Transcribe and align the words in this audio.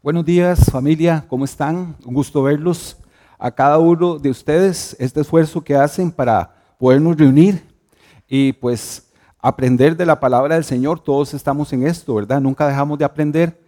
Buenos 0.00 0.24
días 0.24 0.70
familia, 0.70 1.24
¿cómo 1.28 1.44
están? 1.44 1.96
Un 2.04 2.14
gusto 2.14 2.40
verlos. 2.44 2.96
A 3.36 3.50
cada 3.50 3.78
uno 3.78 4.16
de 4.16 4.30
ustedes, 4.30 4.94
este 5.00 5.22
esfuerzo 5.22 5.60
que 5.64 5.74
hacen 5.74 6.12
para 6.12 6.54
podernos 6.78 7.16
reunir 7.16 7.64
y 8.28 8.52
pues 8.52 9.10
aprender 9.40 9.96
de 9.96 10.06
la 10.06 10.20
palabra 10.20 10.54
del 10.54 10.62
Señor. 10.62 11.00
Todos 11.00 11.34
estamos 11.34 11.72
en 11.72 11.84
esto, 11.84 12.14
¿verdad? 12.14 12.40
Nunca 12.40 12.68
dejamos 12.68 12.96
de 12.96 13.04
aprender 13.06 13.60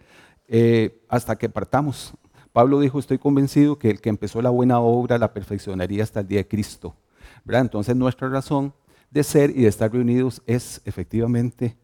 eh, 0.47 1.03
hasta 1.09 1.37
que 1.37 1.49
partamos. 1.49 2.13
Pablo 2.53 2.79
dijo, 2.79 2.97
estoy 2.97 3.17
convencido 3.17 3.77
que 3.77 3.89
el 3.89 3.99
que 3.99 4.07
empezó 4.07 4.41
la 4.41 4.51
buena 4.51 4.79
obra 4.79 5.17
la 5.17 5.33
perfeccionaría 5.33 6.01
hasta 6.01 6.21
el 6.21 6.29
día 6.29 6.37
de 6.37 6.47
Cristo. 6.47 6.95
¿verdad? 7.43 7.63
Entonces 7.63 7.93
nuestra 7.93 8.29
razón 8.29 8.73
de 9.09 9.25
ser 9.25 9.49
y 9.49 9.63
de 9.63 9.67
estar 9.67 9.91
reunidos 9.91 10.41
es 10.45 10.81
efectivamente 10.85 11.77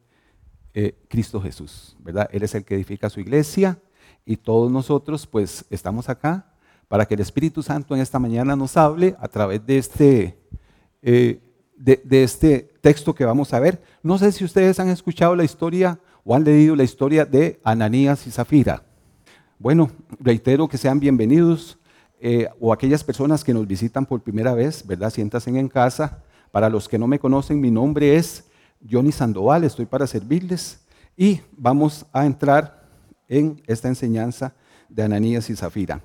eh, 0.74 0.98
Cristo 1.10 1.42
Jesús, 1.42 1.98
¿verdad? 2.00 2.30
Él 2.32 2.44
es 2.44 2.56
el 2.56 2.64
que 2.64 2.76
edifica 2.76 3.10
su 3.10 3.20
iglesia 3.20 3.78
y 4.28 4.36
todos 4.36 4.70
nosotros 4.70 5.26
pues 5.26 5.66
estamos 5.70 6.10
acá 6.10 6.46
para 6.90 7.06
que 7.06 7.14
el 7.14 7.22
Espíritu 7.22 7.64
Santo 7.64 7.96
en 7.96 8.02
esta 8.02 8.20
mañana 8.20 8.58
nos 8.58 8.76
hable 8.76 9.16
a 9.20 9.30
través 9.30 9.66
de 9.66 9.78
este, 9.78 10.38
eh, 11.02 11.40
de, 11.78 12.24
este 12.24 12.74
texto 12.82 13.16
que 13.16 13.24
vamos 13.24 13.54
a 13.54 13.60
ver. 13.60 13.82
No 14.04 14.18
sé 14.18 14.34
si 14.34 14.44
ustedes 14.44 14.82
han 14.82 14.90
escuchado 14.90 15.34
la 15.34 15.46
historia 15.46 16.00
o 16.26 16.36
han 16.36 16.44
leído 16.44 16.76
la 16.76 16.84
historia 16.84 17.26
de 17.26 17.60
Ananías 17.64 18.28
y 18.28 18.32
Zafira. 18.32 18.84
Bueno, 19.60 19.90
reitero 20.20 20.68
que 20.68 20.78
sean 20.78 21.00
bienvenidos 21.00 21.80
eh, 22.20 22.50
o 22.60 22.74
aquellas 22.74 23.06
personas 23.06 23.46
que 23.46 23.54
nos 23.54 23.66
visitan 23.66 24.06
por 24.06 24.22
primera 24.22 24.54
vez, 24.54 24.86
¿verdad? 24.86 25.10
Siéntasen 25.10 25.56
en 25.56 25.70
casa. 25.70 26.22
Para 26.52 26.70
los 26.70 26.90
que 26.90 27.00
no 27.00 27.08
me 27.08 27.20
conocen, 27.20 27.62
mi 27.62 27.72
nombre 27.72 28.18
es 28.18 28.46
Johnny 28.90 29.14
Sandoval, 29.14 29.64
estoy 29.64 29.86
para 29.86 30.06
servirles 30.06 30.86
y 31.16 31.42
vamos 31.58 32.06
a 32.12 32.26
entrar 32.26 32.77
en 33.28 33.62
esta 33.68 33.88
enseñanza 33.88 34.54
de 34.90 35.04
Ananías 35.04 35.50
y 35.50 35.56
Zafira. 35.56 36.02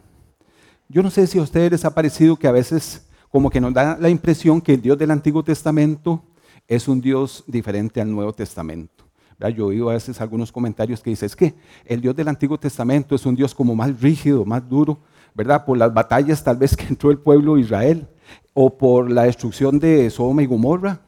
Yo 0.89 1.03
no 1.03 1.11
sé 1.11 1.27
si 1.27 1.39
a 1.39 1.43
ustedes 1.43 1.71
les 1.71 1.85
ha 1.85 1.95
parecido 1.95 2.37
que 2.37 2.49
a 2.49 2.53
veces 2.53 3.07
como 3.31 3.49
que 3.49 3.61
nos 3.61 3.73
da 3.73 3.97
la 3.99 4.11
impresión 4.11 4.61
que 4.61 4.75
el 4.75 4.83
Dios 4.83 4.99
del 4.99 5.11
Antiguo 5.11 5.43
Testamento 5.43 6.23
es 6.69 6.87
un 6.87 7.01
Dios 7.01 7.45
diferente 7.47 8.01
al 8.01 8.11
Nuevo 8.11 8.33
Testamento. 8.33 9.05
Yo 9.51 9.65
he 9.65 9.69
oído 9.69 9.91
a 9.91 9.95
veces 9.95 10.21
algunos 10.21 10.53
comentarios 10.53 11.01
que 11.01 11.11
dicen, 11.11 11.27
es 11.27 11.35
que 11.35 11.55
el 11.85 12.01
Dios 12.01 12.15
del 12.15 12.29
Antiguo 12.29 12.59
Testamento 12.59 13.15
es 13.15 13.27
un 13.27 13.35
Dios 13.35 13.55
como 13.55 13.75
más 13.75 14.01
rígido, 14.01 14.45
más 14.45 14.69
duro, 14.69 15.01
¿verdad? 15.35 15.65
Por 15.65 15.79
las 15.79 15.93
batallas 15.93 16.45
tal 16.45 16.59
vez 16.59 16.77
que 16.77 16.87
entró 16.87 17.11
el 17.11 17.19
pueblo 17.19 17.55
de 17.55 17.63
Israel 17.63 18.07
o 18.55 18.77
por 18.77 19.11
la 19.11 19.25
destrucción 19.25 19.79
de 19.79 20.09
Sodoma 20.11 20.43
y 20.43 20.47
Gomorra, 20.47 21.01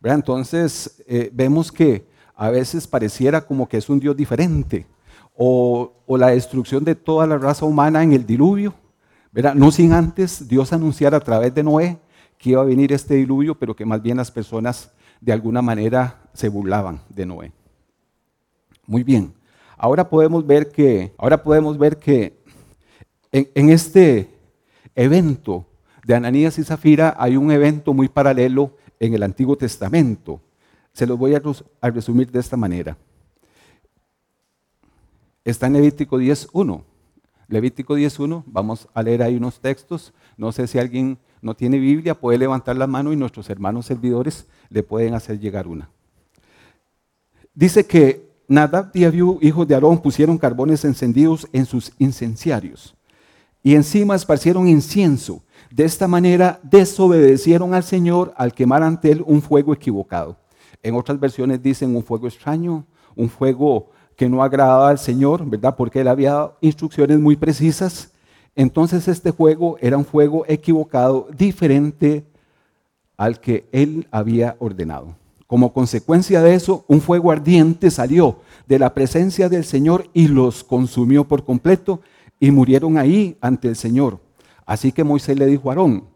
¿verdad? 0.00 0.18
Entonces 0.18 1.02
eh, 1.06 1.30
vemos 1.32 1.72
que 1.72 2.06
a 2.34 2.50
veces 2.50 2.86
pareciera 2.86 3.46
como 3.46 3.68
que 3.68 3.78
es 3.78 3.88
un 3.88 4.00
Dios 4.00 4.16
diferente 4.16 4.86
o, 5.40 5.94
la 6.18 6.28
destrucción 6.28 6.84
de 6.84 6.96
toda 6.96 7.26
la 7.26 7.38
raza 7.38 7.64
humana 7.64 8.02
en 8.02 8.12
el 8.12 8.26
diluvio. 8.26 8.74
No 9.54 9.70
sin 9.70 9.92
antes 9.92 10.48
Dios 10.48 10.72
anunciar 10.72 11.14
a 11.14 11.20
través 11.20 11.54
de 11.54 11.62
Noé 11.62 11.98
que 12.36 12.50
iba 12.50 12.60
a 12.60 12.64
venir 12.64 12.92
este 12.92 13.14
diluvio, 13.14 13.54
pero 13.54 13.74
que 13.74 13.86
más 13.86 14.02
bien 14.02 14.16
las 14.16 14.30
personas 14.30 14.90
de 15.20 15.32
alguna 15.32 15.62
manera 15.62 16.20
se 16.32 16.48
burlaban 16.48 17.00
de 17.08 17.24
Noé. 17.24 17.52
Muy 18.86 19.04
bien. 19.04 19.32
Ahora 19.76 20.08
podemos 20.10 20.44
ver 20.44 20.70
que, 20.70 21.14
ahora 21.18 21.40
podemos 21.40 21.78
ver 21.78 21.98
que 21.98 22.36
en, 23.30 23.68
este 23.68 24.28
evento 24.96 25.66
de 26.04 26.14
Ananías 26.16 26.58
y 26.58 26.64
Zafira 26.64 27.14
hay 27.16 27.36
un 27.36 27.52
evento 27.52 27.94
muy 27.94 28.08
paralelo 28.08 28.76
en 28.98 29.14
el 29.14 29.22
Antiguo 29.22 29.56
Testamento. 29.56 30.40
Se 30.92 31.06
los 31.06 31.16
voy 31.16 31.36
a 31.36 31.90
resumir 31.90 32.32
de 32.32 32.40
esta 32.40 32.56
manera. 32.56 32.96
Está 35.48 35.66
en 35.66 35.72
Levítico 35.72 36.18
10.1. 36.18 36.82
Levítico 37.48 37.96
10.1, 37.96 38.42
vamos 38.44 38.86
a 38.92 39.02
leer 39.02 39.22
ahí 39.22 39.34
unos 39.36 39.60
textos. 39.60 40.12
No 40.36 40.52
sé 40.52 40.66
si 40.66 40.78
alguien 40.78 41.16
no 41.40 41.56
tiene 41.56 41.78
Biblia, 41.78 42.20
puede 42.20 42.36
levantar 42.36 42.76
la 42.76 42.86
mano 42.86 43.14
y 43.14 43.16
nuestros 43.16 43.48
hermanos 43.48 43.86
servidores 43.86 44.46
le 44.68 44.82
pueden 44.82 45.14
hacer 45.14 45.40
llegar 45.40 45.66
una. 45.66 45.88
Dice 47.54 47.86
que 47.86 48.28
Nadab 48.46 48.90
y 48.92 49.04
Abiú, 49.04 49.38
hijos 49.40 49.66
de 49.66 49.74
Aarón, 49.74 50.02
pusieron 50.02 50.36
carbones 50.36 50.84
encendidos 50.84 51.48
en 51.54 51.64
sus 51.64 51.92
incenciarios 51.98 52.94
y 53.62 53.74
encima 53.74 54.16
esparcieron 54.16 54.68
incienso. 54.68 55.42
De 55.70 55.86
esta 55.86 56.06
manera 56.06 56.60
desobedecieron 56.62 57.72
al 57.72 57.84
Señor 57.84 58.34
al 58.36 58.52
quemar 58.52 58.82
ante 58.82 59.12
él 59.12 59.24
un 59.26 59.40
fuego 59.40 59.72
equivocado. 59.72 60.36
En 60.82 60.94
otras 60.94 61.18
versiones 61.18 61.62
dicen 61.62 61.96
un 61.96 62.04
fuego 62.04 62.28
extraño, 62.28 62.84
un 63.16 63.30
fuego 63.30 63.92
que 64.18 64.28
no 64.28 64.42
agradaba 64.42 64.90
al 64.90 64.98
Señor, 64.98 65.48
¿verdad? 65.48 65.76
Porque 65.76 66.00
él 66.00 66.08
había 66.08 66.32
dado 66.32 66.58
instrucciones 66.60 67.20
muy 67.20 67.36
precisas. 67.36 68.10
Entonces 68.56 69.06
este 69.06 69.32
fuego 69.32 69.76
era 69.80 69.96
un 69.96 70.04
fuego 70.04 70.44
equivocado, 70.48 71.28
diferente 71.38 72.24
al 73.16 73.38
que 73.38 73.68
él 73.70 74.08
había 74.10 74.56
ordenado. 74.58 75.14
Como 75.46 75.72
consecuencia 75.72 76.42
de 76.42 76.54
eso, 76.54 76.84
un 76.88 77.00
fuego 77.00 77.30
ardiente 77.30 77.92
salió 77.92 78.40
de 78.66 78.80
la 78.80 78.92
presencia 78.92 79.48
del 79.48 79.64
Señor 79.64 80.10
y 80.12 80.26
los 80.26 80.64
consumió 80.64 81.22
por 81.22 81.44
completo 81.44 82.00
y 82.40 82.50
murieron 82.50 82.98
ahí 82.98 83.38
ante 83.40 83.68
el 83.68 83.76
Señor. 83.76 84.18
Así 84.66 84.90
que 84.90 85.04
Moisés 85.04 85.38
le 85.38 85.46
dijo 85.46 85.70
a 85.70 85.74
Aarón, 85.74 86.08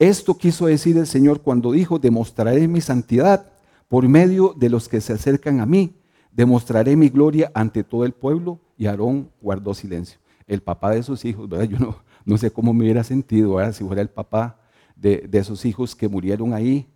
esto 0.00 0.36
quiso 0.36 0.66
decir 0.66 0.96
el 0.96 1.06
Señor 1.06 1.40
cuando 1.42 1.70
dijo, 1.70 2.00
demostraré 2.00 2.66
mi 2.66 2.80
santidad 2.80 3.52
por 3.86 4.08
medio 4.08 4.54
de 4.56 4.70
los 4.70 4.88
que 4.88 5.00
se 5.00 5.12
acercan 5.12 5.60
a 5.60 5.66
mí, 5.66 5.94
demostraré 6.38 6.94
mi 6.94 7.08
gloria 7.08 7.50
ante 7.52 7.82
todo 7.82 8.04
el 8.04 8.12
pueblo. 8.12 8.60
Y 8.76 8.86
Aarón 8.86 9.28
guardó 9.40 9.74
silencio. 9.74 10.20
El 10.46 10.62
papá 10.62 10.92
de 10.92 11.02
sus 11.02 11.24
hijos, 11.24 11.48
¿verdad? 11.48 11.64
Yo 11.68 11.78
no, 11.80 11.96
no 12.24 12.38
sé 12.38 12.52
cómo 12.52 12.72
me 12.72 12.84
hubiera 12.84 13.02
sentido 13.02 13.56
¿verdad? 13.56 13.72
si 13.72 13.82
fuera 13.82 14.00
el 14.00 14.08
papá 14.08 14.60
de, 14.94 15.26
de 15.28 15.38
esos 15.38 15.64
hijos 15.64 15.96
que 15.96 16.08
murieron 16.08 16.54
ahí 16.54 16.86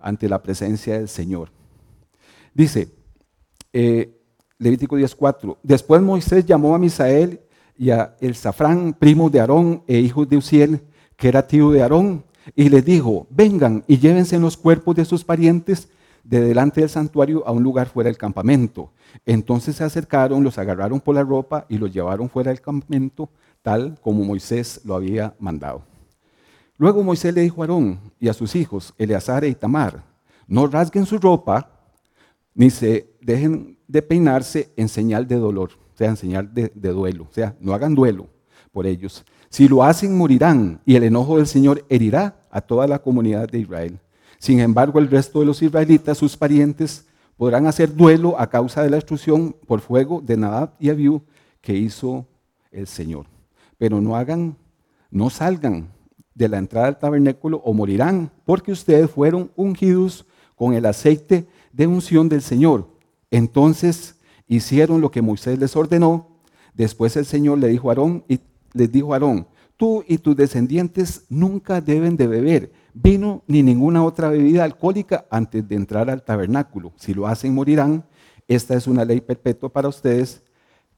ante 0.00 0.30
la 0.30 0.42
presencia 0.42 0.94
del 0.96 1.08
Señor. 1.08 1.50
Dice, 2.54 2.88
eh, 3.74 4.18
Levítico 4.58 4.96
10.4, 4.96 5.58
después 5.62 6.00
Moisés 6.00 6.46
llamó 6.46 6.74
a 6.74 6.78
Misael 6.78 7.42
y 7.76 7.90
a 7.90 8.16
el 8.20 8.34
Safrán, 8.34 8.94
primo 8.94 9.28
de 9.28 9.40
Aarón 9.40 9.82
e 9.86 9.98
hijos 9.98 10.26
de 10.26 10.38
Uziel, 10.38 10.80
que 11.16 11.28
era 11.28 11.46
tío 11.46 11.70
de 11.70 11.82
Aarón, 11.82 12.24
y 12.54 12.70
les 12.70 12.82
dijo, 12.82 13.26
vengan 13.28 13.84
y 13.86 13.98
llévense 13.98 14.38
los 14.38 14.56
cuerpos 14.56 14.96
de 14.96 15.04
sus 15.04 15.22
parientes 15.22 15.90
de 16.28 16.40
delante 16.40 16.80
del 16.80 16.90
santuario 16.90 17.46
a 17.46 17.52
un 17.52 17.62
lugar 17.62 17.88
fuera 17.88 18.08
del 18.08 18.18
campamento. 18.18 18.90
Entonces 19.24 19.76
se 19.76 19.84
acercaron, 19.84 20.42
los 20.42 20.58
agarraron 20.58 21.00
por 21.00 21.14
la 21.14 21.22
ropa 21.22 21.66
y 21.68 21.78
los 21.78 21.92
llevaron 21.92 22.28
fuera 22.28 22.50
del 22.50 22.60
campamento, 22.60 23.30
tal 23.62 23.98
como 24.02 24.24
Moisés 24.24 24.80
lo 24.84 24.96
había 24.96 25.34
mandado. 25.38 25.84
Luego 26.78 27.02
Moisés 27.02 27.32
le 27.32 27.42
dijo 27.42 27.62
a 27.62 27.64
Aarón 27.64 28.00
y 28.18 28.28
a 28.28 28.34
sus 28.34 28.56
hijos, 28.56 28.92
Eleazar 28.98 29.44
e 29.44 29.48
Itamar, 29.48 30.02
no 30.48 30.66
rasguen 30.66 31.06
su 31.06 31.18
ropa, 31.18 31.70
ni 32.54 32.70
se 32.70 33.14
dejen 33.20 33.78
de 33.86 34.02
peinarse 34.02 34.72
en 34.76 34.88
señal 34.88 35.26
de 35.28 35.36
dolor, 35.36 35.70
o 35.94 35.96
sea, 35.96 36.08
en 36.08 36.16
señal 36.16 36.52
de, 36.52 36.72
de 36.74 36.88
duelo, 36.90 37.28
o 37.30 37.32
sea, 37.32 37.54
no 37.60 37.72
hagan 37.72 37.94
duelo 37.94 38.28
por 38.72 38.86
ellos. 38.86 39.24
Si 39.48 39.68
lo 39.68 39.84
hacen, 39.84 40.18
morirán, 40.18 40.80
y 40.84 40.96
el 40.96 41.04
enojo 41.04 41.36
del 41.36 41.46
Señor 41.46 41.84
herirá 41.88 42.46
a 42.50 42.60
toda 42.60 42.86
la 42.86 42.98
comunidad 42.98 43.48
de 43.48 43.60
Israel. 43.60 44.00
Sin 44.38 44.60
embargo, 44.60 44.98
el 44.98 45.08
resto 45.08 45.40
de 45.40 45.46
los 45.46 45.62
israelitas, 45.62 46.18
sus 46.18 46.36
parientes, 46.36 47.06
podrán 47.36 47.66
hacer 47.66 47.94
duelo 47.94 48.38
a 48.38 48.48
causa 48.48 48.82
de 48.82 48.90
la 48.90 48.96
destrucción 48.96 49.54
por 49.66 49.80
fuego 49.80 50.20
de 50.20 50.36
Nadab 50.36 50.74
y 50.78 50.90
Abiú 50.90 51.22
que 51.60 51.74
hizo 51.74 52.26
el 52.70 52.86
Señor. 52.86 53.26
Pero 53.78 54.00
no 54.00 54.16
hagan, 54.16 54.56
no 55.10 55.30
salgan 55.30 55.88
de 56.34 56.48
la 56.48 56.58
entrada 56.58 56.86
del 56.86 56.98
tabernáculo 56.98 57.58
o 57.64 57.72
morirán, 57.72 58.30
porque 58.44 58.72
ustedes 58.72 59.10
fueron 59.10 59.50
ungidos 59.56 60.26
con 60.54 60.74
el 60.74 60.86
aceite 60.86 61.46
de 61.72 61.86
unción 61.86 62.28
del 62.28 62.42
Señor. 62.42 62.88
Entonces 63.30 64.16
hicieron 64.46 65.00
lo 65.00 65.10
que 65.10 65.22
Moisés 65.22 65.58
les 65.58 65.76
ordenó. 65.76 66.38
Después 66.74 67.16
el 67.16 67.26
Señor 67.26 67.58
le 67.58 67.68
dijo 67.68 67.88
a 67.88 67.92
Aarón 67.92 68.24
y 68.28 68.40
les 68.72 68.92
dijo 68.92 69.12
a 69.12 69.16
Aarón, 69.16 69.46
tú 69.76 70.04
y 70.06 70.18
tus 70.18 70.36
descendientes 70.36 71.24
nunca 71.28 71.80
deben 71.80 72.16
de 72.16 72.26
beber 72.26 72.72
vino 73.02 73.42
ni 73.46 73.62
ninguna 73.62 74.02
otra 74.02 74.30
bebida 74.30 74.64
alcohólica 74.64 75.26
antes 75.30 75.68
de 75.68 75.76
entrar 75.76 76.08
al 76.08 76.22
tabernáculo. 76.22 76.92
Si 76.96 77.12
lo 77.12 77.26
hacen, 77.26 77.54
morirán. 77.54 78.04
Esta 78.48 78.74
es 78.74 78.86
una 78.86 79.04
ley 79.04 79.20
perpetua 79.20 79.68
para 79.68 79.88
ustedes 79.88 80.42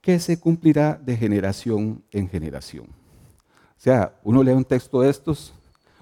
que 0.00 0.19
se 0.21 0.39
cumplirá 0.39 0.95
de 0.95 1.17
generación 1.17 2.03
en 2.12 2.29
generación. 2.29 2.87
O 2.87 3.81
sea, 3.81 4.15
uno 4.23 4.43
lee 4.43 4.53
un 4.53 4.65
texto 4.65 5.00
de 5.00 5.11
estos, 5.11 5.53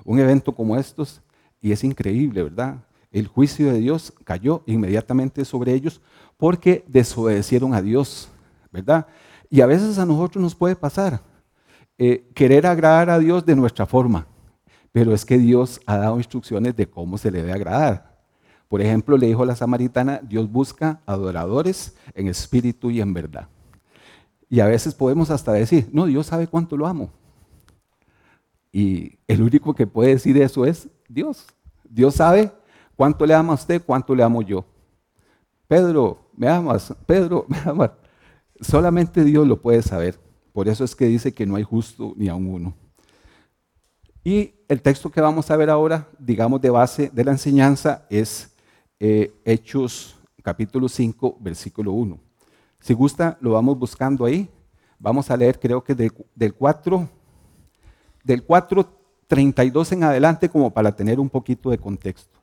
un 0.05 0.19
evento 0.19 0.55
como 0.55 0.77
estos, 0.77 1.23
y 1.61 1.73
es 1.73 1.83
increíble, 1.83 2.43
¿verdad? 2.43 2.85
El 3.11 3.27
juicio 3.27 3.73
de 3.73 3.79
Dios 3.79 4.13
cayó 4.25 4.63
inmediatamente 4.67 5.45
sobre 5.45 5.73
ellos 5.73 6.03
porque 6.37 6.85
desobedecieron 6.87 7.73
a 7.73 7.81
Dios, 7.81 8.29
¿verdad? 8.71 9.07
Y 9.49 9.63
a 9.63 9.67
veces 9.67 9.99
a 9.99 10.05
nosotros 10.05 10.43
nos 10.43 10.55
puede 10.55 10.77
pasar 10.77 11.23
eh, 11.99 12.29
querer 12.35 12.67
agradar 12.67 13.09
a 13.09 13.19
Dios 13.19 13.47
de 13.47 13.57
nuestra 13.57 13.87
forma, 13.87 14.27
pero 14.97 15.13
es 15.13 15.27
que 15.27 15.37
Dios 15.37 15.79
ha 15.85 15.99
dado 15.99 16.17
instrucciones 16.17 16.75
de 16.75 16.89
cómo 16.89 17.19
se 17.19 17.31
le 17.31 17.43
debe 17.43 17.53
agradar. 17.53 18.17
Por 18.67 18.81
ejemplo, 18.81 19.19
le 19.19 19.27
dijo 19.27 19.45
la 19.45 19.55
samaritana, 19.55 20.23
Dios 20.27 20.51
busca 20.51 21.03
adoradores 21.05 21.95
en 22.15 22.29
espíritu 22.29 22.91
y 22.91 23.03
en 23.03 23.13
verdad. 23.13 23.47
Y 24.49 24.61
a 24.61 24.67
veces 24.67 24.95
podemos 24.95 25.29
hasta 25.29 25.53
decir, 25.53 25.87
no, 25.93 26.07
Dios 26.07 26.29
sabe 26.29 26.47
cuánto 26.47 26.79
lo 26.79 26.87
amo. 26.87 27.11
Y 28.73 29.19
el 29.29 29.43
único 29.43 29.75
que 29.75 29.87
puede 29.87 30.15
decir 30.15 30.41
eso 30.41 30.65
es 30.65 30.89
Dios. 31.11 31.47
Dios 31.85 32.15
sabe 32.15 32.51
cuánto 32.97 33.27
le 33.27 33.35
ama 33.35 33.53
a 33.53 33.57
usted, 33.57 33.83
cuánto 33.85 34.15
le 34.15 34.23
amo 34.23 34.41
yo. 34.41 34.65
Pedro, 35.69 36.31
me 36.35 36.49
amas, 36.49 36.95
Pedro, 37.05 37.45
me 37.49 37.59
amas. 37.67 37.91
Solamente 38.63 39.25
Dios 39.25 39.47
lo 39.47 39.61
puede 39.61 39.83
saber. 39.83 40.19
Por 40.55 40.69
eso 40.69 40.85
es 40.85 40.97
que 40.97 41.05
dice 41.05 41.35
que 41.35 41.45
no 41.45 41.57
hay 41.57 41.65
justo 41.65 42.15
ni 42.17 42.29
a 42.31 42.35
uno. 42.35 42.75
Y 44.27 44.55
el 44.67 44.83
texto 44.83 45.09
que 45.09 45.21
vamos 45.21 45.53
a 45.53 45.57
ver 45.57 45.71
ahora, 45.71 46.09
digamos 46.19 46.61
de 46.61 46.69
base 46.69 47.13
de 47.15 47.23
la 47.23 47.31
enseñanza, 47.31 48.09
es 48.11 48.51
eh, 48.99 49.33
Hechos 49.45 50.17
capítulo 50.43 50.89
5, 50.89 51.37
versículo 51.39 51.93
1. 51.93 52.19
Si 52.81 52.93
gusta, 52.93 53.39
lo 53.41 53.53
vamos 53.53 53.79
buscando 53.79 54.25
ahí. 54.25 54.51
Vamos 54.99 55.31
a 55.31 55.37
leer, 55.37 55.61
creo 55.61 55.85
que 55.85 55.95
del 55.95 56.55
4, 56.55 57.09
del 58.25 58.45
4.32 58.45 59.93
en 59.93 60.03
adelante, 60.03 60.49
como 60.49 60.75
para 60.75 60.91
tener 60.97 61.21
un 61.21 61.31
poquito 61.31 61.71
de 61.71 61.79
contexto. 61.79 62.41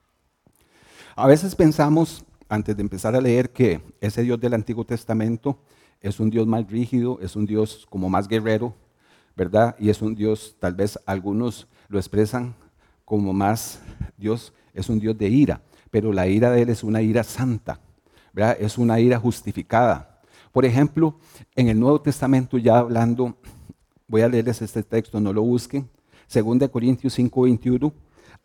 A 1.18 1.28
veces 1.28 1.54
pensamos, 1.54 2.24
antes 2.48 2.78
de 2.78 2.82
empezar 2.82 3.14
a 3.14 3.20
leer, 3.20 3.52
que 3.52 3.82
ese 4.00 4.22
Dios 4.22 4.40
del 4.40 4.54
Antiguo 4.54 4.86
Testamento 4.86 5.60
es 6.00 6.18
un 6.22 6.30
Dios 6.30 6.48
más 6.48 6.66
rígido, 6.66 7.20
es 7.22 7.36
un 7.36 7.46
Dios 7.46 7.86
como 7.90 8.10
más 8.10 8.30
guerrero, 8.30 8.74
¿verdad? 9.36 9.76
Y 9.80 9.90
es 9.90 10.02
un 10.02 10.16
Dios, 10.16 10.56
tal 10.60 10.74
vez 10.74 11.00
algunos 11.06 11.68
lo 11.88 11.98
expresan 12.00 12.56
como 13.06 13.34
más, 13.34 13.80
Dios 14.18 14.54
es 14.74 14.90
un 14.90 15.00
Dios 15.00 15.18
de 15.18 15.30
ira, 15.30 15.62
pero 15.92 16.12
la 16.12 16.28
ira 16.28 16.52
de 16.52 16.62
Él 16.64 16.70
es 16.70 16.84
una 16.84 17.02
ira 17.02 17.24
santa, 17.24 17.80
¿verdad? 18.34 18.58
Es 18.60 18.78
una 18.78 19.00
ira 19.00 19.20
justificada. 19.20 20.22
Por 20.52 20.66
ejemplo, 20.66 21.18
en 21.56 21.68
el 21.68 21.80
Nuevo 21.80 22.02
Testamento 22.02 22.58
ya 22.58 22.80
hablando, 22.80 23.38
voy 24.08 24.22
a 24.22 24.30
leerles 24.30 24.62
este 24.62 24.84
texto, 24.84 25.20
no 25.20 25.34
lo 25.34 25.42
busquen, 25.42 25.90
2 26.34 26.70
Corintios 26.70 27.14
5, 27.14 27.42
21, 27.42 27.94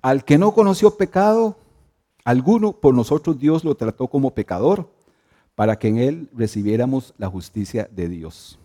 al 0.02 0.24
que 0.24 0.38
no 0.38 0.52
conoció 0.52 0.96
pecado 0.96 1.56
alguno, 2.24 2.72
por 2.72 2.94
nosotros 2.94 3.38
Dios 3.38 3.64
lo 3.64 3.74
trató 3.74 4.08
como 4.08 4.34
pecador, 4.34 4.90
para 5.54 5.78
que 5.78 5.88
en 5.88 5.98
él 5.98 6.30
recibiéramos 6.34 7.14
la 7.18 7.28
justicia 7.28 7.88
de 7.90 8.08
Dios. 8.08 8.58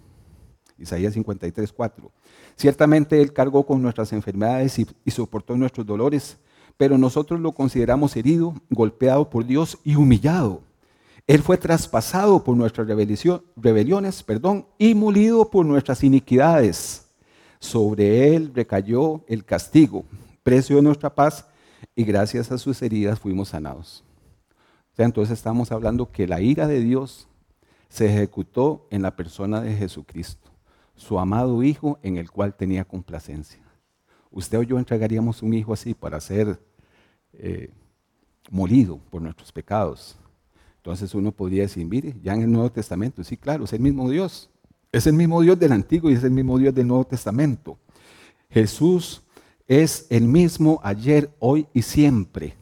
Isaías 0.83 1.13
53, 1.13 1.71
4. 1.71 2.11
Ciertamente 2.55 3.21
Él 3.21 3.33
cargó 3.33 3.65
con 3.65 3.81
nuestras 3.81 4.13
enfermedades 4.13 4.77
y, 4.79 5.11
soportó 5.11 5.55
nuestros 5.57 5.85
dolores, 5.85 6.37
pero 6.77 6.97
nosotros 6.97 7.39
lo 7.39 7.53
consideramos 7.53 8.15
herido, 8.15 8.53
golpeado 8.69 9.29
por 9.29 9.45
Dios 9.45 9.77
y 9.83 9.95
humillado. 9.95 10.61
Él 11.25 11.41
fue 11.41 11.57
traspasado 11.57 12.43
por 12.43 12.57
nuestras 12.57 12.87
rebeliones 12.87 14.23
perdón, 14.23 14.67
y 14.77 14.93
molido 14.93 15.49
por 15.49 15.65
nuestras 15.65 16.03
iniquidades. 16.03 17.05
Sobre 17.59 18.35
él 18.35 18.51
recayó 18.53 19.23
el 19.27 19.45
castigo, 19.45 20.03
precio 20.43 20.75
de 20.75 20.81
nuestra 20.81 21.13
paz, 21.15 21.47
y 21.95 22.03
gracias 22.03 22.51
a 22.51 22.57
sus 22.57 22.81
heridas 22.81 23.19
fuimos 23.19 23.49
sanados. 23.49 24.03
Entonces 24.97 25.37
estamos 25.37 25.71
hablando 25.71 26.11
que 26.11 26.27
la 26.27 26.41
ira 26.41 26.67
de 26.67 26.79
Dios 26.79 27.27
se 27.89 28.07
ejecutó 28.07 28.87
en 28.89 29.01
la 29.01 29.15
persona 29.15 29.61
de 29.61 29.75
Jesucristo, 29.75 30.42
su 30.95 31.19
amado 31.19 31.63
Hijo 31.63 31.99
en 32.03 32.17
el 32.17 32.31
cual 32.31 32.55
tenía 32.55 32.85
complacencia. 32.85 33.59
Usted 34.31 34.59
o 34.59 34.63
yo 34.63 34.79
entregaríamos 34.79 35.43
un 35.43 35.53
hijo 35.53 35.73
así 35.73 35.93
para 35.93 36.19
ser 36.19 36.59
eh, 37.33 37.69
molido 38.49 38.99
por 39.09 39.21
nuestros 39.21 39.51
pecados. 39.51 40.17
Entonces 40.77 41.13
uno 41.13 41.31
podría 41.31 41.63
decir, 41.63 41.85
mire, 41.85 42.15
ya 42.21 42.33
en 42.33 42.41
el 42.41 42.51
Nuevo 42.51 42.71
Testamento, 42.71 43.23
sí, 43.23 43.37
claro, 43.37 43.65
es 43.65 43.73
el 43.73 43.79
mismo 43.79 44.09
Dios. 44.09 44.49
Es 44.91 45.07
el 45.07 45.13
mismo 45.13 45.41
Dios 45.41 45.57
del 45.57 45.71
Antiguo 45.71 46.11
y 46.11 46.13
es 46.13 46.23
el 46.23 46.31
mismo 46.31 46.57
Dios 46.57 46.73
del 46.73 46.87
Nuevo 46.87 47.05
Testamento. 47.05 47.77
Jesús 48.49 49.23
es 49.67 50.05
el 50.09 50.27
mismo 50.27 50.79
ayer, 50.83 51.31
hoy 51.39 51.67
y 51.73 51.81
siempre. 51.81 52.55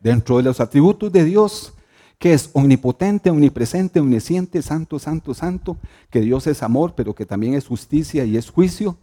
Dentro 0.00 0.38
de 0.38 0.42
los 0.42 0.60
atributos 0.60 1.12
de 1.12 1.24
Dios, 1.24 1.74
que 2.22 2.34
es 2.34 2.50
omnipotente, 2.52 3.30
omnipresente, 3.30 3.98
omnisciente, 3.98 4.62
santo, 4.62 5.00
santo, 5.00 5.34
santo, 5.34 5.76
que 6.08 6.20
Dios 6.20 6.46
es 6.46 6.62
amor, 6.62 6.94
pero 6.94 7.16
que 7.16 7.26
también 7.26 7.54
es 7.54 7.66
justicia 7.66 8.24
y 8.24 8.36
es 8.36 8.48
juicio, 8.48 8.96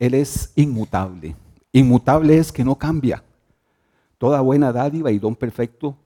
Él 0.00 0.14
es 0.14 0.54
inmutable. 0.56 1.36
Inmutable 1.70 2.36
es 2.36 2.50
que 2.50 2.64
no 2.64 2.74
cambia. 2.74 3.22
Toda 4.18 4.40
buena 4.40 4.72
dádiva 4.72 5.12
y 5.12 5.20
don 5.20 5.36
perfecto 5.36 5.98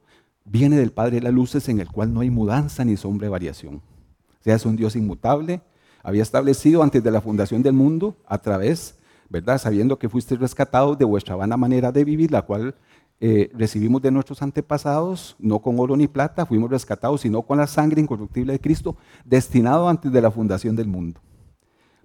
viene 0.45 0.77
del 0.77 0.93
Padre 0.93 1.17
de 1.17 1.21
las 1.23 1.33
Luces 1.33 1.71
en 1.71 1.81
el 1.81 1.91
cual 1.91 2.13
no 2.13 2.21
hay 2.21 2.29
mudanza 2.29 2.85
ni 2.85 2.99
sombra 2.99 3.29
de 3.29 3.31
variación. 3.31 3.77
O 3.77 4.43
sea, 4.45 4.55
es 4.55 4.67
un 4.67 4.77
Dios 4.77 4.95
inmutable, 4.95 5.63
había 6.03 6.23
establecido 6.23 6.83
antes 6.83 7.03
de 7.03 7.11
la 7.11 7.23
fundación 7.23 7.63
del 7.63 7.73
mundo 7.73 8.15
a 8.27 8.37
través, 8.37 8.99
¿verdad? 9.31 9.57
Sabiendo 9.57 9.99
que 9.99 10.11
fuiste 10.11 10.37
rescatados 10.37 10.99
de 10.99 11.07
vuestra 11.07 11.35
vana 11.35 11.57
manera 11.57 11.93
de 11.93 12.05
vivir, 12.05 12.31
la 12.31 12.43
cual 12.43 12.75
eh, 13.25 13.53
recibimos 13.55 14.03
de 14.03 14.11
nuestros 14.11 14.43
antepasados, 14.43 15.37
no 15.39 15.61
con 15.61 15.79
oro 15.79 15.97
ni 15.97 16.09
plata, 16.09 16.45
fuimos 16.45 16.69
rescatados, 16.69 17.21
sino 17.21 17.43
con 17.43 17.59
la 17.59 17.69
sangre 17.69 18.01
incorruptible 18.01 18.53
de 18.53 18.61
Cristo, 18.61 18.97
destinado 19.25 19.89
antes 19.89 20.11
de 20.11 20.21
la 20.21 20.33
fundación 20.33 20.75
del 20.75 20.89
mundo. 20.89 21.21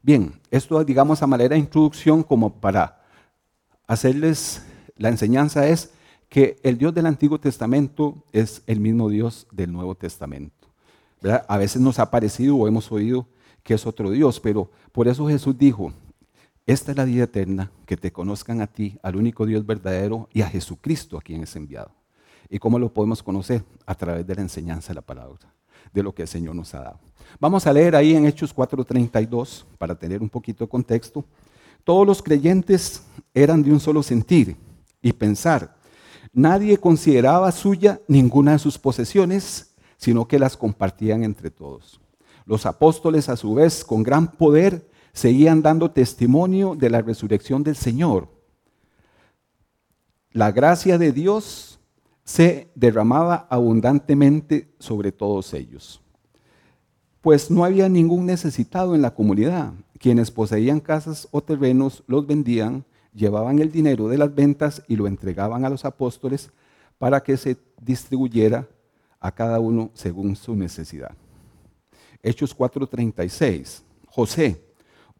Bien, 0.03 0.39
esto 0.51 0.83
digamos 0.83 1.23
a 1.23 1.25
manera 1.25 1.55
de 1.55 1.59
introducción 1.59 2.21
como 2.21 2.53
para 2.53 3.01
hacerles 3.87 4.63
la 4.95 5.09
enseñanza 5.09 5.67
es 5.67 5.89
que 6.29 6.59
el 6.61 6.77
Dios 6.77 6.93
del 6.93 7.07
Antiguo 7.07 7.39
Testamento 7.39 8.23
es 8.31 8.61
el 8.67 8.79
mismo 8.79 9.09
Dios 9.09 9.47
del 9.51 9.71
Nuevo 9.71 9.95
Testamento. 9.95 10.67
A 11.47 11.57
veces 11.57 11.81
nos 11.81 11.97
ha 11.97 12.11
parecido 12.11 12.57
o 12.57 12.67
hemos 12.67 12.91
oído 12.91 13.25
que 13.63 13.73
es 13.73 13.87
otro 13.87 14.11
Dios, 14.11 14.39
pero 14.39 14.69
por 14.91 15.07
eso 15.07 15.27
Jesús 15.27 15.57
dijo, 15.57 15.91
esta 16.67 16.91
es 16.91 16.97
la 16.97 17.05
vida 17.05 17.23
eterna, 17.23 17.71
que 17.85 17.95
te 17.95 18.11
conozcan 18.11 18.59
a 18.59 18.67
ti, 18.67 18.99
al 19.01 19.15
único 19.15 19.45
Dios 19.45 19.65
verdadero 19.65 20.27
y 20.33 20.41
a 20.41 20.49
Jesucristo 20.49 21.17
a 21.17 21.21
quien 21.21 21.41
es 21.43 21.55
enviado. 21.55 21.91
¿Y 22.49 22.59
cómo 22.59 22.77
lo 22.77 22.93
podemos 22.93 23.23
conocer? 23.23 23.63
A 23.85 23.95
través 23.95 24.27
de 24.27 24.35
la 24.35 24.41
enseñanza 24.41 24.89
de 24.89 24.95
la 24.95 25.01
palabra, 25.01 25.53
de 25.93 26.03
lo 26.03 26.13
que 26.13 26.23
el 26.23 26.27
Señor 26.27 26.55
nos 26.55 26.75
ha 26.75 26.81
dado. 26.81 26.99
Vamos 27.39 27.65
a 27.67 27.71
leer 27.71 27.95
ahí 27.95 28.15
en 28.15 28.25
Hechos 28.25 28.53
4:32 28.53 29.65
para 29.77 29.95
tener 29.95 30.21
un 30.21 30.27
poquito 30.27 30.65
de 30.65 30.69
contexto. 30.69 31.23
Todos 31.85 32.05
los 32.05 32.21
creyentes 32.21 33.03
eran 33.33 33.63
de 33.63 33.71
un 33.71 33.79
solo 33.79 34.03
sentir 34.03 34.57
y 35.01 35.13
pensar. 35.13 35.73
Nadie 36.33 36.77
consideraba 36.77 37.49
suya 37.53 38.01
ninguna 38.09 38.51
de 38.51 38.59
sus 38.59 38.77
posesiones, 38.77 39.73
sino 39.95 40.27
que 40.27 40.37
las 40.37 40.57
compartían 40.57 41.23
entre 41.23 41.49
todos. 41.49 42.01
Los 42.45 42.65
apóstoles, 42.65 43.29
a 43.29 43.37
su 43.37 43.53
vez, 43.53 43.85
con 43.85 44.03
gran 44.03 44.31
poder, 44.31 44.85
seguían 45.17 45.63
dando 45.63 45.89
testimonio 45.89 46.75
de 46.75 46.91
la 46.91 47.01
resurrección 47.01 47.63
del 47.63 47.75
Señor. 47.75 48.29
La 50.31 50.51
gracia 50.51 50.99
de 50.99 51.11
Dios 51.11 51.79
se 52.23 52.67
derramaba 52.75 53.47
abundantemente 53.49 54.75
sobre 54.77 55.11
todos 55.11 55.55
ellos. 55.55 56.01
Pues 57.21 57.49
no 57.49 57.65
había 57.65 57.89
ningún 57.89 58.27
necesitado 58.27 58.93
en 58.93 59.01
la 59.01 59.15
comunidad. 59.15 59.73
Quienes 59.97 60.29
poseían 60.29 60.79
casas 60.79 61.27
o 61.31 61.41
terrenos 61.41 62.03
los 62.05 62.27
vendían 62.27 62.85
llevaban 63.11 63.57
el 63.57 63.71
dinero 63.71 64.09
de 64.09 64.19
las 64.19 64.35
ventas 64.35 64.83
y 64.87 64.97
lo 64.97 65.07
entregaban 65.07 65.65
a 65.65 65.69
los 65.69 65.83
apóstoles 65.83 66.51
para 66.99 67.23
que 67.23 67.37
se 67.37 67.57
distribuyera 67.81 68.67
a 69.19 69.31
cada 69.31 69.59
uno 69.59 69.89
según 69.95 70.35
su 70.35 70.55
necesidad. 70.55 71.17
Hechos 72.21 72.55
4:36. 72.55 73.81
José, 74.05 74.66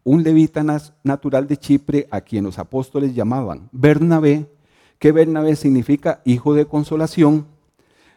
un 0.08 0.22
levita 0.22 0.64
natural 1.02 1.46
de 1.46 1.58
Chipre 1.58 2.08
a 2.10 2.22
quien 2.22 2.44
los 2.44 2.58
apóstoles 2.58 3.14
llamaban 3.14 3.68
Bernabé, 3.72 4.50
que 4.98 5.12
Bernabé 5.12 5.54
significa 5.54 6.22
hijo 6.24 6.54
de 6.54 6.64
consolación, 6.64 7.46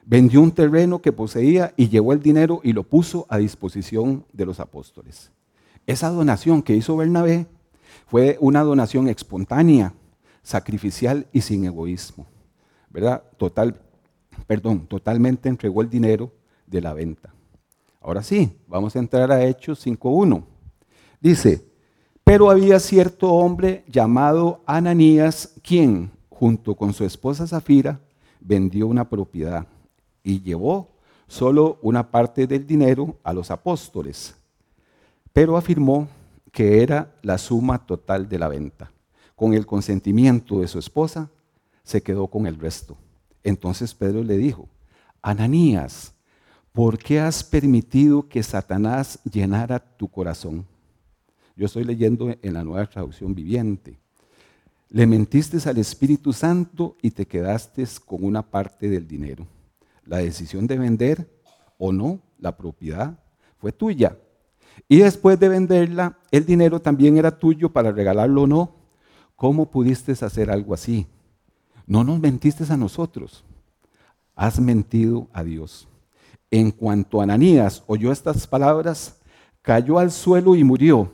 vendió 0.05 0.41
un 0.41 0.53
terreno 0.53 1.01
que 1.01 1.12
poseía 1.12 1.74
y 1.75 1.89
llevó 1.89 2.13
el 2.13 2.21
dinero 2.21 2.62
y 2.63 2.71
lo 2.71 2.83
puso 2.83 3.25
a 3.27 3.38
disposición 3.38 4.25
de 4.31 4.45
los 4.45 4.62
apóstoles. 4.62 5.31
Esa 5.86 6.10
donación 6.10 6.62
que 6.62 6.77
hizo 6.77 6.95
Bernabé 6.95 7.45
fue 8.07 8.38
una 8.39 8.62
donación 8.62 9.10
espontánea, 9.10 9.93
sacrificial 10.43 11.27
y 11.33 11.41
sin 11.41 11.65
egoísmo. 11.65 12.25
¿Verdad? 12.89 13.21
Total, 13.36 13.81
perdón, 14.48 14.88
totalmente 14.88 15.50
entregó 15.50 15.81
el 15.81 15.89
dinero 15.89 16.31
de 16.67 16.79
la 16.79 16.93
venta. 16.93 17.33
Ahora 18.00 18.24
sí, 18.24 18.57
vamos 18.65 18.95
a 18.95 19.00
entrar 19.00 19.29
a 19.29 19.43
Hechos 19.43 19.86
5.1. 19.86 20.45
Dice, 21.19 21.71
pero 22.31 22.50
había 22.50 22.79
cierto 22.79 23.29
hombre 23.29 23.83
llamado 23.89 24.61
Ananías, 24.65 25.51
quien, 25.61 26.09
junto 26.29 26.75
con 26.75 26.93
su 26.93 27.03
esposa 27.03 27.45
Zafira, 27.45 28.00
vendió 28.39 28.88
una 28.88 29.09
propiedad 29.09 29.67
y 30.23 30.41
llevó 30.41 30.88
solo 31.27 31.77
una 31.81 32.09
parte 32.09 32.47
del 32.47 32.65
dinero 32.65 33.17
a 33.21 33.33
los 33.33 33.51
apóstoles, 33.51 34.33
pero 35.33 35.57
afirmó 35.57 36.07
que 36.53 36.81
era 36.81 37.13
la 37.21 37.38
suma 37.38 37.85
total 37.85 38.29
de 38.29 38.39
la 38.39 38.47
venta. 38.47 38.89
Con 39.35 39.53
el 39.53 39.65
consentimiento 39.65 40.61
de 40.61 40.69
su 40.69 40.79
esposa, 40.79 41.29
se 41.83 42.01
quedó 42.01 42.27
con 42.27 42.47
el 42.47 42.57
resto. 42.57 42.95
Entonces 43.43 43.93
Pedro 43.93 44.23
le 44.23 44.38
dijo, 44.38 44.69
Ananías, 45.21 46.13
¿por 46.71 46.97
qué 46.97 47.19
has 47.19 47.43
permitido 47.43 48.29
que 48.29 48.41
Satanás 48.41 49.19
llenara 49.29 49.79
tu 49.79 50.07
corazón? 50.07 50.71
Yo 51.55 51.65
estoy 51.65 51.84
leyendo 51.84 52.34
en 52.41 52.53
la 52.53 52.63
nueva 52.63 52.86
traducción 52.88 53.36
viviente. 53.36 53.98
Le 54.89 55.08
mentiste 55.08 55.58
al 55.70 55.77
Espíritu 55.77 56.34
Santo 56.34 56.98
y 57.01 57.12
te 57.12 57.25
quedaste 57.25 57.86
con 58.05 58.24
una 58.24 58.41
parte 58.41 58.89
del 58.89 59.08
dinero. 59.08 59.48
La 60.05 60.17
decisión 60.17 60.67
de 60.67 60.77
vender 60.77 61.29
o 61.77 61.91
no 61.91 62.20
la 62.39 62.55
propiedad 62.58 63.17
fue 63.58 63.72
tuya. 63.72 64.17
Y 64.88 64.98
después 64.98 65.39
de 65.39 65.50
venderla, 65.50 66.17
el 66.31 66.46
dinero 66.46 66.81
también 66.81 67.17
era 67.17 67.38
tuyo 67.38 67.70
para 67.70 67.91
regalarlo 67.91 68.43
o 68.43 68.48
no. 68.48 68.75
¿Cómo 69.36 69.70
pudiste 69.70 70.12
hacer 70.12 70.51
algo 70.51 70.74
así? 70.74 71.08
No 71.88 72.03
nos 72.03 72.20
mentiste 72.20 72.63
a 72.72 72.77
nosotros, 72.77 73.43
has 74.36 74.60
mentido 74.60 75.27
a 75.34 75.43
Dios. 75.43 75.88
En 76.50 76.72
cuanto 76.72 77.22
Ananías 77.22 77.84
oyó 77.88 78.12
estas 78.12 78.46
palabras, 78.46 79.20
cayó 79.62 80.00
al 80.00 80.12
suelo 80.12 80.55
y 80.55 80.63
murió. 80.63 81.12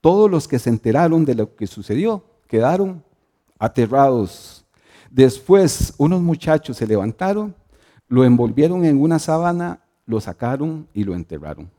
Todos 0.00 0.30
los 0.30 0.48
que 0.48 0.58
se 0.58 0.70
enteraron 0.70 1.24
de 1.24 1.34
lo 1.34 1.54
que 1.54 1.66
sucedió 1.66 2.24
quedaron 2.46 3.04
aterrados. 3.58 4.64
Después 5.10 5.94
unos 5.98 6.22
muchachos 6.22 6.76
se 6.76 6.86
levantaron, 6.86 7.54
lo 8.08 8.24
envolvieron 8.24 8.84
en 8.84 9.00
una 9.00 9.18
sábana, 9.18 9.80
lo 10.06 10.20
sacaron 10.20 10.88
y 10.94 11.04
lo 11.04 11.14
enterraron. 11.14 11.70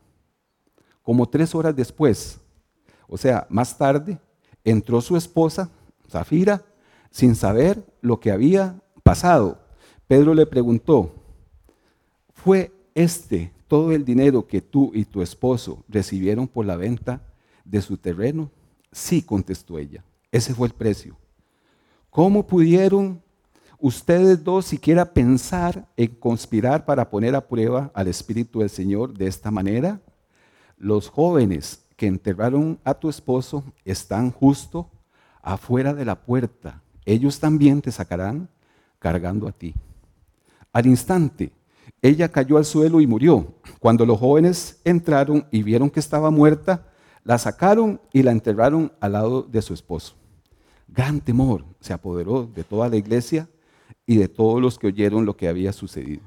Como 1.02 1.28
tres 1.28 1.54
horas 1.54 1.74
después, 1.74 2.38
o 3.08 3.18
sea, 3.18 3.46
más 3.50 3.76
tarde, 3.76 4.18
entró 4.64 5.00
su 5.00 5.16
esposa, 5.16 5.70
Zafira, 6.08 6.62
sin 7.10 7.34
saber 7.34 7.84
lo 8.00 8.20
que 8.20 8.30
había 8.30 8.80
pasado. 9.02 9.58
Pedro 10.06 10.32
le 10.34 10.46
preguntó, 10.46 11.12
¿fue 12.32 12.72
este 12.94 13.52
todo 13.66 13.92
el 13.92 14.04
dinero 14.04 14.46
que 14.46 14.60
tú 14.60 14.92
y 14.94 15.04
tu 15.04 15.22
esposo 15.22 15.82
recibieron 15.88 16.46
por 16.46 16.66
la 16.66 16.76
venta 16.76 17.22
de 17.64 17.82
su 17.82 17.96
terreno? 17.96 18.50
Sí, 18.90 19.22
contestó 19.22 19.78
ella, 19.78 20.04
ese 20.30 20.54
fue 20.54 20.68
el 20.68 20.74
precio. 20.74 21.16
¿Cómo 22.10 22.46
pudieron 22.46 23.22
ustedes 23.78 24.44
dos 24.44 24.66
siquiera 24.66 25.12
pensar 25.12 25.88
en 25.96 26.14
conspirar 26.14 26.84
para 26.84 27.08
poner 27.08 27.34
a 27.34 27.46
prueba 27.46 27.90
al 27.94 28.08
Espíritu 28.08 28.60
del 28.60 28.70
Señor 28.70 29.14
de 29.14 29.26
esta 29.26 29.50
manera? 29.50 30.00
Los 30.76 31.08
jóvenes 31.08 31.84
que 31.96 32.06
enterraron 32.06 32.78
a 32.84 32.94
tu 32.94 33.08
esposo 33.08 33.64
están 33.84 34.30
justo 34.30 34.90
afuera 35.42 35.94
de 35.94 36.04
la 36.04 36.20
puerta 36.20 36.82
ellos 37.04 37.40
también 37.40 37.82
te 37.82 37.90
sacarán 37.90 38.48
cargando 38.98 39.48
a 39.48 39.52
ti. 39.52 39.74
Al 40.72 40.86
instante, 40.86 41.52
ella 42.00 42.30
cayó 42.30 42.56
al 42.56 42.64
suelo 42.64 43.00
y 43.00 43.06
murió. 43.06 43.54
Cuando 43.80 44.06
los 44.06 44.18
jóvenes 44.18 44.80
entraron 44.84 45.46
y 45.50 45.62
vieron 45.62 45.90
que 45.90 46.00
estaba 46.00 46.30
muerta, 46.30 46.86
la 47.24 47.38
sacaron 47.38 48.00
y 48.12 48.22
la 48.22 48.32
enterraron 48.32 48.92
al 49.00 49.12
lado 49.12 49.42
de 49.42 49.62
su 49.62 49.74
esposo. 49.74 50.14
Gran 50.88 51.20
temor 51.20 51.64
se 51.80 51.92
apoderó 51.92 52.44
de 52.46 52.64
toda 52.64 52.88
la 52.88 52.96
iglesia 52.96 53.48
y 54.06 54.16
de 54.16 54.28
todos 54.28 54.60
los 54.60 54.78
que 54.78 54.88
oyeron 54.88 55.24
lo 55.24 55.36
que 55.36 55.48
había 55.48 55.72
sucedido. 55.72 56.22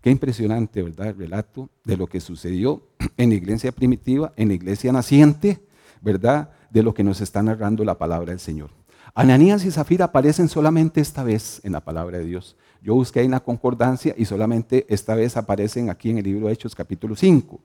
Qué 0.00 0.10
impresionante, 0.10 0.82
¿verdad? 0.82 1.08
El 1.08 1.18
relato 1.18 1.68
de 1.84 1.96
lo 1.96 2.06
que 2.06 2.20
sucedió 2.20 2.82
en 3.16 3.30
la 3.30 3.34
iglesia 3.34 3.70
primitiva, 3.70 4.32
en 4.36 4.48
la 4.48 4.54
iglesia 4.54 4.92
naciente, 4.92 5.60
¿verdad? 6.00 6.50
De 6.70 6.82
lo 6.82 6.94
que 6.94 7.04
nos 7.04 7.20
está 7.20 7.42
narrando 7.42 7.84
la 7.84 7.98
palabra 7.98 8.30
del 8.30 8.40
Señor. 8.40 8.70
Ananías 9.14 9.64
y 9.64 9.70
Zafira 9.70 10.06
aparecen 10.06 10.48
solamente 10.48 11.00
esta 11.00 11.24
vez 11.24 11.60
en 11.64 11.72
la 11.72 11.80
palabra 11.80 12.18
de 12.18 12.24
Dios. 12.24 12.56
Yo 12.82 12.94
busqué 12.94 13.22
en 13.22 13.32
la 13.32 13.40
concordancia 13.40 14.14
y 14.16 14.24
solamente 14.24 14.86
esta 14.88 15.14
vez 15.14 15.36
aparecen 15.36 15.90
aquí 15.90 16.10
en 16.10 16.18
el 16.18 16.24
libro 16.24 16.46
de 16.46 16.54
Hechos 16.54 16.74
capítulo 16.74 17.16
5. 17.16 17.60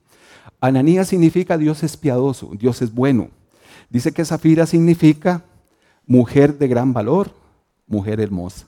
Ananías 0.60 1.08
significa 1.08 1.58
Dios 1.58 1.84
es 1.84 1.98
piadoso, 1.98 2.52
Dios 2.58 2.82
es 2.82 2.94
bueno. 2.94 3.30
Dice 3.90 4.12
que 4.12 4.26
Zafira 4.26 4.66
significa 4.66 5.44
mujer 6.06 6.58
de 6.58 6.68
gran 6.68 6.94
valor, 6.94 7.32
mujer 7.88 8.20
hermosa. 8.20 8.68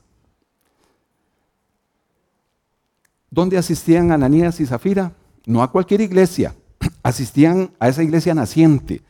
¿Dónde 3.29 3.57
asistían 3.57 4.11
Ananías 4.11 4.59
y 4.59 4.65
Zafira? 4.65 5.13
No 5.45 5.61
a 5.61 5.71
cualquier 5.71 6.01
iglesia, 6.01 6.55
asistían 7.03 7.71
a 7.79 7.89
esa 7.89 8.03
iglesia 8.03 8.33
naciente, 8.33 9.01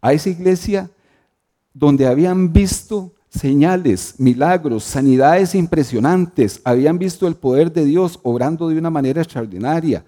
a 0.00 0.12
esa 0.12 0.30
iglesia 0.30 0.90
donde 1.74 2.06
habían 2.06 2.52
visto 2.52 3.14
señales, 3.28 4.16
milagros, 4.18 4.84
sanidades 4.84 5.54
impresionantes, 5.54 6.60
habían 6.64 6.98
visto 6.98 7.26
el 7.26 7.34
poder 7.34 7.72
de 7.72 7.84
Dios 7.84 8.20
obrando 8.22 8.68
de 8.68 8.78
una 8.78 8.90
manera 8.90 9.22
extraordinaria, 9.22 10.04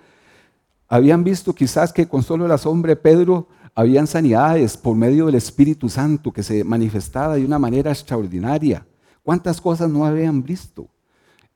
habían 0.94 1.24
visto 1.24 1.52
quizás 1.52 1.92
que 1.92 2.06
con 2.06 2.22
solo 2.22 2.46
la 2.46 2.56
sombra 2.56 2.90
de 2.90 2.96
Pedro 2.96 3.48
habían 3.74 4.06
sanidades 4.06 4.76
por 4.76 4.94
medio 4.94 5.26
del 5.26 5.34
Espíritu 5.34 5.88
Santo 5.88 6.30
que 6.32 6.44
se 6.44 6.62
manifestaba 6.62 7.34
de 7.34 7.44
una 7.44 7.58
manera 7.58 7.90
extraordinaria. 7.90 8.86
¿Cuántas 9.24 9.60
cosas 9.60 9.90
no 9.90 10.06
habían 10.06 10.44
visto? 10.44 10.88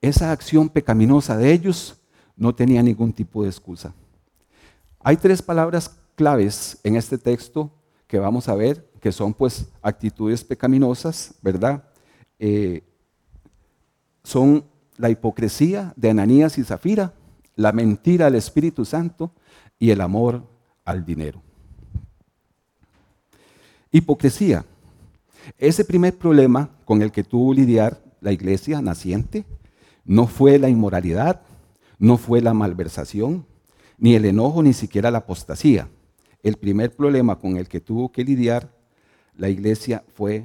Esa 0.01 0.33
acción 0.33 0.69
pecaminosa 0.69 1.37
de 1.37 1.53
ellos 1.53 2.01
no 2.35 2.53
tenía 2.53 2.83
ningún 2.83 3.13
tipo 3.13 3.45
de 3.45 3.49
excusa. 3.51 3.95
Hay 4.99 5.17
tres 5.17 5.41
palabras 5.41 6.01
claves 6.17 6.77
en 6.83 6.97
este 6.97 7.17
texto 7.17 7.71
que 8.09 8.19
vamos 8.19 8.49
a 8.49 8.57
ver 8.57 8.91
que 9.01 9.13
son 9.13 9.33
pues 9.33 9.69
actitudes 9.83 10.43
pecaminosas, 10.43 11.37
¿verdad? 11.43 11.85
Eh, 12.41 12.83
son 14.25 14.65
la 14.97 15.11
hipocresía 15.11 15.93
de 15.95 16.11
Ananías 16.11 16.59
y 16.59 16.65
Zafira, 16.65 17.15
la 17.59 17.73
mentira 17.73 18.27
al 18.27 18.37
Espíritu 18.37 18.85
Santo 18.85 19.33
y 19.81 19.91
el 19.91 20.01
amor 20.01 20.45
al 20.85 21.05
dinero. 21.05 21.43
Hipocresía. 23.91 24.65
Ese 25.59 25.85
primer 25.85 26.17
problema 26.17 26.71
con 26.85 27.03
el 27.03 27.11
que 27.11 27.25
tuvo 27.25 27.53
lidiar 27.53 28.01
la 28.21 28.31
iglesia 28.31 28.81
naciente 28.81 29.45
no 30.05 30.29
fue 30.29 30.61
la 30.61 30.69
inmoralidad, 30.69 31.43
no 31.99 32.17
fue 32.17 32.41
la 32.41 32.55
malversación, 32.55 33.45
ni 33.99 34.15
el 34.15 34.25
enojo, 34.25 34.63
ni 34.63 34.73
siquiera 34.73 35.11
la 35.11 35.19
apostasía. 35.19 35.89
El 36.45 36.59
primer 36.59 36.95
problema 36.95 37.41
con 37.41 37.57
el 37.57 37.67
que 37.67 37.81
tuvo 37.81 38.13
que 38.13 38.23
lidiar 38.23 38.73
la 39.37 39.49
iglesia 39.49 40.05
fue 40.15 40.45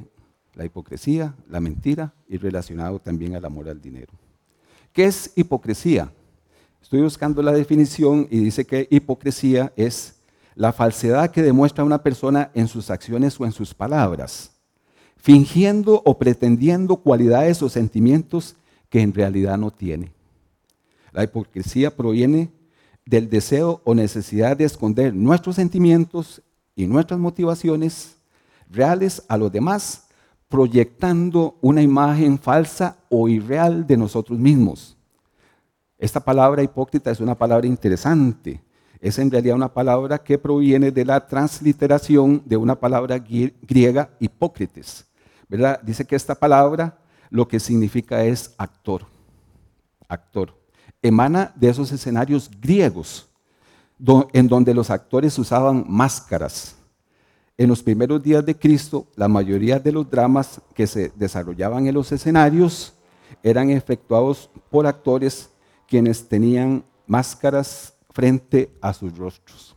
la 0.55 0.65
hipocresía, 0.65 1.35
la 1.47 1.59
mentira 1.59 2.15
y 2.27 2.37
relacionado 2.37 2.97
también 2.97 3.35
al 3.35 3.45
amor 3.45 3.69
al 3.69 3.79
dinero. 3.79 4.13
¿Qué 4.91 5.05
es 5.05 5.31
hipocresía? 5.35 6.11
Estoy 6.83 7.01
buscando 7.01 7.41
la 7.41 7.53
definición 7.53 8.27
y 8.29 8.39
dice 8.39 8.65
que 8.65 8.89
hipocresía 8.91 9.71
es 9.77 10.15
la 10.53 10.73
falsedad 10.73 11.31
que 11.31 11.41
demuestra 11.41 11.85
una 11.85 12.03
persona 12.03 12.51
en 12.53 12.67
sus 12.67 12.89
acciones 12.91 13.39
o 13.39 13.45
en 13.45 13.53
sus 13.53 13.73
palabras, 13.73 14.51
fingiendo 15.15 16.01
o 16.05 16.19
pretendiendo 16.19 16.97
cualidades 16.97 17.63
o 17.63 17.69
sentimientos 17.69 18.57
que 18.89 18.99
en 18.99 19.13
realidad 19.13 19.57
no 19.57 19.71
tiene. 19.71 20.11
La 21.13 21.23
hipocresía 21.23 21.95
proviene 21.95 22.51
del 23.05 23.29
deseo 23.29 23.81
o 23.85 23.95
necesidad 23.95 24.57
de 24.57 24.65
esconder 24.65 25.15
nuestros 25.15 25.55
sentimientos 25.55 26.43
y 26.75 26.85
nuestras 26.85 27.17
motivaciones 27.17 28.17
reales 28.69 29.23
a 29.29 29.37
los 29.37 29.53
demás, 29.53 30.09
proyectando 30.49 31.57
una 31.61 31.81
imagen 31.81 32.37
falsa 32.37 32.97
o 33.09 33.29
irreal 33.29 33.87
de 33.87 33.95
nosotros 33.95 34.37
mismos. 34.37 34.97
Esta 36.03 36.19
palabra 36.19 36.61
hipócrita 36.61 37.11
es 37.11 37.21
una 37.21 37.33
palabra 37.33 37.65
interesante. 37.65 38.61
Es 38.99 39.17
en 39.19 39.31
realidad 39.31 39.55
una 39.55 39.73
palabra 39.73 40.17
que 40.17 40.37
proviene 40.37 40.91
de 40.91 41.05
la 41.05 41.25
transliteración 41.25 42.43
de 42.45 42.57
una 42.57 42.75
palabra 42.75 43.17
griega 43.19 44.09
hipócrites. 44.19 45.05
¿verdad? 45.47 45.79
Dice 45.81 46.03
que 46.03 46.17
esta 46.17 46.35
palabra 46.35 46.99
lo 47.29 47.47
que 47.47 47.57
significa 47.57 48.21
es 48.21 48.53
actor. 48.57 49.05
Actor. 50.09 50.53
Emana 51.01 51.53
de 51.55 51.69
esos 51.69 51.89
escenarios 51.93 52.51
griegos 52.59 53.29
en 54.33 54.49
donde 54.49 54.73
los 54.73 54.89
actores 54.89 55.39
usaban 55.39 55.85
máscaras 55.87 56.75
en 57.55 57.69
los 57.69 57.81
primeros 57.81 58.21
días 58.21 58.45
de 58.45 58.59
Cristo, 58.59 59.07
la 59.15 59.29
mayoría 59.29 59.79
de 59.79 59.93
los 59.93 60.11
dramas 60.11 60.59
que 60.75 60.85
se 60.85 61.13
desarrollaban 61.15 61.87
en 61.87 61.93
los 61.93 62.11
escenarios 62.11 62.93
eran 63.41 63.69
efectuados 63.69 64.49
por 64.69 64.85
actores 64.85 65.52
quienes 65.87 66.27
tenían 66.27 66.83
máscaras 67.07 67.93
frente 68.11 68.71
a 68.81 68.93
sus 68.93 69.17
rostros. 69.17 69.75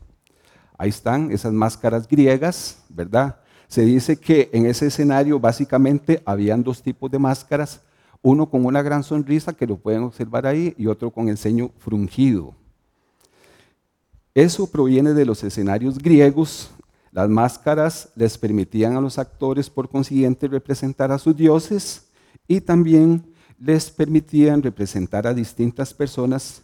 Ahí 0.78 0.90
están 0.90 1.30
esas 1.30 1.52
máscaras 1.52 2.06
griegas, 2.06 2.84
¿verdad? 2.88 3.40
Se 3.68 3.82
dice 3.82 4.16
que 4.16 4.50
en 4.52 4.66
ese 4.66 4.86
escenario 4.86 5.40
básicamente 5.40 6.22
habían 6.24 6.62
dos 6.62 6.82
tipos 6.82 7.10
de 7.10 7.18
máscaras, 7.18 7.80
uno 8.22 8.48
con 8.48 8.64
una 8.64 8.82
gran 8.82 9.02
sonrisa 9.02 9.52
que 9.52 9.66
lo 9.66 9.76
pueden 9.76 10.02
observar 10.02 10.46
ahí 10.46 10.74
y 10.76 10.86
otro 10.86 11.10
con 11.10 11.28
el 11.28 11.38
ceño 11.38 11.70
frungido. 11.78 12.54
Eso 14.34 14.70
proviene 14.70 15.14
de 15.14 15.24
los 15.24 15.42
escenarios 15.42 15.98
griegos 15.98 16.70
las 17.16 17.30
máscaras 17.30 18.10
les 18.14 18.36
permitían 18.36 18.94
a 18.94 19.00
los 19.00 19.18
actores, 19.18 19.70
por 19.70 19.88
consiguiente, 19.88 20.48
representar 20.48 21.10
a 21.10 21.18
sus 21.18 21.34
dioses 21.34 22.08
y 22.46 22.60
también 22.60 23.24
les 23.58 23.90
permitían 23.90 24.62
representar 24.62 25.26
a 25.26 25.34
distintas 25.34 25.94
personas 25.94 26.62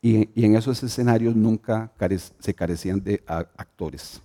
y, 0.00 0.28
en 0.44 0.56
esos 0.56 0.82
escenarios 0.82 1.34
nunca 1.34 1.90
se 2.38 2.54
carecían 2.54 3.02
de 3.02 3.22
actores. 3.26 4.20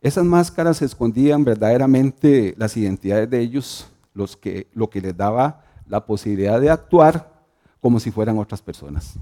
Esas 0.00 0.24
máscaras 0.24 0.80
escondían 0.80 1.44
verdaderamente 1.44 2.54
las 2.56 2.76
identidades 2.76 3.28
de 3.28 3.40
ellos, 3.40 3.88
lo 4.14 4.90
que 4.90 5.00
les 5.00 5.16
daba 5.16 5.64
la 5.88 6.04
posibilidad 6.04 6.60
de 6.60 6.70
actuar 6.70 7.32
como 7.80 7.98
si 7.98 8.10
fueran 8.10 8.38
otras 8.38 8.62
personas. 8.62 9.14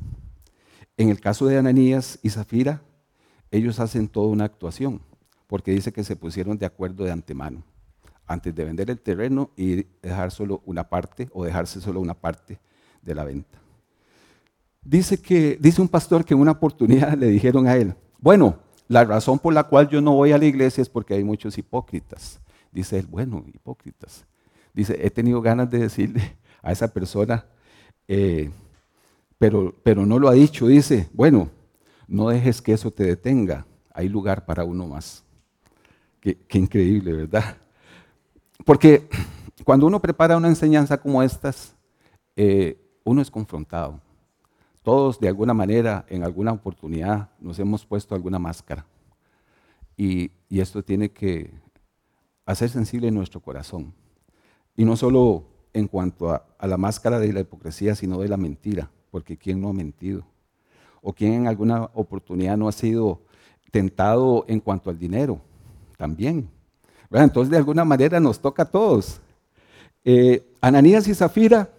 En 0.97 1.09
el 1.09 1.21
caso 1.21 1.47
de 1.47 1.59
Ananías 1.59 2.19
y 2.23 2.31
Zafira, 2.31 2.83
ellos 3.51 3.81
hacen 3.81 4.09
toda 4.09 4.29
una 4.29 4.45
actuación, 4.45 5.01
porque 5.47 5.71
dice 5.71 5.93
que 5.93 6.05
se 6.05 6.17
pusieron 6.17 6.59
de 6.59 6.67
acuerdo 6.67 7.05
de 7.05 7.13
antemano, 7.13 7.63
antes 8.27 8.55
de 8.55 8.65
vender 8.65 8.91
el 8.91 9.01
terreno 9.01 9.51
y 9.57 9.87
dejar 10.03 10.31
solo 10.31 10.63
una 10.67 10.89
parte 10.89 11.29
o 11.33 11.45
dejarse 11.45 11.81
solo 11.81 12.01
una 12.01 12.15
parte 12.15 12.59
de 13.03 13.15
la 13.15 13.25
venta. 13.25 13.59
Dice 14.83 15.21
que 15.21 15.59
dice 15.61 15.81
un 15.83 15.89
pastor 15.89 16.25
que 16.25 16.35
en 16.35 16.41
una 16.41 16.53
oportunidad 16.53 17.15
le 17.19 17.29
dijeron 17.29 17.67
a 17.67 17.77
él, 17.77 17.95
"Bueno, 18.19 18.59
la 18.89 19.05
razón 19.05 19.39
por 19.39 19.53
la 19.53 19.65
cual 19.65 19.89
yo 19.89 20.01
no 20.01 20.13
voy 20.15 20.33
a 20.33 20.39
la 20.39 20.45
iglesia 20.45 20.83
es 20.83 20.89
porque 20.89 21.15
hay 21.15 21.25
muchos 21.25 21.59
hipócritas." 21.59 22.41
Dice 22.73 22.99
él, 22.99 23.07
"Bueno, 23.07 23.45
hipócritas." 23.53 24.25
Dice, 24.75 24.99
"He 25.05 25.11
tenido 25.11 25.41
ganas 25.41 25.71
de 25.71 25.79
decirle 25.79 26.37
a 26.63 26.73
esa 26.73 26.89
persona 26.89 27.47
eh, 28.09 28.51
pero, 29.39 29.75
pero 29.83 30.07
no 30.07 30.19
lo 30.19 30.29
ha 30.29 30.33
dicho. 30.33 30.67
Dice, 30.67 31.09
bueno, 31.13 31.51
no 32.07 32.29
dejes 32.29 32.63
que 32.63 32.73
eso 32.73 32.91
te 32.91 33.05
detenga. 33.05 33.67
Hay 33.93 34.09
lugar 34.09 34.45
para 34.47 34.65
uno 34.65 34.87
más. 34.87 35.25
Qué, 36.21 36.39
increíble, 36.59 37.13
¿verdad? 37.13 37.57
Porque 38.65 39.09
cuando 39.65 39.87
uno 39.87 40.01
prepara 40.01 40.37
una 40.37 40.49
enseñanza 40.49 40.99
como 40.99 41.23
estas, 41.23 41.75
eh, 42.37 42.79
uno 43.05 43.23
es 43.23 43.31
confrontado. 43.31 44.01
Todos 44.83 45.19
de 45.19 45.29
alguna 45.29 45.55
manera, 45.55 46.05
en 46.09 46.23
alguna 46.23 46.53
oportunidad, 46.53 47.31
nos 47.41 47.59
hemos 47.59 47.85
puesto 47.85 48.15
alguna 48.15 48.39
máscara. 48.39 48.87
Y, 49.97 50.31
esto 50.49 50.83
tiene 50.83 51.11
que 51.11 51.51
hacer 52.47 52.71
sensible 52.71 53.11
nuestro 53.11 53.41
corazón. 53.41 53.93
Y 54.77 54.85
no 54.85 54.97
solo 54.97 55.45
en 55.73 55.89
cuanto 55.89 56.31
a, 56.31 56.47
a, 56.59 56.67
la 56.67 56.77
máscara 56.77 57.19
de 57.19 57.33
la 57.33 57.41
hipocresía, 57.41 57.95
sino 57.95 58.21
de 58.21 58.29
la 58.29 58.37
mentira 58.37 58.91
porque 59.17 59.39
¿quién 59.39 59.63
no 59.63 59.71
ha 59.71 59.73
mentido? 59.73 60.27
¿O 61.01 61.11
quién 61.15 61.33
en 61.33 61.47
alguna 61.47 61.85
oportunidad 61.95 62.55
no 62.59 62.69
ha 62.69 62.73
sido 62.73 63.23
tentado 63.71 64.45
en 64.47 64.61
cuanto 64.61 64.91
al 64.91 64.99
dinero? 64.99 65.41
También. 65.97 66.51
Entonces, 67.11 67.51
de 67.51 67.57
alguna 67.57 67.85
manera 67.85 68.21
nos 68.21 68.41
toca 68.41 68.65
a 68.65 68.71
todos. 68.71 69.21
Eh, 70.05 70.47
Ananías 70.61 71.09
y 71.09 71.15
Zafira 71.15 71.71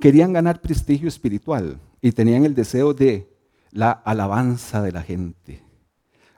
querían 0.00 0.32
ganar 0.32 0.60
prestigio 0.60 1.08
espiritual 1.08 1.78
y 2.00 2.12
tenían 2.12 2.44
el 2.44 2.54
deseo 2.54 2.94
de 2.94 3.28
la 3.70 3.90
alabanza 3.90 4.82
de 4.82 4.92
la 4.92 5.02
gente. 5.02 5.62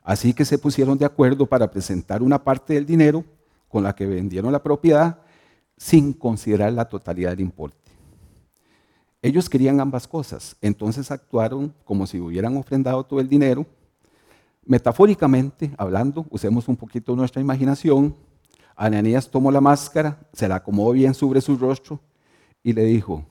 Así 0.02 0.32
que 0.32 0.44
se 0.44 0.58
pusieron 0.58 0.96
de 0.96 1.04
acuerdo 1.04 1.46
para 1.46 1.70
presentar 1.70 2.22
una 2.22 2.42
parte 2.42 2.74
del 2.74 2.86
dinero 2.86 3.24
con 3.68 3.82
la 3.82 3.94
que 3.94 4.06
vendieron 4.06 4.52
la 4.52 4.62
propiedad 4.62 5.18
sin 5.76 6.12
considerar 6.12 6.72
la 6.72 6.88
totalidad 6.88 7.30
del 7.30 7.40
importe. 7.40 7.76
Ellos 9.20 9.48
querían 9.48 9.80
ambas 9.80 10.06
cosas, 10.06 10.56
entonces 10.60 11.10
actuaron 11.10 11.74
como 11.84 12.06
si 12.06 12.20
hubieran 12.20 12.56
ofrendado 12.56 13.04
todo 13.04 13.20
el 13.20 13.28
dinero. 13.28 13.66
Metafóricamente 14.68 15.72
hablando, 15.78 16.26
usemos 16.28 16.68
un 16.68 16.76
poquito 16.76 17.16
nuestra 17.16 17.40
imaginación. 17.40 18.14
Ananías 18.76 19.30
tomó 19.30 19.50
la 19.50 19.62
máscara, 19.62 20.20
se 20.34 20.46
la 20.46 20.56
acomodó 20.56 20.92
bien 20.92 21.14
sobre 21.14 21.40
su 21.40 21.56
rostro 21.56 21.98
y 22.62 22.74
le 22.74 22.84
dijo, 22.84 23.24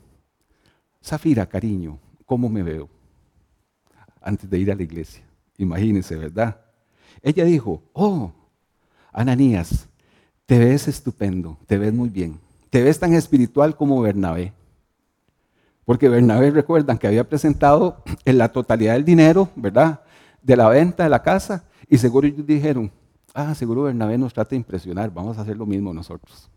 Zafira, 1.00 1.46
cariño, 1.46 2.00
¿cómo 2.26 2.50
me 2.50 2.64
veo? 2.64 2.90
Antes 4.20 4.50
de 4.50 4.58
ir 4.58 4.72
a 4.72 4.76
la 4.76 4.82
iglesia. 4.82 5.24
Imagínense, 5.60 6.16
¿verdad? 6.16 6.60
Ella 7.22 7.46
dijo, 7.46 7.84
oh, 7.94 8.32
Ananías, 9.12 9.88
te 10.48 10.58
ves 10.58 10.88
estupendo, 10.88 11.60
te 11.68 11.78
ves 11.78 11.94
muy 11.94 12.10
bien, 12.10 12.40
te 12.72 12.82
ves 12.82 12.98
tan 12.98 13.14
espiritual 13.14 13.76
como 13.76 14.02
Bernabé. 14.02 14.54
Porque 15.86 16.10
Bernabé, 16.10 16.50
recuerdan 16.50 16.98
que 16.98 17.06
había 17.06 17.30
presentado 17.30 18.04
en 18.26 18.40
la 18.40 18.52
totalidad 18.52 18.94
del 18.94 19.06
dinero, 19.06 19.50
¿verdad? 19.56 20.02
De 20.48 20.56
la 20.56 20.70
venta 20.70 21.04
de 21.04 21.10
la 21.10 21.22
casa. 21.22 21.66
Y 21.90 21.98
seguro 21.98 22.26
ellos 22.26 22.48
dijeron, 22.48 22.90
ah, 23.34 23.54
seguro 23.54 23.84
Bernabé 23.84 24.18
nos 24.18 24.34
trata 24.34 24.52
de 24.52 24.56
impresionar, 24.56 25.14
vamos 25.14 25.38
a 25.38 25.42
hacer 25.42 25.58
lo 25.58 25.66
mismo 25.66 25.94
nosotros. 25.94 26.50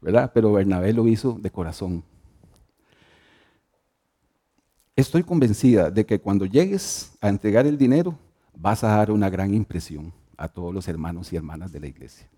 ¿Verdad? 0.00 0.30
Pero 0.32 0.52
Bernabé 0.52 0.92
lo 0.92 1.08
hizo 1.08 1.32
de 1.32 1.50
corazón. 1.50 2.04
Estoy 4.94 5.24
convencida 5.24 5.90
de 5.90 6.06
que 6.06 6.20
cuando 6.20 6.46
llegues 6.46 7.16
a 7.20 7.28
entregar 7.28 7.66
el 7.66 7.76
dinero, 7.76 8.16
vas 8.56 8.84
a 8.84 8.96
dar 8.96 9.10
una 9.10 9.28
gran 9.28 9.52
impresión 9.52 10.12
a 10.36 10.46
todos 10.46 10.72
los 10.72 10.86
hermanos 10.86 11.32
y 11.32 11.36
hermanas 11.36 11.72
de 11.72 11.80
la 11.80 11.88
iglesia. 11.88 12.28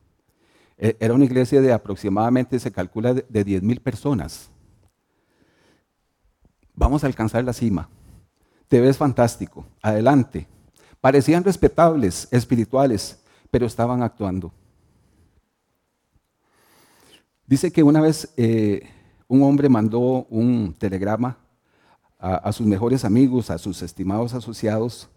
E, 0.79 0.97
era 1.01 1.13
una 1.13 1.27
iglesia 1.27 1.61
de 1.61 1.71
aproximadamente, 1.71 2.59
se 2.59 2.73
calcula, 2.73 3.13
de 3.13 3.45
10 3.45 3.63
mil 3.63 3.81
personas 3.81 4.51
vamos 6.77 7.03
a 7.03 7.07
alcanzar 7.09 7.43
la 7.43 7.53
cima. 7.53 7.89
Te 8.69 8.81
ves 8.81 8.97
fantástico, 8.97 9.67
adelante. 9.81 10.47
Parecían 11.01 11.45
respetables, 11.45 12.27
espirituales, 12.31 13.21
pero 13.51 13.67
estaban 13.67 14.03
actuando. 14.03 14.53
Dice 17.47 17.71
que 17.71 17.83
una 17.83 18.01
vez 18.01 18.33
eh, 18.37 18.89
un 19.29 19.43
hombre 19.43 19.69
mandó 19.69 20.27
un 20.31 20.75
telegrama 20.77 21.39
a, 22.19 22.51
sus 22.53 22.67
mejores 22.67 23.05
amigos, 23.05 23.51
a 23.51 23.59
sus 23.59 23.83
estimados 23.83 24.35
asociados, 24.35 25.09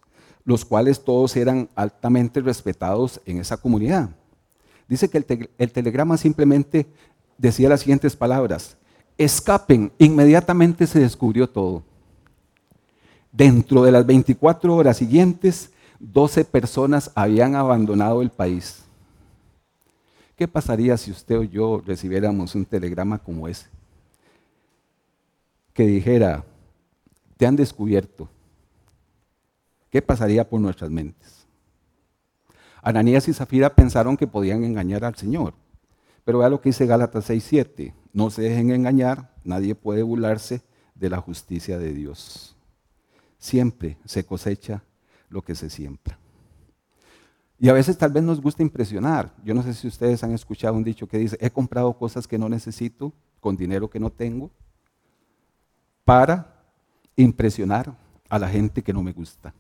los 0.44 0.64
cuales 0.64 1.04
todos 1.04 1.36
eran 1.36 1.70
altamente 1.76 2.42
respetados 2.42 3.20
en 3.26 3.40
esa 3.40 3.58
comunidad. 3.58 4.10
Dice 4.88 5.10
que 5.10 5.50
el 5.58 5.72
telegrama 5.72 6.18
simplemente 6.18 6.88
decía 7.38 7.70
las 7.70 7.80
siguientes 7.80 8.16
palabras, 8.16 8.78
escapen, 9.18 9.92
inmediatamente 9.98 10.86
se 10.86 11.00
descubrió 11.00 11.50
todo. 11.50 11.84
Dentro 13.32 13.84
de 13.84 13.92
las 13.92 14.06
24 14.06 14.76
horas 14.76 14.98
siguientes, 14.98 15.72
12 16.00 16.46
personas 16.46 17.12
habían 17.16 17.56
abandonado 17.56 18.22
el 18.22 18.30
país. 18.30 18.84
¿Qué 20.36 20.48
pasaría 20.48 20.96
si 20.98 21.12
usted 21.12 21.38
o 21.38 21.44
yo 21.44 21.84
recibiéramos 21.86 22.56
un 22.56 22.66
telegrama 22.66 23.20
como 23.20 23.48
ese? 23.48 23.68
Que 25.74 25.86
dijera, 25.86 26.46
te 27.38 27.46
han 27.46 27.56
descubierto. 27.56 28.30
¿Qué 29.90 30.02
pasaría 30.02 30.48
por 30.48 30.62
nuestras 30.62 30.90
mentes? 30.90 31.46
Ananías 32.82 33.28
y 33.28 33.34
Zafira 33.34 33.76
pensaron 33.76 34.16
que 34.16 34.28
podían 34.28 34.64
engañar 34.64 35.04
al 35.04 35.16
Señor. 35.16 35.54
Pero 36.24 36.40
vea 36.40 36.50
lo 36.50 36.62
que 36.62 36.70
dice 36.70 36.86
Gálatas 36.86 37.30
6:7. 37.30 37.94
No 38.14 38.30
se 38.30 38.44
dejen 38.44 38.72
engañar, 38.72 39.34
nadie 39.44 39.76
puede 39.76 40.04
burlarse 40.04 40.62
de 40.96 41.10
la 41.10 41.18
justicia 41.18 41.78
de 41.78 41.94
Dios. 41.94 42.56
Siempre 43.40 43.98
se 44.06 44.24
cosecha 44.24 44.84
lo 45.30 45.42
que 45.42 45.56
se 45.56 45.70
siembra. 45.70 46.20
Y 47.58 47.68
a 47.70 47.74
veces 47.74 47.98
tal 47.98 48.12
vez 48.12 48.24
nos 48.24 48.42
gusta 48.42 48.62
impresionar. 48.62 49.34
Yo 49.44 49.54
no 49.54 49.64
sé 49.64 49.74
si 49.74 49.88
ustedes 49.88 50.24
han 50.24 50.32
escuchado 50.32 50.76
un 50.76 50.84
dicho 50.84 51.08
que 51.08 51.18
dice, 51.18 51.38
he 51.42 51.50
comprado 51.50 51.98
cosas 51.98 52.28
que 52.28 52.38
no 52.38 52.48
necesito 52.48 53.14
con 53.40 53.58
dinero 53.58 53.90
que 53.90 54.00
no 54.00 54.12
tengo 54.12 54.52
para 56.06 56.64
impresionar 57.16 57.98
a 58.30 58.40
la 58.40 58.48
gente 58.48 58.82
que 58.82 58.94
no 58.94 59.02
me 59.04 59.12
gusta. 59.12 59.54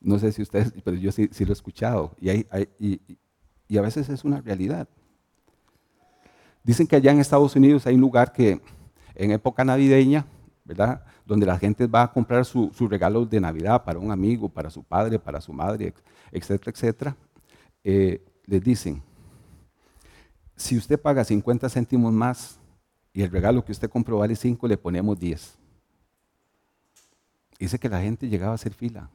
No 0.00 0.18
sé 0.18 0.32
si 0.32 0.42
ustedes, 0.42 0.72
pero 0.84 0.96
yo 0.96 1.10
sí, 1.10 1.28
lo 1.40 1.48
he 1.48 1.52
escuchado. 1.52 2.14
y 2.20 3.78
a 3.78 3.80
veces 3.80 4.08
es 4.08 4.24
una 4.24 4.40
realidad. 4.40 4.88
Dicen 6.62 6.86
que 6.86 6.96
allá 6.96 7.10
en 7.10 7.20
Estados 7.20 7.56
Unidos 7.56 7.86
hay 7.86 7.94
un 7.94 8.00
lugar 8.00 8.32
que 8.32 8.60
en 9.14 9.30
época 9.32 9.64
navideña, 9.64 10.26
¿verdad? 10.64 11.04
Donde 11.30 11.46
la 11.46 11.56
gente 11.56 11.86
va 11.86 12.02
a 12.02 12.12
comprar 12.12 12.44
sus 12.44 12.76
su 12.76 12.88
regalos 12.88 13.30
de 13.30 13.40
Navidad 13.40 13.84
para 13.84 14.00
un 14.00 14.10
amigo, 14.10 14.48
para 14.48 14.68
su 14.68 14.82
padre, 14.82 15.16
para 15.16 15.40
su 15.40 15.52
madre, 15.52 15.94
etcétera, 16.32 16.72
etcétera. 16.72 17.16
Eh, 17.84 18.20
les 18.46 18.60
dicen, 18.60 19.00
si 20.56 20.76
usted 20.76 21.00
paga 21.00 21.22
50 21.22 21.68
céntimos 21.68 22.12
más 22.12 22.58
y 23.12 23.22
el 23.22 23.30
regalo 23.30 23.64
que 23.64 23.70
usted 23.70 23.88
compró 23.88 24.18
vale 24.18 24.34
5, 24.34 24.66
le 24.66 24.76
ponemos 24.76 25.20
10. 25.20 25.56
Dice 27.60 27.78
que 27.78 27.88
la 27.88 28.00
gente 28.00 28.28
llegaba 28.28 28.50
a 28.50 28.54
hacer 28.56 28.74
fila 28.74 29.08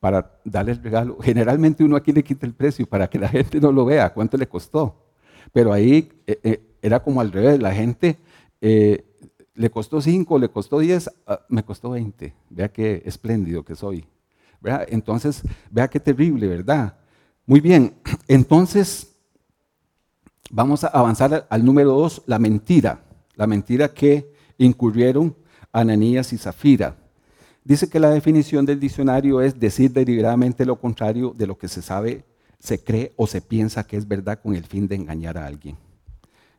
para 0.00 0.40
darle 0.44 0.72
el 0.72 0.82
regalo. 0.82 1.18
Generalmente 1.22 1.84
uno 1.84 1.94
aquí 1.94 2.10
le 2.10 2.24
quita 2.24 2.46
el 2.46 2.54
precio 2.54 2.84
para 2.84 3.08
que 3.08 3.20
la 3.20 3.28
gente 3.28 3.60
no 3.60 3.70
lo 3.70 3.84
vea, 3.84 4.12
cuánto 4.12 4.36
le 4.36 4.48
costó. 4.48 5.06
Pero 5.52 5.72
ahí 5.72 6.10
eh, 6.26 6.40
eh, 6.42 6.60
era 6.82 7.00
como 7.00 7.20
al 7.20 7.30
revés, 7.30 7.62
la 7.62 7.72
gente 7.72 8.18
le 9.54 9.70
costó 9.70 10.00
5, 10.00 10.38
le 10.38 10.48
costó 10.48 10.78
10, 10.80 11.10
ah, 11.26 11.40
me 11.48 11.64
costó 11.64 11.90
20. 11.90 12.34
Vea 12.50 12.68
qué 12.68 13.02
espléndido 13.04 13.64
que 13.64 13.76
soy. 13.76 14.06
Entonces, 14.88 15.42
vea 15.70 15.88
qué 15.88 16.00
terrible, 16.00 16.46
¿verdad? 16.48 16.96
Muy 17.46 17.60
bien, 17.60 17.94
entonces 18.28 19.14
vamos 20.50 20.84
a 20.84 20.88
avanzar 20.88 21.46
al 21.48 21.64
número 21.64 21.92
2, 21.92 22.22
la 22.26 22.38
mentira. 22.38 23.04
La 23.36 23.46
mentira 23.46 23.92
que 23.92 24.32
incurrieron 24.58 25.36
Ananías 25.72 26.32
y 26.32 26.38
Zafira. 26.38 26.96
Dice 27.64 27.88
que 27.88 27.98
la 27.98 28.10
definición 28.10 28.64
del 28.66 28.78
diccionario 28.78 29.40
es 29.40 29.58
decir 29.58 29.92
deliberadamente 29.92 30.64
lo 30.64 30.78
contrario 30.78 31.34
de 31.36 31.46
lo 31.46 31.58
que 31.58 31.68
se 31.68 31.82
sabe, 31.82 32.24
se 32.58 32.82
cree 32.82 33.12
o 33.16 33.26
se 33.26 33.40
piensa 33.40 33.86
que 33.86 33.96
es 33.96 34.06
verdad 34.06 34.40
con 34.40 34.54
el 34.54 34.64
fin 34.64 34.86
de 34.86 34.94
engañar 34.94 35.36
a 35.36 35.46
alguien. 35.46 35.76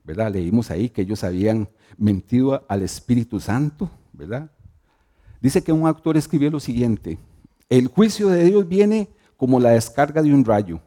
¿Verdad? 0.06 0.32
Leímos 0.32 0.70
ahí 0.70 0.90
que 0.90 1.02
ellos 1.02 1.24
habían 1.24 1.68
mentido 1.98 2.64
al 2.68 2.84
Espíritu 2.84 3.40
Santo, 3.40 3.90
¿verdad? 4.14 4.52
Dice 5.42 5.64
que 5.64 5.72
un 5.72 5.88
autor 5.88 6.16
escribió 6.16 6.52
lo 6.52 6.60
siguiente, 6.60 7.18
el 7.70 7.88
juicio 7.88 8.30
de 8.30 8.44
Dios 8.46 8.68
viene 8.68 9.10
como 9.36 9.60
la 9.60 9.72
descarga 9.72 10.22
de 10.22 10.34
un 10.34 10.46
rayo. 10.46 10.80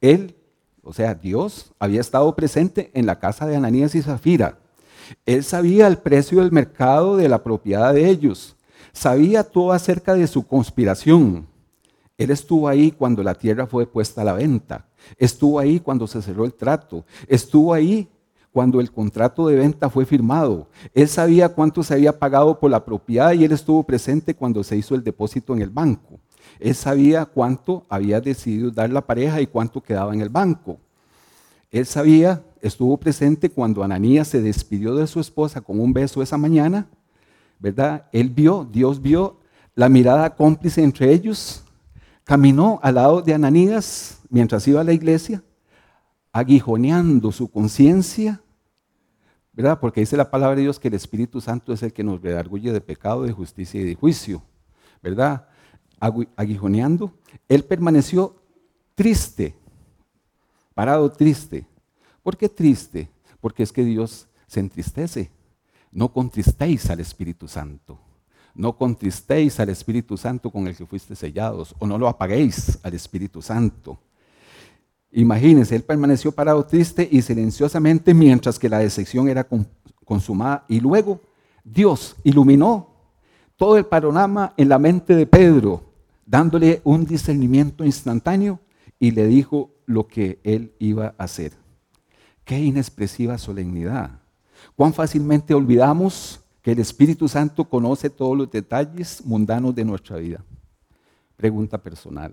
Él, 0.00 0.36
o 0.82 0.92
sea, 0.92 1.14
Dios, 1.14 1.72
había 1.78 2.00
estado 2.00 2.34
presente 2.34 2.90
en 2.94 3.06
la 3.06 3.20
casa 3.20 3.46
de 3.46 3.56
Ananías 3.56 3.94
y 3.94 4.02
Zafira. 4.02 4.58
Él 5.24 5.44
sabía 5.44 5.86
el 5.86 5.98
precio 5.98 6.40
del 6.40 6.52
mercado 6.52 7.16
de 7.16 7.28
la 7.28 7.42
propiedad 7.42 7.94
de 7.94 8.08
ellos. 8.08 8.56
Sabía 8.92 9.44
todo 9.44 9.72
acerca 9.72 10.14
de 10.14 10.26
su 10.26 10.46
conspiración. 10.46 11.46
Él 12.16 12.32
estuvo 12.32 12.66
ahí 12.66 12.90
cuando 12.90 13.22
la 13.22 13.34
tierra 13.34 13.68
fue 13.68 13.86
puesta 13.86 14.22
a 14.22 14.24
la 14.24 14.32
venta. 14.32 14.88
Estuvo 15.16 15.60
ahí 15.60 15.78
cuando 15.78 16.08
se 16.08 16.20
cerró 16.20 16.44
el 16.44 16.52
trato. 16.52 17.04
Estuvo 17.28 17.72
ahí 17.72 18.08
cuando 18.58 18.80
el 18.80 18.90
contrato 18.90 19.46
de 19.46 19.54
venta 19.54 19.88
fue 19.88 20.04
firmado. 20.04 20.66
Él 20.92 21.06
sabía 21.06 21.48
cuánto 21.48 21.84
se 21.84 21.94
había 21.94 22.18
pagado 22.18 22.58
por 22.58 22.72
la 22.72 22.84
propiedad 22.84 23.32
y 23.32 23.44
él 23.44 23.52
estuvo 23.52 23.84
presente 23.84 24.34
cuando 24.34 24.64
se 24.64 24.76
hizo 24.76 24.96
el 24.96 25.04
depósito 25.04 25.54
en 25.54 25.62
el 25.62 25.70
banco. 25.70 26.18
Él 26.58 26.74
sabía 26.74 27.24
cuánto 27.24 27.86
había 27.88 28.20
decidido 28.20 28.72
dar 28.72 28.90
la 28.90 29.06
pareja 29.06 29.40
y 29.40 29.46
cuánto 29.46 29.80
quedaba 29.80 30.12
en 30.12 30.22
el 30.22 30.28
banco. 30.28 30.76
Él 31.70 31.86
sabía, 31.86 32.42
estuvo 32.60 32.96
presente 32.96 33.48
cuando 33.48 33.84
Ananías 33.84 34.26
se 34.26 34.42
despidió 34.42 34.96
de 34.96 35.06
su 35.06 35.20
esposa 35.20 35.60
con 35.60 35.78
un 35.78 35.92
beso 35.92 36.20
esa 36.20 36.36
mañana, 36.36 36.88
¿verdad? 37.60 38.06
Él 38.10 38.28
vio, 38.28 38.68
Dios 38.68 39.00
vio 39.00 39.38
la 39.76 39.88
mirada 39.88 40.34
cómplice 40.34 40.82
entre 40.82 41.12
ellos, 41.12 41.62
caminó 42.24 42.80
al 42.82 42.96
lado 42.96 43.22
de 43.22 43.34
Ananías 43.34 44.18
mientras 44.28 44.66
iba 44.66 44.80
a 44.80 44.84
la 44.84 44.94
iglesia, 44.94 45.44
aguijoneando 46.32 47.30
su 47.30 47.48
conciencia, 47.48 48.42
¿verdad? 49.58 49.80
Porque 49.80 49.98
dice 49.98 50.16
la 50.16 50.30
palabra 50.30 50.54
de 50.54 50.62
Dios 50.62 50.78
que 50.78 50.86
el 50.86 50.94
Espíritu 50.94 51.40
Santo 51.40 51.72
es 51.72 51.82
el 51.82 51.92
que 51.92 52.04
nos 52.04 52.22
redarguye 52.22 52.72
de 52.72 52.80
pecado, 52.80 53.24
de 53.24 53.32
justicia 53.32 53.80
y 53.80 53.84
de 53.84 53.96
juicio, 53.96 54.40
¿verdad? 55.02 55.48
Aguijoneando, 55.98 57.12
él 57.48 57.64
permaneció 57.64 58.36
triste, 58.94 59.56
parado 60.74 61.10
triste. 61.10 61.66
¿Por 62.22 62.36
qué 62.36 62.48
triste? 62.48 63.10
Porque 63.40 63.64
es 63.64 63.72
que 63.72 63.82
Dios 63.82 64.28
se 64.46 64.60
entristece. 64.60 65.32
No 65.90 66.12
contristéis 66.12 66.88
al 66.88 67.00
Espíritu 67.00 67.48
Santo. 67.48 67.98
No 68.54 68.76
contristéis 68.76 69.58
al 69.58 69.70
Espíritu 69.70 70.16
Santo 70.16 70.52
con 70.52 70.68
el 70.68 70.76
que 70.76 70.86
fuiste 70.86 71.16
sellados, 71.16 71.74
o 71.80 71.86
no 71.88 71.98
lo 71.98 72.06
apaguéis 72.06 72.78
al 72.84 72.94
Espíritu 72.94 73.42
Santo. 73.42 73.98
Imagínense, 75.12 75.74
él 75.74 75.82
permaneció 75.82 76.32
parado 76.32 76.64
triste 76.66 77.08
y 77.10 77.22
silenciosamente 77.22 78.12
mientras 78.12 78.58
que 78.58 78.68
la 78.68 78.78
decepción 78.78 79.28
era 79.28 79.46
consumada. 80.04 80.64
Y 80.68 80.80
luego 80.80 81.20
Dios 81.64 82.16
iluminó 82.24 82.88
todo 83.56 83.76
el 83.76 83.86
panorama 83.86 84.54
en 84.56 84.68
la 84.68 84.78
mente 84.78 85.14
de 85.14 85.26
Pedro, 85.26 85.82
dándole 86.26 86.80
un 86.84 87.06
discernimiento 87.06 87.84
instantáneo 87.84 88.60
y 88.98 89.10
le 89.10 89.26
dijo 89.26 89.70
lo 89.86 90.06
que 90.06 90.38
él 90.44 90.72
iba 90.78 91.14
a 91.18 91.24
hacer. 91.24 91.52
Qué 92.44 92.58
inexpresiva 92.58 93.38
solemnidad. 93.38 94.20
Cuán 94.76 94.92
fácilmente 94.92 95.54
olvidamos 95.54 96.40
que 96.62 96.72
el 96.72 96.78
Espíritu 96.80 97.28
Santo 97.28 97.64
conoce 97.64 98.10
todos 98.10 98.36
los 98.36 98.50
detalles 98.50 99.24
mundanos 99.24 99.74
de 99.74 99.84
nuestra 99.84 100.16
vida. 100.16 100.44
Pregunta 101.36 101.78
personal. 101.78 102.32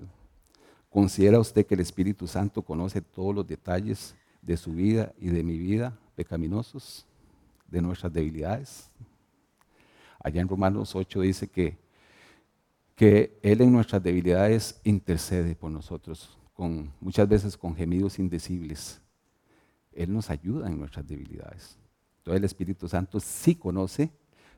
¿Considera 0.95 1.41
usted 1.41 1.65
que 1.65 1.73
el 1.73 1.81
Espíritu 1.81 2.25
Santo 2.25 2.61
conoce 2.61 3.01
todos 3.01 3.35
los 3.35 3.45
detalles 3.45 4.15
de 4.41 4.55
su 4.55 4.71
vida 4.71 5.11
y 5.19 5.27
de 5.27 5.43
mi 5.43 5.57
vida 5.57 5.93
pecaminosos, 6.15 7.05
de 7.67 7.81
nuestras 7.81 8.13
debilidades? 8.13 8.89
Allá 10.23 10.39
en 10.39 10.47
Romanos 10.47 10.95
8 10.95 11.19
dice 11.19 11.49
que, 11.49 11.77
que 12.95 13.37
Él 13.41 13.59
en 13.59 13.73
nuestras 13.73 14.01
debilidades 14.01 14.79
intercede 14.85 15.53
por 15.53 15.69
nosotros, 15.69 16.37
con, 16.53 16.93
muchas 17.01 17.27
veces 17.27 17.57
con 17.57 17.75
gemidos 17.75 18.17
indecibles. 18.17 19.01
Él 19.91 20.13
nos 20.13 20.29
ayuda 20.29 20.69
en 20.69 20.79
nuestras 20.79 21.05
debilidades. 21.05 21.77
Entonces 22.19 22.37
el 22.37 22.45
Espíritu 22.45 22.87
Santo 22.87 23.19
sí 23.19 23.53
conoce 23.53 24.13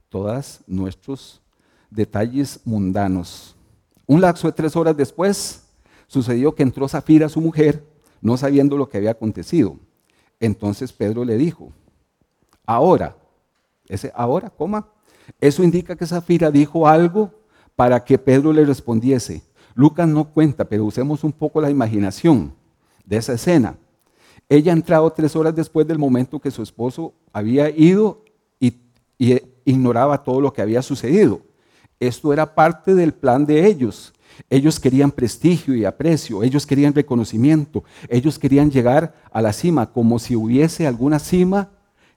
todos 0.07 0.61
nuestros 0.67 1.41
detalles 1.89 2.61
mundanos. 2.63 3.55
Un 4.05 4.21
lapso 4.21 4.45
de 4.45 4.53
tres 4.53 4.75
horas 4.75 4.95
después, 4.95 5.63
Sucedió 6.07 6.55
que 6.55 6.63
entró 6.63 6.87
Zafira, 6.87 7.29
su 7.29 7.41
mujer, 7.41 7.83
no 8.21 8.37
sabiendo 8.37 8.77
lo 8.77 8.89
que 8.89 8.97
había 8.97 9.11
acontecido. 9.11 9.77
Entonces 10.39 10.93
Pedro 10.93 11.25
le 11.25 11.37
dijo, 11.37 11.71
ahora, 12.65 13.17
ese 13.87 14.11
ahora, 14.15 14.49
coma, 14.49 14.87
eso 15.39 15.63
indica 15.63 15.95
que 15.95 16.05
Zafira 16.05 16.51
dijo 16.51 16.87
algo 16.87 17.31
para 17.75 18.03
que 18.03 18.17
Pedro 18.17 18.53
le 18.53 18.65
respondiese. 18.65 19.43
Lucas 19.75 20.07
no 20.07 20.25
cuenta, 20.25 20.65
pero 20.65 20.85
usemos 20.85 21.23
un 21.23 21.31
poco 21.31 21.61
la 21.61 21.69
imaginación 21.69 22.53
de 23.05 23.17
esa 23.17 23.33
escena. 23.33 23.77
Ella 24.49 24.71
ha 24.71 24.75
entrado 24.75 25.11
tres 25.11 25.35
horas 25.35 25.55
después 25.55 25.85
del 25.87 25.99
momento 25.99 26.39
que 26.39 26.51
su 26.51 26.63
esposo 26.63 27.13
había 27.33 27.69
ido 27.69 28.23
y, 28.59 28.77
y 29.17 29.41
ignoraba 29.65 30.23
todo 30.23 30.41
lo 30.41 30.53
que 30.53 30.61
había 30.61 30.81
sucedido. 30.81 31.41
Esto 31.99 32.31
era 32.31 32.55
parte 32.55 32.95
del 32.95 33.13
plan 33.13 33.45
de 33.45 33.65
ellos. 33.65 34.13
Ellos 34.49 34.79
querían 34.79 35.11
prestigio 35.11 35.75
y 35.75 35.85
aprecio, 35.85 36.43
ellos 36.43 36.65
querían 36.65 36.93
reconocimiento, 36.93 37.83
ellos 38.07 38.37
querían 38.39 38.71
llegar 38.71 39.15
a 39.31 39.41
la 39.41 39.53
cima 39.53 39.87
como 39.87 40.19
si 40.19 40.35
hubiese 40.35 40.87
alguna 40.87 41.19
cima 41.19 41.69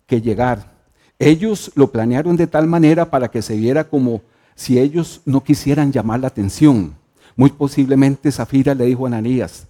que 0.07 0.21
llegar. 0.21 0.73
Ellos 1.19 1.71
lo 1.75 1.93
planearon 1.93 2.37
de 2.37 2.47
tal 2.47 2.67
manera 2.67 3.11
para 3.11 3.31
que 3.31 3.43
se 3.43 3.57
viera 3.57 3.85
como 3.85 4.23
si 4.55 4.79
ellos 4.79 5.23
no 5.25 5.43
quisieran 5.43 5.93
llamar 5.93 6.21
la 6.21 6.29
atención. 6.29 6.95
Muy 7.37 7.51
posiblemente 7.51 8.33
Zafira 8.33 8.75
le 8.75 8.87
dijo 8.87 9.05
a 9.05 9.09
Ananías, 9.09 9.67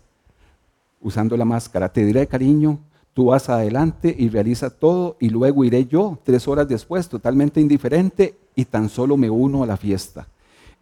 usando 1.01 1.37
la 1.37 1.45
máscara, 1.45 1.93
te 1.93 2.05
diré 2.05 2.27
cariño, 2.27 2.81
tú 3.15 3.27
vas 3.27 3.49
adelante 3.49 4.15
y 4.17 4.29
realiza 4.29 4.71
todo 4.71 5.17
y 5.21 5.31
luego 5.31 5.65
iré 5.65 5.87
yo 5.87 6.19
tres 6.25 6.49
horas 6.49 6.69
después, 6.69 7.09
totalmente 7.09 7.61
indiferente 7.61 8.37
y 8.55 8.65
tan 8.65 8.89
solo 8.89 9.17
me 9.17 9.31
uno 9.31 9.63
a 9.63 9.67
la 9.67 9.77
fiesta. 9.77 10.27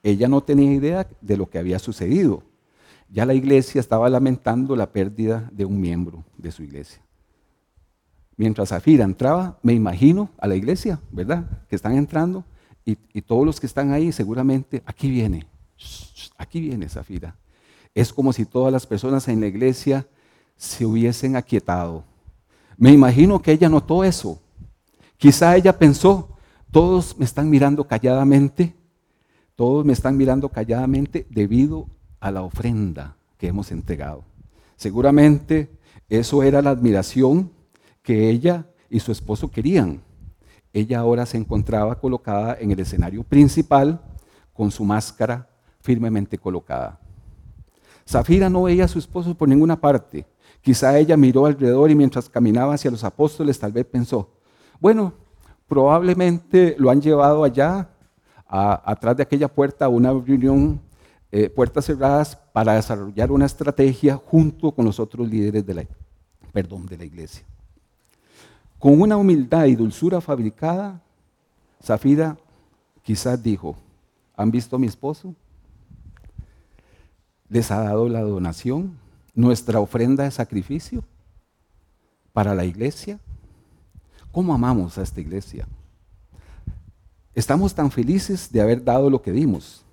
Ella 0.03 0.29
no 0.29 0.43
tenía 0.43 0.73
idea 0.73 1.07
de 1.21 1.37
lo 1.37 1.49
que 1.49 1.59
había 1.59 1.79
sucedido. 1.79 2.43
Ya 3.11 3.25
la 3.27 3.35
iglesia 3.35 3.81
estaba 3.81 4.09
lamentando 4.09 4.77
la 4.77 4.93
pérdida 4.93 5.49
de 5.53 5.65
un 5.65 5.81
miembro 5.81 6.25
de 6.37 6.53
su 6.53 6.63
iglesia. 6.63 7.03
Mientras 8.37 8.69
Zafira 8.69 9.05
entraba, 9.05 9.59
me 9.63 9.73
imagino 9.73 10.31
a 10.39 10.47
la 10.47 10.55
iglesia, 10.55 11.01
¿verdad? 11.11 11.65
Que 11.69 11.75
están 11.75 11.97
entrando 11.97 12.45
y, 12.85 13.21
todos 13.23 13.45
los 13.45 13.61
que 13.61 13.67
están 13.67 13.93
ahí 13.93 14.13
seguramente, 14.13 14.83
aquí 14.87 15.11
viene, 15.11 15.47
aquí 16.39 16.61
viene 16.61 16.89
Zafira. 16.89 17.37
Es 17.95 18.13
como 18.13 18.33
si 18.33 18.47
todas 18.47 18.73
las 18.73 18.87
personas 18.87 19.29
en 19.29 19.41
la 19.41 19.47
iglesia 19.47 20.07
se 20.57 20.87
hubiesen 20.87 21.37
aquietado. 21.37 22.05
Me 22.77 22.93
imagino 22.93 23.43
que 23.43 23.53
ella 23.53 23.69
notó 23.69 24.05
eso. 24.05 24.41
Quizá 25.19 25.57
ella 25.57 25.77
pensó, 25.77 26.37
todos 26.71 27.19
me 27.19 27.25
están 27.25 27.51
mirando 27.51 27.87
calladamente 27.87 28.75
todos 29.59 29.85
me 29.85 29.93
están 29.93 30.17
mirando 30.17 30.51
calladamente 30.51 31.27
debido 31.31 31.89
a 32.21 32.31
la 32.31 32.43
ofrenda 32.43 33.17
que 33.37 33.49
hemos 33.49 33.73
entregado. 33.73 34.23
Seguramente 34.77 35.69
eso 36.09 36.45
era 36.45 36.63
la 36.63 36.71
admiración 36.71 37.51
que 38.05 38.31
ella 38.31 38.67
y 38.89 39.01
su 39.01 39.11
esposo 39.11 39.51
querían. 39.51 40.01
Ella 40.73 41.01
ahora 41.01 41.27
se 41.27 41.39
encontraba 41.39 41.99
colocada 41.99 42.57
en 42.61 42.71
el 42.71 42.79
escenario 42.79 43.25
principal 43.25 44.01
con 44.53 44.71
su 44.71 44.85
máscara 44.85 45.51
firmemente 45.81 46.39
colocada. 46.39 47.01
Zafira 48.07 48.49
no 48.49 48.63
veía 48.63 48.85
a 48.85 48.89
su 48.89 49.01
esposo 49.01 49.35
por 49.35 49.49
ninguna 49.49 49.81
parte. 49.81 50.25
Quizá 50.61 50.97
ella 50.97 51.17
miró 51.17 51.47
alrededor 51.47 51.91
y 51.91 51.97
mientras 51.97 52.29
caminaba 52.29 52.75
hacia 52.75 52.93
los 52.93 53.03
apóstoles 53.03 53.59
tal 53.59 53.73
vez 53.73 53.87
pensó, 53.87 54.31
bueno, 54.79 55.15
probablemente 55.67 56.77
lo 56.79 56.91
han 56.91 57.03
llevado 57.03 57.43
allá 57.43 57.91
atrás 58.49 59.17
de 59.17 59.23
aquella 59.23 59.49
puerta 59.49 59.89
una 59.89 60.11
reunión, 60.13 60.81
eh, 61.31 61.51
puertas 61.51 61.85
cerradas, 61.85 62.37
para 62.53 62.75
desarrollar 62.75 63.31
una 63.31 63.47
estrategia 63.47 64.17
junto 64.17 64.73
con 64.73 64.85
los 64.87 64.99
otros 64.99 65.29
líderes 65.29 65.65
de 65.67 65.75
la, 65.75 65.85
perdón, 66.53 66.87
de 66.87 66.97
la 66.97 67.05
iglesia. 67.05 67.45
Con 68.79 69.01
una 69.01 69.17
humildad 69.17 69.67
y 69.67 69.77
dulzura 69.77 70.21
fabricada, 70.21 71.01
Zafira 71.83 72.37
quizás 73.03 73.43
dijo, 73.43 73.77
¿han 74.37 74.51
visto 74.51 74.77
a 74.77 74.79
mi 74.79 74.87
esposo? 74.87 75.35
Les 77.49 77.71
ha 77.71 77.81
dado 77.81 78.09
la 78.09 78.23
donación, 78.23 78.97
nuestra 79.35 79.81
ofrenda 79.81 80.25
de 80.25 80.31
sacrificio 80.31 81.05
para 82.33 82.55
la 82.55 82.65
iglesia. 82.65 83.19
¿Cómo 84.33 84.55
amamos 84.55 84.97
a 84.99 85.03
esta 85.03 85.21
iglesia? 85.21 85.67
Estamos 87.39 87.73
tan 87.73 87.93
felices 87.93 88.51
de 88.51 88.61
haber 88.61 88.83
dado 88.83 89.09
lo 89.09 89.23
que 89.23 89.31
dimos. 89.31 89.85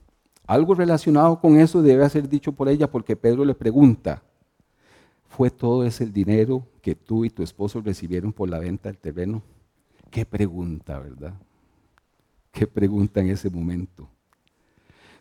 Algo 0.48 0.74
relacionado 0.74 1.40
con 1.40 1.60
eso 1.60 1.84
debe 1.84 2.10
ser 2.10 2.28
dicho 2.28 2.52
por 2.52 2.68
ella 2.68 2.90
porque 2.90 3.16
Pedro 3.16 3.46
le 3.46 3.54
pregunta, 3.54 4.24
¿fue 5.30 5.52
todo 5.52 5.86
ese 5.86 6.08
dinero 6.08 6.66
que 6.82 6.96
tú 6.96 7.24
y 7.24 7.30
tu 7.30 7.44
esposo 7.44 7.82
recibieron 7.82 8.34
por 8.34 8.50
la 8.50 8.58
venta 8.58 8.90
del 8.90 8.98
terreno? 8.98 9.44
Qué 10.10 10.26
pregunta, 10.26 10.98
¿verdad? 10.98 11.36
Qué 12.52 12.66
pregunta 12.66 13.22
en 13.22 13.30
ese 13.30 13.48
momento. 13.52 14.10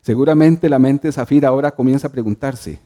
Seguramente 0.00 0.70
la 0.70 0.78
mente 0.78 1.08
de 1.08 1.12
Zafira 1.12 1.48
ahora 1.48 1.72
comienza 1.72 2.08
a 2.08 2.10
preguntarse, 2.10 2.78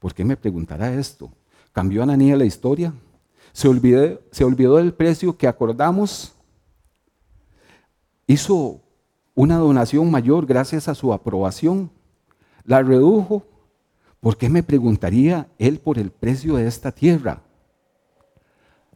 ¿por 0.00 0.12
qué 0.12 0.24
me 0.24 0.36
preguntará 0.36 0.92
esto? 0.92 1.30
¿Cambió 1.72 2.02
Ananía 2.02 2.36
la 2.36 2.44
historia? 2.44 2.92
¿Se 3.52 3.68
olvidó, 3.68 4.20
¿Se 4.32 4.42
olvidó 4.42 4.78
del 4.78 4.94
precio 4.94 5.36
que 5.36 5.46
acordamos? 5.46 6.34
¿Hizo 8.28 8.82
una 9.34 9.56
donación 9.56 10.10
mayor 10.10 10.44
gracias 10.44 10.86
a 10.86 10.94
su 10.94 11.14
aprobación, 11.14 11.90
la 12.62 12.82
redujo, 12.82 13.42
¿por 14.20 14.36
qué 14.36 14.50
me 14.50 14.62
preguntaría 14.62 15.48
él 15.58 15.78
por 15.78 15.98
el 15.98 16.10
precio 16.10 16.56
de 16.56 16.66
esta 16.66 16.92
tierra? 16.92 17.40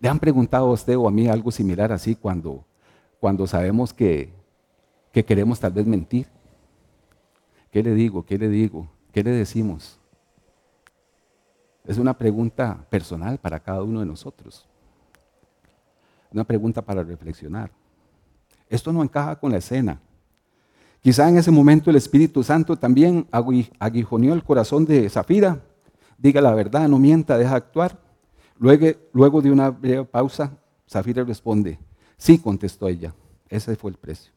¿Le 0.01 0.11
han 0.11 0.18
preguntado 0.18 0.66
a 0.66 0.73
usted 0.73 0.99
o 0.99 1.09
a 1.09 1.11
mí 1.11 1.29
algo 1.29 1.51
similar 1.51 1.92
así 1.92 2.14
cuando, 2.14 2.66
cuando 3.21 3.47
sabemos 3.47 3.95
que, 3.95 4.35
que 5.12 5.25
queremos 5.25 5.59
tal 5.59 5.73
vez 5.73 5.87
mentir? 5.87 6.27
¿Qué 7.71 7.83
le 7.83 7.95
digo? 7.95 8.27
¿Qué 8.27 8.37
le 8.37 8.51
digo? 8.51 8.90
¿Qué 9.12 9.25
le 9.25 9.31
decimos? 9.31 9.99
Es 11.87 11.97
una 11.97 12.18
pregunta 12.18 12.85
personal 12.90 13.38
para 13.38 13.61
cada 13.61 13.83
uno 13.83 14.01
de 14.01 14.07
nosotros. 14.07 14.68
Una 16.31 16.45
pregunta 16.45 16.83
para 16.83 17.03
reflexionar. 17.03 17.71
Esto 18.73 18.91
no 18.91 19.03
encaja 19.03 19.37
con 19.37 19.53
la 19.53 19.59
escena. 19.59 20.01
Quizá 21.03 21.29
en 21.29 21.37
ese 21.37 21.51
momento 21.51 21.91
el 21.91 21.97
Espíritu 21.97 22.43
Santo 22.43 22.75
también 22.75 23.27
aguijoneó 23.79 24.33
el 24.33 24.43
corazón 24.43 24.87
de 24.87 25.11
Zafira. 25.11 25.61
Diga 26.17 26.41
la 26.41 26.55
verdad, 26.55 26.89
no 26.89 26.99
mienta, 26.99 27.37
deja 27.37 27.55
actuar. 27.55 28.01
Luego, 28.59 28.87
luego 29.13 29.43
de 29.43 29.51
una 29.51 29.69
breve 29.69 30.07
pausa, 30.07 30.57
Zafira 30.89 31.23
responde, 31.23 31.79
sí, 32.17 32.39
contestó 32.39 32.89
ella, 32.89 33.15
ese 33.51 33.77
fue 33.77 33.91
el 33.91 33.99
precio. 33.99 34.33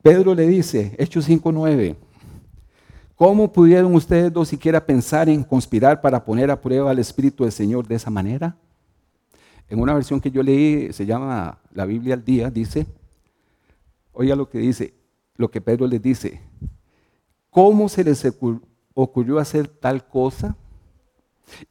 Pedro 0.00 0.34
le 0.34 0.46
dice, 0.46 0.96
Hechos 0.98 1.28
5.9, 1.28 1.96
¿cómo 3.14 3.52
pudieron 3.52 3.94
ustedes 3.94 4.32
dos 4.32 4.48
siquiera 4.48 4.82
pensar 4.86 5.28
en 5.28 5.44
conspirar 5.44 6.00
para 6.00 6.24
poner 6.24 6.50
a 6.50 6.58
prueba 6.58 6.90
al 6.90 6.98
Espíritu 6.98 7.42
del 7.44 7.52
Señor 7.52 7.86
de 7.86 7.96
esa 7.96 8.08
manera? 8.08 8.56
En 9.72 9.80
una 9.80 9.94
versión 9.94 10.20
que 10.20 10.30
yo 10.30 10.42
leí, 10.42 10.92
se 10.92 11.06
llama 11.06 11.58
La 11.72 11.86
Biblia 11.86 12.12
al 12.12 12.22
Día, 12.22 12.50
dice, 12.50 12.86
Oiga 14.12 14.36
lo 14.36 14.46
que 14.46 14.58
dice, 14.58 14.92
lo 15.36 15.50
que 15.50 15.62
Pedro 15.62 15.86
les 15.86 16.02
dice. 16.02 16.42
¿Cómo 17.48 17.88
se 17.88 18.04
les 18.04 18.22
ocurrió 18.92 19.38
hacer 19.38 19.68
tal 19.68 20.06
cosa? 20.06 20.54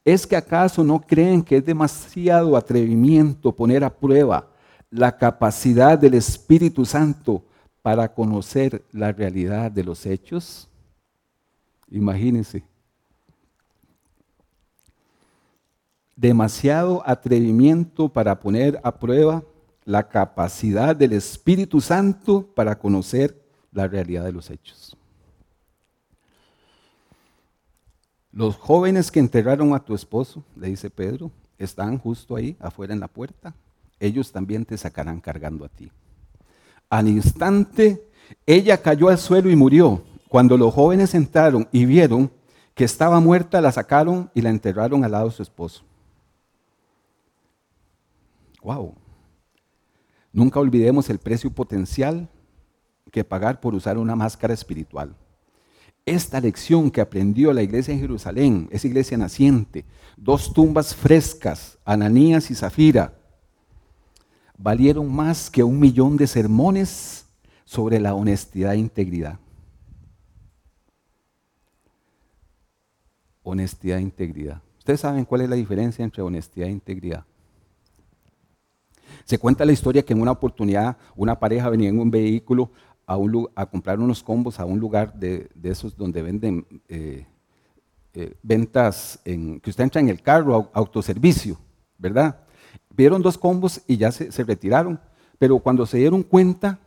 ¿Es 0.04 0.26
que 0.26 0.34
acaso 0.34 0.82
no 0.82 1.00
creen 1.00 1.42
que 1.42 1.58
es 1.58 1.64
demasiado 1.64 2.56
atrevimiento 2.56 3.54
poner 3.54 3.84
a 3.84 3.96
prueba 3.96 4.48
la 4.90 5.16
capacidad 5.16 5.96
del 5.96 6.14
Espíritu 6.14 6.84
Santo 6.84 7.44
para 7.82 8.12
conocer 8.12 8.84
la 8.90 9.12
realidad 9.12 9.70
de 9.70 9.84
los 9.84 10.06
hechos? 10.06 10.68
Imagínense. 11.88 12.64
Demasiado 16.16 17.02
atrevimiento 17.06 18.08
para 18.08 18.38
poner 18.38 18.80
a 18.82 18.98
prueba 18.98 19.42
la 19.84 20.08
capacidad 20.08 20.94
del 20.94 21.12
Espíritu 21.12 21.80
Santo 21.80 22.46
para 22.54 22.78
conocer 22.78 23.42
la 23.72 23.88
realidad 23.88 24.24
de 24.24 24.32
los 24.32 24.50
hechos. 24.50 24.96
Los 28.32 28.56
jóvenes 28.56 29.10
que 29.10 29.20
enterraron 29.20 29.74
a 29.74 29.80
tu 29.80 29.94
esposo, 29.94 30.42
le 30.56 30.68
dice 30.68 30.88
Pedro, 30.88 31.30
están 31.58 31.98
justo 31.98 32.34
ahí, 32.34 32.56
afuera 32.60 32.94
en 32.94 33.00
la 33.00 33.08
puerta. 33.08 33.54
Ellos 34.00 34.32
también 34.32 34.64
te 34.64 34.78
sacarán 34.78 35.20
cargando 35.20 35.64
a 35.64 35.68
ti. 35.68 35.90
Al 36.88 37.08
instante, 37.08 38.08
ella 38.46 38.80
cayó 38.80 39.08
al 39.08 39.18
suelo 39.18 39.50
y 39.50 39.56
murió. 39.56 40.02
Cuando 40.28 40.56
los 40.56 40.72
jóvenes 40.72 41.14
entraron 41.14 41.68
y 41.72 41.84
vieron 41.84 42.30
que 42.74 42.84
estaba 42.84 43.20
muerta, 43.20 43.60
la 43.60 43.70
sacaron 43.70 44.30
y 44.34 44.40
la 44.40 44.50
enterraron 44.50 45.04
al 45.04 45.12
lado 45.12 45.28
de 45.28 45.34
su 45.34 45.42
esposo. 45.42 45.84
Wow. 48.62 48.94
Nunca 50.32 50.60
olvidemos 50.60 51.10
el 51.10 51.18
precio 51.18 51.50
potencial 51.50 52.28
que 53.10 53.24
pagar 53.24 53.60
por 53.60 53.74
usar 53.74 53.98
una 53.98 54.16
máscara 54.16 54.54
espiritual. 54.54 55.14
Esta 56.06 56.40
lección 56.40 56.90
que 56.90 57.00
aprendió 57.00 57.52
la 57.52 57.62
iglesia 57.62 57.94
en 57.94 58.00
Jerusalén, 58.00 58.68
esa 58.72 58.86
iglesia 58.86 59.16
naciente, 59.16 59.84
dos 60.16 60.52
tumbas 60.52 60.94
frescas, 60.94 61.78
Ananías 61.84 62.50
y 62.50 62.54
Zafira, 62.54 63.14
valieron 64.58 65.12
más 65.14 65.50
que 65.50 65.62
un 65.62 65.78
millón 65.78 66.16
de 66.16 66.26
sermones 66.26 67.26
sobre 67.64 68.00
la 68.00 68.14
honestidad 68.14 68.74
e 68.74 68.78
integridad. 68.78 69.38
Honestidad 73.42 73.98
e 73.98 74.02
integridad. 74.02 74.62
Ustedes 74.78 75.00
saben 75.00 75.24
cuál 75.24 75.42
es 75.42 75.50
la 75.50 75.56
diferencia 75.56 76.04
entre 76.04 76.22
honestidad 76.22 76.68
e 76.68 76.72
integridad. 76.72 77.24
Se 79.24 79.38
cuenta 79.38 79.64
la 79.64 79.72
historia 79.72 80.02
que 80.02 80.12
en 80.12 80.20
una 80.20 80.32
oportunidad 80.32 80.96
una 81.16 81.38
pareja 81.38 81.68
venía 81.70 81.88
en 81.88 81.98
un 81.98 82.10
vehículo 82.10 82.70
a, 83.06 83.66
comprar 83.66 84.00
unos 84.00 84.22
combos 84.22 84.58
a 84.60 84.64
un 84.64 84.78
lugar 84.78 85.14
de, 85.14 85.50
esos 85.62 85.96
donde 85.96 86.22
venden 86.22 86.66
eh, 86.88 87.26
eh, 88.14 88.34
ventas, 88.42 89.20
en, 89.24 89.60
que 89.60 89.70
usted 89.70 89.84
entra 89.84 90.00
en 90.00 90.08
el 90.08 90.22
carro, 90.22 90.70
autoservicio, 90.72 91.58
¿verdad? 91.98 92.38
Vieron 92.90 93.22
dos 93.22 93.38
combos 93.38 93.82
y 93.86 93.96
ya 93.96 94.12
se, 94.12 94.32
se 94.32 94.44
retiraron, 94.44 95.00
pero 95.38 95.58
cuando 95.58 95.86
se 95.86 95.98
dieron 95.98 96.22
cuenta, 96.22 96.78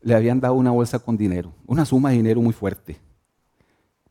le 0.00 0.14
habían 0.14 0.40
dado 0.40 0.54
una 0.54 0.70
bolsa 0.70 0.98
con 0.98 1.16
dinero, 1.16 1.52
una 1.66 1.84
suma 1.84 2.10
de 2.10 2.16
dinero 2.16 2.40
muy 2.40 2.52
fuerte. 2.52 2.98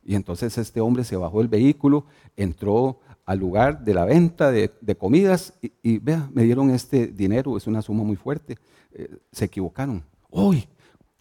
Y 0.06 0.16
entonces 0.16 0.58
este 0.58 0.82
hombre 0.82 1.04
se 1.04 1.16
bajó 1.16 1.40
del 1.40 1.48
vehículo, 1.48 2.06
entró 2.36 3.00
al 3.26 3.40
lugar 3.40 3.84
de 3.84 3.94
la 3.94 4.06
venta 4.06 4.52
de, 4.52 4.70
comidas 4.98 5.54
y, 5.82 5.98
vea, 6.00 6.30
me 6.34 6.44
dieron 6.44 6.70
este 6.70 7.08
dinero, 7.08 7.56
es 7.58 7.68
una 7.68 7.82
suma 7.82 8.04
muy 8.04 8.16
fuerte. 8.16 8.58
Eh, 8.92 9.18
se 9.32 9.46
equivocaron. 9.46 10.04
¡Uy! 10.30 10.68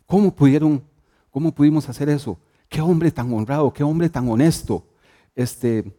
¿Cómo 0.06 0.34
pudieron, 0.34 0.82
cómo 1.30 1.52
pudimos 1.52 1.88
hacer 1.88 2.08
eso? 2.08 2.38
Qué 2.68 2.80
hombre 2.80 3.10
tan 3.10 3.32
honrado, 3.32 3.72
qué 3.72 3.84
hombre 3.84 4.08
tan 4.08 4.28
honesto. 4.28 4.84
Este, 5.34 5.94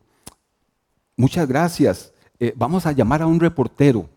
muchas 1.16 1.48
gracias. 1.48 2.13
Eh, 2.39 2.54
vamos 2.56 2.86
a 2.86 2.92
llamar 2.92 3.22
a 3.22 3.28
un 3.28 3.39
reportero 3.39 4.10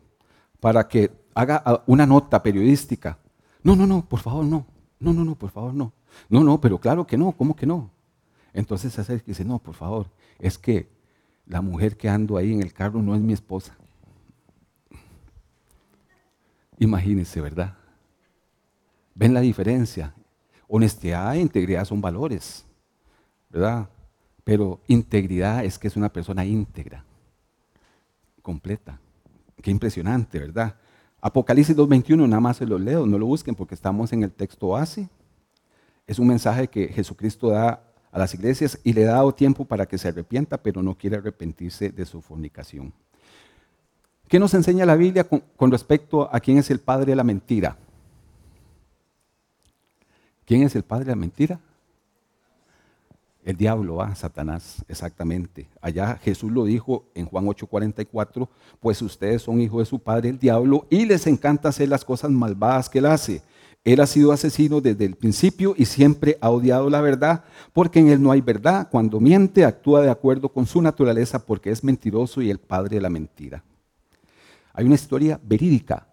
para 0.61 0.89
que 0.89 1.11
haga 1.35 1.85
una 1.87 2.07
nota 2.07 2.43
periodística. 2.43 3.19
No, 3.63 3.77
no, 3.77 3.87
no, 3.87 4.05
por 4.07 4.21
favor, 4.21 4.45
no. 4.45 4.67
No, 4.99 5.13
no, 5.13 5.25
no, 5.25 5.35
por 5.35 5.51
favor, 5.51 5.75
no. 5.75 5.93
No, 6.29 6.43
no, 6.43 6.61
pero 6.61 6.79
claro 6.79 7.07
que 7.07 7.17
no, 7.17 7.33
¿cómo 7.33 7.55
que 7.55 7.67
no? 7.67 7.91
Entonces 8.53 8.93
se 8.93 9.03
acerca 9.03 9.25
y 9.27 9.31
dice, 9.33 9.45
no, 9.45 9.59
por 9.59 9.75
favor, 9.75 10.11
es 10.39 10.57
que 10.57 10.89
la 11.47 11.61
mujer 11.61 11.97
que 11.97 12.09
ando 12.09 12.37
ahí 12.37 12.53
en 12.53 12.61
el 12.61 12.73
carro 12.73 13.01
no 13.01 13.15
es 13.15 13.21
mi 13.21 13.33
esposa. 13.33 13.77
Imagínense, 16.79 17.41
¿verdad? 17.41 17.77
¿Ven 19.15 19.33
la 19.33 19.41
diferencia? 19.41 20.15
Honestidad 20.69 21.35
e 21.37 21.41
integridad 21.41 21.85
son 21.85 22.01
valores, 22.01 22.67
¿verdad? 23.49 23.89
Pero 24.45 24.81
integridad 24.89 25.65
es 25.65 25.79
que 25.79 25.89
es 25.89 25.97
una 25.97 26.13
persona 26.13 26.45
íntegra, 26.45 27.05
completa. 28.43 29.01
Qué 29.63 29.71
impresionante, 29.71 30.39
¿verdad? 30.39 30.77
Apocalipsis 31.21 31.77
2.21, 31.77 32.29
nada 32.29 32.41
más 32.41 32.59
se 32.59 32.67
lo 32.67 32.79
leo, 32.79 33.07
no 33.07 33.19
lo 33.19 33.27
busquen 33.27 33.55
porque 33.55 33.75
estamos 33.75 34.13
en 34.13 34.23
el 34.23 34.33
texto 34.33 34.69
base. 34.69 35.09
Es 36.07 36.19
un 36.19 36.29
mensaje 36.29 36.69
que 36.69 36.89
Jesucristo 36.89 37.49
da 37.49 37.86
a 38.17 38.19
las 38.19 38.33
iglesias 38.33 38.79
y 38.83 38.95
le 38.95 39.07
ha 39.07 39.13
dado 39.13 39.35
tiempo 39.35 39.67
para 39.67 39.85
que 39.85 39.99
se 39.99 40.09
arrepienta, 40.09 40.57
pero 40.57 40.83
no 40.83 40.97
quiere 40.97 41.17
arrepentirse 41.17 41.91
de 41.91 42.07
su 42.07 42.23
fornicación. 42.23 42.91
¿Qué 44.27 44.39
nos 44.39 44.55
enseña 44.55 44.87
la 44.87 44.97
Biblia 44.97 45.25
con, 45.25 45.71
respecto 45.71 46.35
a 46.35 46.41
quién 46.41 46.57
es 46.57 46.71
el 46.71 46.81
padre 46.81 47.13
de 47.13 47.17
la 47.17 47.25
mentira? 47.25 47.77
¿Quién 50.47 50.63
es 50.63 50.75
el 50.75 50.83
padre 50.83 51.05
de 51.05 51.11
la 51.11 51.17
mentira? 51.17 51.61
El 53.45 53.55
diablo, 53.55 54.01
ah, 54.01 54.15
Satanás, 54.15 54.83
exactamente. 54.89 55.69
Allá 55.83 56.17
Jesús 56.17 56.51
lo 56.51 56.65
dijo 56.65 57.05
en 57.15 57.27
Juan 57.27 57.45
8:44, 57.45 58.49
pues 58.81 59.03
ustedes 59.03 59.43
son 59.43 59.61
hijos 59.61 59.81
de 59.81 59.85
su 59.85 59.99
padre 59.99 60.31
el 60.31 60.39
diablo 60.39 60.87
y 60.89 61.05
les 61.05 61.27
encanta 61.27 61.69
hacer 61.69 61.91
las 61.91 62.03
cosas 62.03 62.31
malvadas 62.31 62.89
que 62.89 62.99
él 62.99 63.07
hace. 63.07 63.43
Él 63.87 64.01
ha 64.01 64.07
sido 64.09 64.33
asesino 64.33 64.81
desde 64.81 65.05
el 65.05 65.15
principio 65.15 65.77
y 65.79 65.85
siempre 65.85 66.39
ha 66.41 66.51
odiado 66.51 66.91
la 66.91 67.01
verdad, 67.01 67.45
porque 67.73 68.01
en 68.01 68.09
él 68.09 68.21
no 68.21 68.33
hay 68.33 68.41
verdad. 68.41 68.89
Cuando 68.91 69.21
miente, 69.21 69.65
actúa 69.65 70.03
de 70.03 70.11
acuerdo 70.11 70.49
con 70.49 70.67
su 70.67 70.83
naturaleza 70.83 71.47
porque 71.47 71.71
es 71.71 71.85
mentiroso 71.85 72.43
y 72.43 72.51
el 72.51 72.59
padre 72.59 72.97
de 72.97 73.01
la 73.01 73.11
mentira. 73.11 73.63
Hay 74.73 74.87
una 74.87 74.97
historia 74.97 75.39
verídica, 75.41 76.09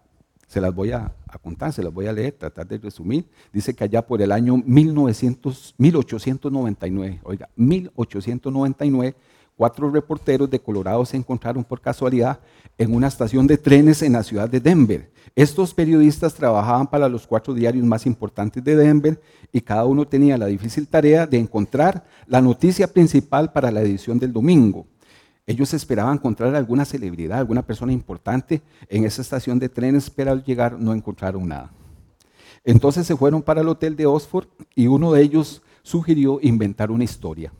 se 0.46 0.60
las 0.60 0.72
voy 0.72 0.92
a, 0.92 1.12
contar, 1.42 1.72
se 1.72 1.82
las 1.82 1.92
voy 1.92 2.06
a 2.06 2.12
leer, 2.12 2.36
tratar 2.38 2.68
de 2.68 2.78
resumir. 2.78 3.28
Dice 3.52 3.74
que 3.74 3.82
allá 3.82 4.06
por 4.06 4.22
el 4.22 4.30
año 4.30 4.56
1900, 4.64 5.74
1899, 5.76 7.22
oiga, 7.24 7.48
1899, 7.56 9.16
cuatro 9.56 9.90
reporteros 9.90 10.50
de 10.50 10.60
Colorado 10.60 11.04
se 11.04 11.16
encontraron 11.16 11.64
por 11.64 11.80
casualidad 11.80 12.40
en 12.78 12.94
una 12.94 13.08
estación 13.08 13.46
de 13.46 13.58
trenes 13.58 14.02
en 14.02 14.14
la 14.14 14.22
ciudad 14.22 14.48
de 14.48 14.60
Denver. 14.60 15.12
Estos 15.36 15.74
periodistas 15.74 16.34
trabajaban 16.34 16.86
para 16.86 17.08
los 17.08 17.26
cuatro 17.26 17.54
diarios 17.54 17.84
más 17.84 18.06
importantes 18.06 18.62
de 18.62 18.76
Denver 18.76 19.20
y 19.52 19.60
cada 19.60 19.84
uno 19.84 20.06
tenía 20.06 20.38
la 20.38 20.46
difícil 20.46 20.88
tarea 20.88 21.26
de 21.26 21.38
encontrar 21.38 22.04
la 22.26 22.40
noticia 22.40 22.86
principal 22.86 23.52
para 23.52 23.70
la 23.70 23.82
edición 23.82 24.18
del 24.18 24.32
domingo. 24.32 24.86
Ellos 25.46 25.74
esperaban 25.74 26.14
encontrar 26.14 26.54
alguna 26.54 26.84
celebridad, 26.84 27.38
alguna 27.38 27.66
persona 27.66 27.92
importante 27.92 28.62
en 28.88 29.04
esa 29.04 29.22
estación 29.22 29.58
de 29.58 29.68
trenes, 29.68 30.08
pero 30.08 30.32
al 30.32 30.42
llegar 30.42 30.78
no 30.78 30.94
encontraron 30.94 31.46
nada. 31.46 31.70
Entonces 32.64 33.06
se 33.06 33.16
fueron 33.16 33.42
para 33.42 33.60
el 33.60 33.68
hotel 33.68 33.94
de 33.94 34.06
Oxford 34.06 34.46
y 34.74 34.86
uno 34.86 35.12
de 35.12 35.22
ellos 35.22 35.62
sugirió 35.82 36.38
inventar 36.40 36.90
una 36.90 37.04
historia. 37.04 37.52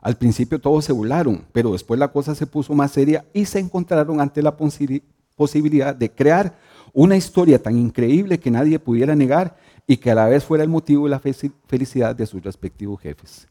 Al 0.00 0.16
principio 0.16 0.60
todos 0.60 0.84
se 0.84 0.92
burlaron, 0.92 1.44
pero 1.52 1.72
después 1.72 1.98
la 1.98 2.08
cosa 2.08 2.34
se 2.34 2.46
puso 2.46 2.74
más 2.74 2.92
seria 2.92 3.24
y 3.32 3.44
se 3.44 3.58
encontraron 3.58 4.20
ante 4.20 4.42
la 4.42 4.56
posibilidad 4.56 5.94
de 5.94 6.10
crear 6.10 6.56
una 6.92 7.16
historia 7.16 7.62
tan 7.62 7.76
increíble 7.76 8.38
que 8.38 8.50
nadie 8.50 8.78
pudiera 8.78 9.14
negar 9.14 9.56
y 9.86 9.96
que 9.96 10.10
a 10.10 10.14
la 10.14 10.26
vez 10.26 10.44
fuera 10.44 10.64
el 10.64 10.70
motivo 10.70 11.04
de 11.04 11.10
la 11.10 11.20
felicidad 11.66 12.14
de 12.14 12.26
sus 12.26 12.42
respectivos 12.42 13.00
jefes. 13.00 13.48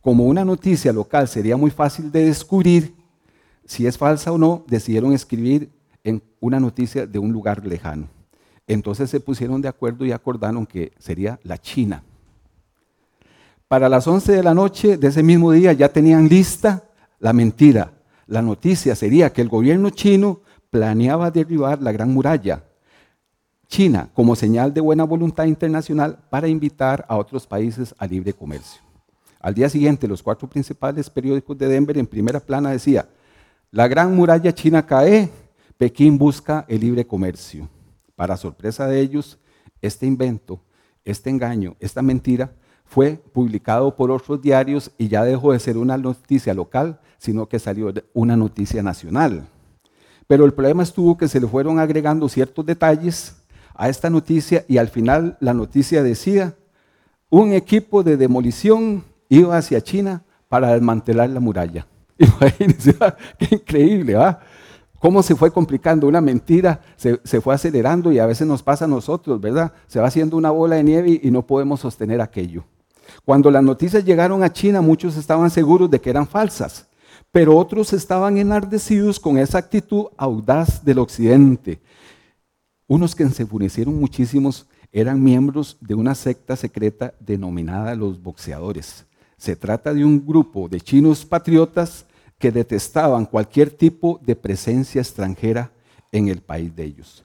Como 0.00 0.26
una 0.26 0.44
noticia 0.44 0.92
local 0.92 1.28
sería 1.28 1.56
muy 1.56 1.70
fácil 1.70 2.10
de 2.10 2.24
descubrir 2.26 2.94
si 3.68 3.86
es 3.86 3.98
falsa 3.98 4.32
o 4.32 4.38
no, 4.38 4.64
decidieron 4.66 5.12
escribir 5.12 5.70
en 6.02 6.22
una 6.40 6.58
noticia 6.58 7.06
de 7.06 7.18
un 7.18 7.32
lugar 7.32 7.66
lejano. 7.66 8.08
Entonces 8.66 9.10
se 9.10 9.20
pusieron 9.20 9.60
de 9.60 9.68
acuerdo 9.68 10.06
y 10.06 10.12
acordaron 10.12 10.64
que 10.64 10.92
sería 10.98 11.38
la 11.42 11.58
China. 11.58 12.02
Para 13.68 13.90
las 13.90 14.06
11 14.06 14.32
de 14.32 14.42
la 14.42 14.54
noche 14.54 14.96
de 14.96 15.08
ese 15.08 15.22
mismo 15.22 15.52
día 15.52 15.74
ya 15.74 15.90
tenían 15.90 16.26
lista 16.26 16.84
la 17.18 17.34
mentira. 17.34 17.92
La 18.26 18.40
noticia 18.40 18.94
sería 18.94 19.30
que 19.30 19.42
el 19.42 19.50
gobierno 19.50 19.90
chino 19.90 20.40
planeaba 20.70 21.30
derribar 21.30 21.82
la 21.82 21.92
Gran 21.92 22.12
Muralla 22.12 22.64
China 23.66 24.08
como 24.14 24.34
señal 24.34 24.72
de 24.72 24.80
buena 24.80 25.04
voluntad 25.04 25.44
internacional 25.44 26.18
para 26.30 26.48
invitar 26.48 27.04
a 27.06 27.16
otros 27.18 27.46
países 27.46 27.94
a 27.98 28.06
libre 28.06 28.32
comercio. 28.32 28.80
Al 29.38 29.52
día 29.52 29.68
siguiente, 29.68 30.08
los 30.08 30.22
cuatro 30.22 30.48
principales 30.48 31.10
periódicos 31.10 31.58
de 31.58 31.68
Denver 31.68 31.98
en 31.98 32.06
primera 32.06 32.40
plana 32.40 32.70
decía, 32.70 33.06
la 33.70 33.86
gran 33.86 34.16
muralla 34.16 34.54
china 34.54 34.86
cae, 34.86 35.28
Pekín 35.76 36.16
busca 36.16 36.64
el 36.66 36.80
libre 36.80 37.06
comercio. 37.06 37.68
Para 38.16 38.38
sorpresa 38.38 38.86
de 38.86 38.98
ellos, 39.00 39.38
este 39.82 40.06
invento, 40.06 40.62
este 41.04 41.28
engaño, 41.28 41.76
esta 41.78 42.00
mentira 42.00 42.50
fue 42.88 43.22
publicado 43.32 43.94
por 43.94 44.10
otros 44.10 44.40
diarios 44.40 44.90
y 44.96 45.08
ya 45.08 45.22
dejó 45.22 45.52
de 45.52 45.60
ser 45.60 45.76
una 45.76 45.98
noticia 45.98 46.54
local, 46.54 46.98
sino 47.18 47.46
que 47.46 47.58
salió 47.58 47.92
una 48.14 48.36
noticia 48.36 48.82
nacional. 48.82 49.46
Pero 50.26 50.44
el 50.44 50.54
problema 50.54 50.82
estuvo 50.82 51.16
que 51.16 51.28
se 51.28 51.40
le 51.40 51.46
fueron 51.46 51.78
agregando 51.78 52.28
ciertos 52.28 52.64
detalles 52.64 53.36
a 53.74 53.88
esta 53.88 54.08
noticia 54.08 54.64
y 54.68 54.78
al 54.78 54.88
final 54.88 55.36
la 55.40 55.52
noticia 55.52 56.02
decía, 56.02 56.56
un 57.30 57.52
equipo 57.52 58.02
de 58.02 58.16
demolición 58.16 59.04
iba 59.28 59.56
hacia 59.56 59.82
China 59.82 60.24
para 60.48 60.72
desmantelar 60.72 61.28
la 61.28 61.40
muralla. 61.40 61.86
Imagínense, 62.18 62.96
qué 63.38 63.54
increíble, 63.56 64.14
¿va? 64.14 64.40
Cómo 64.98 65.22
se 65.22 65.36
fue 65.36 65.52
complicando 65.52 66.08
una 66.08 66.20
mentira, 66.20 66.80
se, 66.96 67.20
se, 67.22 67.40
fue 67.40 67.54
acelerando 67.54 68.10
y 68.10 68.18
a 68.18 68.26
veces 68.26 68.48
nos 68.48 68.62
pasa 68.62 68.86
a 68.86 68.88
nosotros, 68.88 69.40
¿verdad? 69.40 69.72
Se 69.86 70.00
va 70.00 70.08
haciendo 70.08 70.36
una 70.36 70.50
bola 70.50 70.76
de 70.76 70.82
nieve 70.82 71.20
y 71.22 71.30
no 71.30 71.46
podemos 71.46 71.80
sostener 71.80 72.20
aquello. 72.20 72.64
Cuando 73.24 73.50
las 73.50 73.62
noticias 73.62 74.04
llegaron 74.04 74.42
a 74.42 74.52
China, 74.52 74.80
muchos 74.80 75.16
estaban 75.16 75.50
seguros 75.50 75.90
de 75.90 76.00
que 76.00 76.10
eran 76.10 76.26
falsas, 76.26 76.86
pero 77.30 77.56
otros 77.56 77.92
estaban 77.92 78.38
enardecidos 78.38 79.20
con 79.20 79.38
esa 79.38 79.58
actitud 79.58 80.06
audaz 80.16 80.84
del 80.84 80.98
occidente. 80.98 81.80
Unos 82.86 83.14
que 83.14 83.28
se 83.28 83.42
enfurecieron 83.42 83.98
muchísimos 83.98 84.66
eran 84.92 85.22
miembros 85.22 85.76
de 85.80 85.94
una 85.94 86.14
secta 86.14 86.56
secreta 86.56 87.12
denominada 87.20 87.94
los 87.94 88.22
boxeadores. 88.22 89.04
Se 89.36 89.54
trata 89.54 89.92
de 89.92 90.04
un 90.04 90.26
grupo 90.26 90.68
de 90.68 90.80
chinos 90.80 91.24
patriotas 91.24 92.06
que 92.38 92.50
detestaban 92.50 93.26
cualquier 93.26 93.70
tipo 93.70 94.20
de 94.24 94.34
presencia 94.34 95.00
extranjera 95.00 95.70
en 96.12 96.28
el 96.28 96.40
país 96.40 96.74
de 96.74 96.84
ellos. 96.84 97.24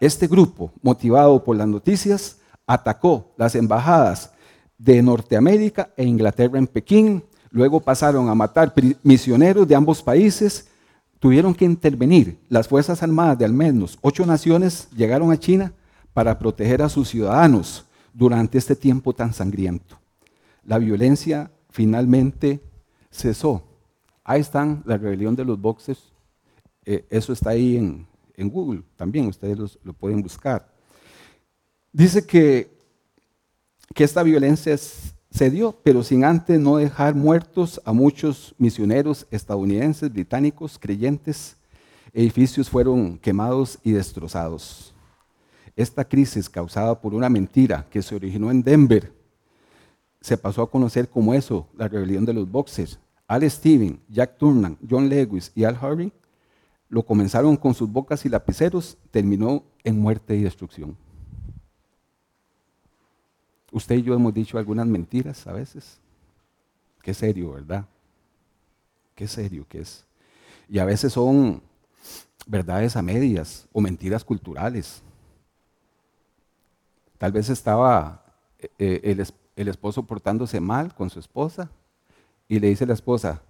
Este 0.00 0.26
grupo, 0.26 0.72
motivado 0.82 1.44
por 1.44 1.56
las 1.56 1.68
noticias, 1.68 2.38
atacó 2.66 3.32
las 3.36 3.54
embajadas 3.54 4.32
de 4.78 5.02
Norteamérica 5.02 5.90
e 5.96 6.04
Inglaterra 6.04 6.58
en 6.58 6.66
Pekín, 6.66 7.24
luego 7.50 7.80
pasaron 7.80 8.28
a 8.28 8.34
matar 8.34 8.74
misioneros 9.02 9.66
de 9.66 9.74
ambos 9.74 10.02
países, 10.02 10.68
tuvieron 11.18 11.54
que 11.54 11.64
intervenir. 11.64 12.38
Las 12.48 12.68
Fuerzas 12.68 13.02
Armadas 13.02 13.38
de 13.38 13.44
al 13.44 13.52
menos 13.52 13.98
ocho 14.02 14.26
naciones 14.26 14.88
llegaron 14.96 15.32
a 15.32 15.38
China 15.38 15.72
para 16.12 16.38
proteger 16.38 16.82
a 16.82 16.88
sus 16.88 17.08
ciudadanos 17.08 17.86
durante 18.12 18.58
este 18.58 18.76
tiempo 18.76 19.12
tan 19.12 19.32
sangriento. 19.32 19.98
La 20.64 20.78
violencia 20.78 21.50
finalmente 21.70 22.60
cesó. 23.10 23.62
Ahí 24.22 24.40
están 24.40 24.82
la 24.86 24.96
rebelión 24.96 25.36
de 25.36 25.44
los 25.44 25.60
boxes. 25.60 25.98
Eh, 26.84 27.04
eso 27.10 27.32
está 27.32 27.50
ahí 27.50 27.76
en, 27.76 28.06
Google 28.48 28.82
también, 28.96 29.28
ustedes 29.28 29.78
lo 29.82 29.92
pueden 29.92 30.22
buscar. 30.22 30.68
Dice 31.92 32.26
que, 32.26 32.73
que 33.92 34.04
esta 34.04 34.22
violencia 34.22 34.76
se 34.76 35.50
dio, 35.50 35.80
pero 35.82 36.02
sin 36.02 36.24
antes 36.24 36.60
no 36.60 36.76
dejar 36.76 37.14
muertos 37.14 37.80
a 37.84 37.92
muchos 37.92 38.54
misioneros 38.56 39.26
estadounidenses, 39.30 40.12
británicos, 40.12 40.78
creyentes. 40.78 41.56
Edificios 42.12 42.70
fueron 42.70 43.18
quemados 43.18 43.78
y 43.82 43.92
destrozados. 43.92 44.94
Esta 45.74 46.04
crisis 46.04 46.48
causada 46.48 47.00
por 47.00 47.14
una 47.14 47.28
mentira 47.28 47.86
que 47.90 48.00
se 48.00 48.14
originó 48.14 48.50
en 48.50 48.62
Denver, 48.62 49.12
se 50.20 50.38
pasó 50.38 50.62
a 50.62 50.70
conocer 50.70 51.10
como 51.10 51.34
eso, 51.34 51.68
la 51.76 51.86
rebelión 51.86 52.24
de 52.24 52.32
los 52.32 52.50
boxers. 52.50 52.98
Al 53.26 53.48
Steven, 53.50 54.00
Jack 54.08 54.38
Turnan, 54.38 54.78
John 54.88 55.08
Lewis 55.08 55.52
y 55.54 55.64
Al 55.64 55.76
Harvey 55.78 56.12
lo 56.88 57.04
comenzaron 57.04 57.56
con 57.56 57.74
sus 57.74 57.90
bocas 57.90 58.24
y 58.24 58.28
lapiceros, 58.28 58.96
terminó 59.10 59.64
en 59.82 59.98
muerte 59.98 60.36
y 60.36 60.42
destrucción. 60.42 60.96
Usted 63.74 63.96
y 63.96 64.02
yo 64.02 64.14
hemos 64.14 64.32
dicho 64.32 64.56
algunas 64.56 64.86
mentiras 64.86 65.48
a 65.48 65.52
veces. 65.52 65.98
Qué 67.02 67.12
serio, 67.12 67.54
¿verdad? 67.54 67.84
Qué 69.16 69.26
serio 69.26 69.66
que 69.68 69.80
es. 69.80 70.06
Y 70.68 70.78
a 70.78 70.84
veces 70.84 71.12
son 71.12 71.60
verdades 72.46 72.94
a 72.94 73.02
medias 73.02 73.66
o 73.72 73.80
mentiras 73.80 74.24
culturales. 74.24 75.02
Tal 77.18 77.32
vez 77.32 77.50
estaba 77.50 78.24
eh, 78.60 78.70
eh, 78.78 79.26
el, 79.56 79.68
esposo 79.68 80.04
portándose 80.04 80.60
mal 80.60 80.94
con 80.94 81.10
su 81.10 81.18
esposa 81.18 81.68
y 82.46 82.60
le 82.60 82.68
dice 82.68 82.84
a 82.84 82.86
la 82.86 82.94
esposa, 82.94 83.42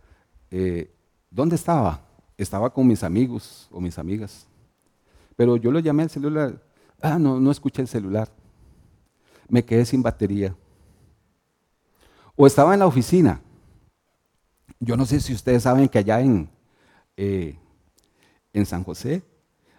eh, 0.50 0.90
¿dónde 1.30 1.56
estaba? 1.56 2.00
Estaba 2.38 2.72
con 2.72 2.87
mis 2.87 3.04
amigos 3.04 3.68
o 3.70 3.78
mis 3.78 3.98
amigas. 3.98 4.46
Pero 5.37 5.58
yo 5.58 5.70
lo 5.70 5.80
llamé 5.80 6.04
al 6.04 6.10
celular. 6.10 6.62
Ah, 7.02 7.18
no, 7.18 7.38
no 7.38 7.50
escuché 7.50 7.82
el 7.82 7.88
celular. 7.88 8.30
Me 9.48 9.64
quedé 9.64 9.85
sin 9.85 10.02
batería. 10.02 10.54
O 12.37 12.46
estaba 12.46 12.74
en 12.74 12.80
la 12.80 12.87
oficina. 12.87 13.40
Yo 14.80 14.96
no 14.96 15.07
sé 15.07 15.20
si 15.20 15.33
ustedes 15.33 15.62
saben 15.62 15.88
que 15.88 15.98
allá 15.98 16.20
en, 16.20 16.48
eh, 17.16 17.57
en 18.52 18.66
San 18.66 18.83
José 18.85 19.22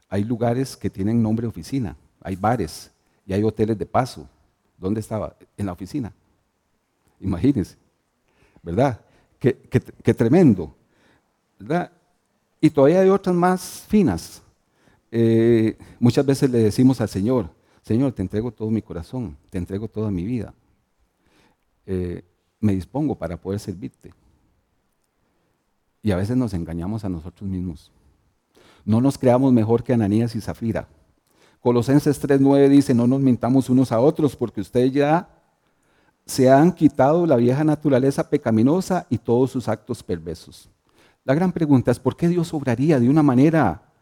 hay 0.10 0.24
lugares 0.24 0.78
que 0.78 0.90
tienen 0.90 1.22
nombre 1.22 1.48
oficina. 1.48 1.98
Hay 2.22 2.36
bares 2.36 2.92
y 3.26 3.34
hay 3.34 3.44
hoteles 3.44 3.78
de 3.78 3.86
paso. 3.86 4.30
¿Dónde 4.78 5.00
estaba? 5.00 5.36
En 5.58 5.66
la 5.66 5.72
oficina. 5.72 6.14
Imagínense, 7.20 7.78
¿verdad? 8.62 9.00
Qué, 9.40 9.54
tremendo, 10.14 10.76
¿verdad? 11.60 11.92
Y 12.60 12.70
todavía 12.70 13.02
hay 13.02 13.10
otras 13.10 13.36
más 13.36 13.86
finas. 13.88 14.42
Eh, 15.12 15.78
muchas 16.00 16.26
veces 16.26 16.50
le 16.50 16.60
decimos 16.60 17.00
al 17.00 17.10
Señor, 17.10 17.50
Señor, 17.86 18.14
te 18.14 18.24
entrego 18.24 18.52
todo 18.52 18.72
mi 18.72 18.82
corazón, 18.82 19.38
te 19.52 19.60
entrego 19.60 19.88
toda 19.88 20.10
mi 20.10 20.24
vida. 20.24 20.56
Eh, 21.86 22.24
me 22.60 22.74
dispongo 22.74 23.16
para 23.16 23.38
poder 23.38 23.60
servirte. 23.60 24.12
Y 26.02 26.10
a 26.10 26.16
veces 26.16 26.36
nos 26.36 26.56
engañamos 26.56 27.06
a 27.06 27.10
nosotros 27.10 27.48
mismos. 27.48 27.92
No 28.86 29.02
nos 29.02 29.20
creamos 29.20 29.54
mejor 29.54 29.84
que 29.84 29.94
Ananías 29.94 30.36
y 30.36 30.42
Zafira. 30.42 30.88
Colosenses 31.62 32.20
3.9 32.20 32.70
dice, 32.70 32.96
no 32.96 33.06
nos 33.06 33.22
mintamos 33.22 33.70
unos 33.70 33.92
a 33.92 34.00
otros 34.00 34.36
porque 34.36 34.62
ustedes 34.62 34.92
ya 34.92 35.30
se 36.26 36.50
han 36.50 36.72
quitado 36.72 37.28
la 37.28 37.36
vieja 37.36 37.64
naturaleza 37.64 38.28
pecaminosa 38.28 39.06
y 39.12 39.20
todos 39.20 39.52
sus 39.52 39.68
actos 39.68 40.02
perversos. 40.02 40.72
La 41.24 41.36
gran 41.36 41.52
pregunta 41.52 41.92
es, 41.92 42.00
¿por 42.00 42.16
qué 42.16 42.28
Dios 42.30 42.52
obraría 42.52 43.00
de 43.00 43.10
una 43.10 43.22
manera 43.22 43.94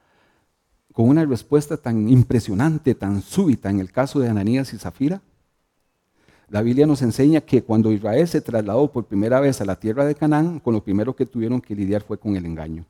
con 0.94 1.10
una 1.10 1.26
respuesta 1.26 1.76
tan 1.76 2.08
impresionante, 2.08 2.96
tan 2.96 3.22
súbita 3.22 3.70
en 3.70 3.80
el 3.80 3.92
caso 3.92 4.20
de 4.20 4.30
Ananías 4.30 4.74
y 4.74 4.78
Zafira? 4.78 5.22
La 6.50 6.62
Biblia 6.62 6.86
nos 6.86 7.02
enseña 7.02 7.42
que 7.42 7.64
cuando 7.64 7.92
Israel 7.92 8.28
se 8.28 8.40
trasladó 8.40 8.92
por 8.92 9.06
primera 9.06 9.40
vez 9.40 9.60
a 9.60 9.66
la 9.66 9.80
tierra 9.80 10.06
de 10.06 10.14
Canaán, 10.14 10.60
con 10.60 10.74
lo 10.74 10.84
primero 10.84 11.16
que 11.16 11.26
tuvieron 11.26 11.60
que 11.60 11.76
lidiar 11.76 12.04
fue 12.04 12.20
con 12.20 12.36
el 12.36 12.46
engaño. 12.46 12.86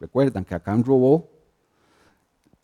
Recuerdan 0.00 0.44
que 0.44 0.54
Acán 0.54 0.82
robó 0.82 1.28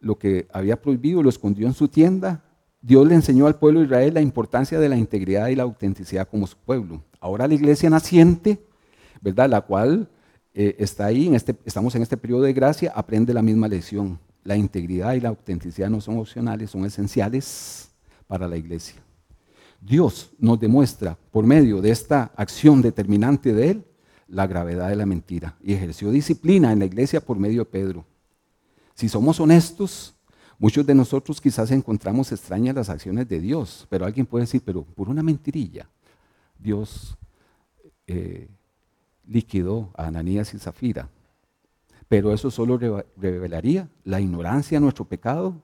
lo 0.00 0.18
que 0.18 0.48
había 0.52 0.80
prohibido, 0.80 1.22
lo 1.22 1.28
escondió 1.28 1.66
en 1.66 1.74
su 1.74 1.88
tienda. 1.88 2.42
Dios 2.80 3.06
le 3.06 3.14
enseñó 3.14 3.46
al 3.46 3.58
pueblo 3.58 3.80
de 3.80 3.86
Israel 3.86 4.14
la 4.14 4.22
importancia 4.22 4.80
de 4.80 4.88
la 4.88 4.96
integridad 4.96 5.48
y 5.48 5.54
la 5.54 5.64
autenticidad 5.64 6.26
como 6.26 6.46
su 6.46 6.56
pueblo. 6.56 7.02
Ahora 7.20 7.46
la 7.46 7.54
iglesia 7.54 7.90
naciente, 7.90 8.64
¿verdad? 9.20 9.50
La 9.50 9.60
cual 9.60 10.08
eh, 10.54 10.76
está 10.78 11.06
ahí, 11.06 11.26
en 11.26 11.34
este, 11.34 11.54
estamos 11.66 11.94
en 11.94 12.02
este 12.02 12.16
periodo 12.16 12.42
de 12.42 12.52
gracia, 12.54 12.90
aprende 12.94 13.34
la 13.34 13.42
misma 13.42 13.68
lección. 13.68 14.18
La 14.44 14.56
integridad 14.56 15.14
y 15.14 15.20
la 15.20 15.28
autenticidad 15.28 15.88
no 15.88 16.00
son 16.00 16.18
opcionales, 16.18 16.70
son 16.70 16.84
esenciales 16.84 17.90
para 18.26 18.48
la 18.48 18.56
iglesia. 18.56 19.02
Dios 19.80 20.30
nos 20.38 20.60
demuestra 20.60 21.18
por 21.30 21.44
medio 21.44 21.80
de 21.80 21.90
esta 21.90 22.32
acción 22.36 22.82
determinante 22.82 23.52
de 23.52 23.70
Él 23.70 23.84
la 24.28 24.46
gravedad 24.46 24.88
de 24.88 24.96
la 24.96 25.06
mentira 25.06 25.56
y 25.62 25.74
ejerció 25.74 26.10
disciplina 26.10 26.72
en 26.72 26.78
la 26.78 26.84
iglesia 26.84 27.20
por 27.20 27.38
medio 27.38 27.64
de 27.64 27.70
Pedro. 27.70 28.04
Si 28.94 29.08
somos 29.08 29.40
honestos, 29.40 30.14
muchos 30.58 30.86
de 30.86 30.94
nosotros 30.94 31.40
quizás 31.40 31.70
encontramos 31.70 32.32
extrañas 32.32 32.74
las 32.74 32.88
acciones 32.88 33.28
de 33.28 33.40
Dios, 33.40 33.86
pero 33.90 34.06
alguien 34.06 34.26
puede 34.26 34.44
decir, 34.44 34.62
pero 34.64 34.84
por 34.84 35.08
una 35.08 35.22
mentirilla, 35.22 35.88
Dios 36.58 37.16
eh, 38.06 38.48
liquidó 39.26 39.90
a 39.96 40.06
Ananías 40.06 40.54
y 40.54 40.58
Zafira. 40.58 41.08
Pero 42.12 42.30
eso 42.34 42.50
solo 42.50 42.78
revelaría 43.16 43.88
la 44.04 44.20
ignorancia 44.20 44.76
de 44.76 44.82
nuestro 44.82 45.06
pecado 45.06 45.62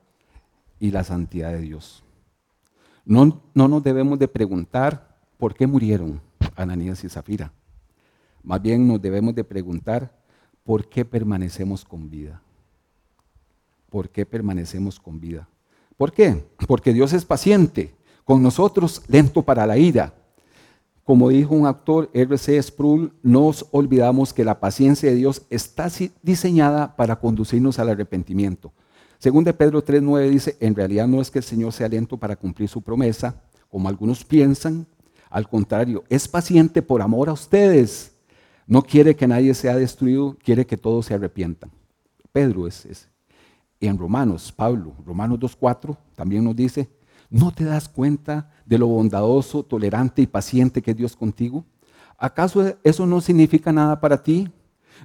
y 0.79 0.89
la 0.89 1.03
santidad 1.03 1.51
de 1.51 1.61
Dios. 1.61 2.03
No, 3.05 3.43
no 3.53 3.67
nos 3.67 3.83
debemos 3.83 4.17
de 4.17 4.27
preguntar 4.27 5.15
por 5.37 5.53
qué 5.53 5.67
murieron 5.67 6.19
Ananías 6.55 7.03
y 7.03 7.09
Zafira. 7.09 7.53
Más 8.41 8.59
bien 8.63 8.87
nos 8.87 8.99
debemos 8.99 9.35
de 9.35 9.43
preguntar 9.43 10.11
por 10.63 10.89
qué 10.89 11.05
permanecemos 11.05 11.85
con 11.85 12.09
vida. 12.09 12.41
¿Por 13.91 14.09
qué 14.09 14.25
permanecemos 14.25 14.99
con 14.99 15.19
vida? 15.19 15.47
¿Por 15.97 16.11
qué? 16.11 16.47
Porque 16.67 16.93
Dios 16.93 17.13
es 17.13 17.25
paciente 17.25 17.93
con 18.23 18.41
nosotros, 18.41 19.03
lento 19.07 19.43
para 19.43 19.67
la 19.67 19.77
ira, 19.77 20.15
como 21.09 21.29
dijo 21.29 21.55
un 21.55 21.65
actor, 21.65 22.11
R.C. 22.13 22.61
Sproul, 22.61 23.11
nos 23.23 23.65
olvidamos 23.71 24.31
que 24.31 24.45
la 24.45 24.59
paciencia 24.59 25.09
de 25.09 25.15
Dios 25.15 25.41
está 25.49 25.89
diseñada 26.21 26.95
para 26.95 27.19
conducirnos 27.19 27.79
al 27.79 27.89
arrepentimiento. 27.89 28.71
Según 29.17 29.43
de 29.43 29.55
Pedro 29.55 29.83
3.9 29.83 30.29
dice, 30.29 30.55
en 30.59 30.75
realidad 30.75 31.07
no 31.07 31.19
es 31.19 31.31
que 31.31 31.39
el 31.39 31.43
Señor 31.43 31.73
sea 31.73 31.87
lento 31.87 32.15
para 32.17 32.35
cumplir 32.35 32.69
su 32.69 32.83
promesa, 32.83 33.41
como 33.71 33.89
algunos 33.89 34.23
piensan, 34.23 34.85
al 35.31 35.49
contrario, 35.49 36.03
es 36.09 36.27
paciente 36.27 36.83
por 36.83 37.01
amor 37.01 37.29
a 37.29 37.33
ustedes. 37.33 38.11
No 38.67 38.83
quiere 38.83 39.15
que 39.15 39.27
nadie 39.27 39.55
sea 39.55 39.75
destruido, 39.77 40.37
quiere 40.43 40.67
que 40.67 40.77
todos 40.77 41.07
se 41.07 41.15
arrepientan. 41.15 41.71
Pedro 42.31 42.67
es 42.67 42.85
ese. 42.85 43.07
Y 43.79 43.87
en 43.87 43.97
Romanos, 43.97 44.51
Pablo, 44.55 44.93
Romanos 45.03 45.39
2.4 45.39 45.97
también 46.15 46.43
nos 46.43 46.55
dice, 46.55 46.87
¿No 47.29 47.51
te 47.51 47.63
das 47.63 47.87
cuenta 47.87 48.51
de 48.65 48.77
lo 48.77 48.87
bondadoso, 48.87 49.63
tolerante 49.63 50.21
y 50.21 50.27
paciente 50.27 50.81
que 50.81 50.91
es 50.91 50.97
Dios 50.97 51.15
contigo? 51.15 51.65
¿Acaso 52.17 52.75
eso 52.83 53.05
no 53.05 53.21
significa 53.21 53.71
nada 53.71 53.99
para 53.99 54.21
ti? 54.21 54.51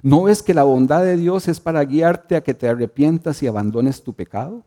¿No 0.01 0.23
ves 0.23 0.41
que 0.43 0.53
la 0.53 0.63
bondad 0.63 1.03
de 1.03 1.17
Dios 1.17 1.47
es 1.47 1.59
para 1.59 1.83
guiarte 1.83 2.35
a 2.35 2.43
que 2.43 2.53
te 2.53 2.67
arrepientas 2.67 3.41
y 3.41 3.47
abandones 3.47 4.03
tu 4.03 4.13
pecado? 4.13 4.63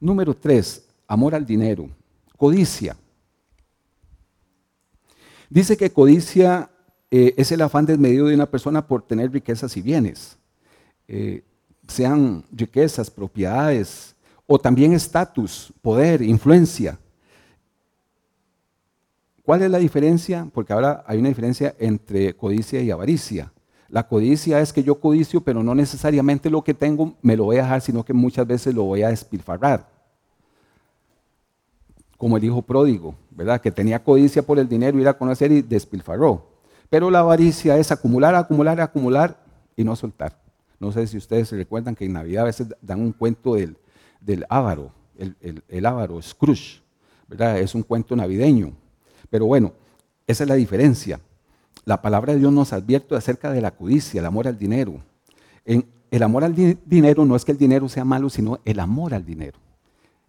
Número 0.00 0.34
tres, 0.34 0.88
amor 1.06 1.34
al 1.34 1.44
dinero. 1.44 1.88
Codicia. 2.36 2.96
Dice 5.50 5.76
que 5.76 5.90
codicia 5.90 6.70
eh, 7.10 7.34
es 7.36 7.50
el 7.52 7.62
afán 7.62 7.86
desmedido 7.86 8.26
de 8.26 8.34
una 8.34 8.50
persona 8.50 8.86
por 8.86 9.02
tener 9.02 9.32
riquezas 9.32 9.76
y 9.76 9.82
bienes. 9.82 10.38
Eh, 11.08 11.42
sean 11.86 12.44
riquezas, 12.52 13.10
propiedades, 13.10 14.14
o 14.50 14.58
también 14.58 14.94
estatus, 14.94 15.72
poder, 15.82 16.22
influencia. 16.22 16.98
¿Cuál 19.44 19.62
es 19.62 19.70
la 19.70 19.78
diferencia? 19.78 20.48
Porque 20.54 20.72
ahora 20.72 21.04
hay 21.06 21.18
una 21.18 21.28
diferencia 21.28 21.74
entre 21.78 22.34
codicia 22.34 22.80
y 22.80 22.90
avaricia. 22.90 23.52
La 23.90 24.08
codicia 24.08 24.60
es 24.60 24.72
que 24.72 24.82
yo 24.82 25.00
codicio, 25.00 25.42
pero 25.42 25.62
no 25.62 25.74
necesariamente 25.74 26.48
lo 26.48 26.64
que 26.64 26.72
tengo 26.72 27.14
me 27.20 27.36
lo 27.36 27.44
voy 27.44 27.58
a 27.58 27.62
dejar, 27.62 27.82
sino 27.82 28.04
que 28.04 28.14
muchas 28.14 28.46
veces 28.46 28.74
lo 28.74 28.84
voy 28.84 29.02
a 29.02 29.10
despilfarrar. 29.10 29.86
Como 32.16 32.38
el 32.38 32.44
hijo 32.44 32.62
pródigo, 32.62 33.14
¿verdad? 33.30 33.60
Que 33.60 33.70
tenía 33.70 34.02
codicia 34.02 34.42
por 34.42 34.58
el 34.58 34.68
dinero, 34.68 34.98
ir 34.98 35.08
a 35.08 35.18
conocer 35.18 35.52
y 35.52 35.60
despilfarró. 35.60 36.46
Pero 36.88 37.10
la 37.10 37.20
avaricia 37.20 37.76
es 37.76 37.92
acumular, 37.92 38.34
acumular, 38.34 38.80
acumular 38.80 39.44
y 39.76 39.84
no 39.84 39.94
soltar. 39.94 40.40
No 40.80 40.90
sé 40.90 41.06
si 41.06 41.18
ustedes 41.18 41.48
se 41.48 41.56
recuerdan 41.56 41.94
que 41.94 42.06
en 42.06 42.14
Navidad 42.14 42.44
a 42.44 42.46
veces 42.46 42.68
dan 42.80 43.00
un 43.00 43.12
cuento 43.12 43.54
del, 43.54 43.76
del 44.20 44.44
ávaro, 44.48 44.92
el, 45.16 45.62
el, 45.68 45.86
ávaro, 45.86 46.20
Scrooge, 46.22 46.82
¿verdad? 47.28 47.58
Es 47.58 47.74
un 47.74 47.82
cuento 47.82 48.14
navideño. 48.14 48.72
Pero 49.30 49.46
bueno, 49.46 49.72
esa 50.26 50.44
es 50.44 50.48
la 50.48 50.54
diferencia. 50.54 51.20
La 51.84 52.02
palabra 52.02 52.32
de 52.32 52.38
Dios 52.38 52.52
nos 52.52 52.72
advierte 52.72 53.14
acerca 53.14 53.50
de 53.50 53.60
la 53.60 53.70
codicia, 53.70 54.20
el 54.20 54.26
amor 54.26 54.46
al 54.46 54.58
dinero. 54.58 55.00
En, 55.64 55.86
el 56.10 56.22
amor 56.22 56.44
al 56.44 56.54
dinero 56.54 57.24
no 57.24 57.36
es 57.36 57.44
que 57.44 57.52
el 57.52 57.58
dinero 57.58 57.88
sea 57.88 58.04
malo, 58.04 58.30
sino 58.30 58.58
el 58.64 58.80
amor 58.80 59.14
al 59.14 59.24
dinero, 59.24 59.58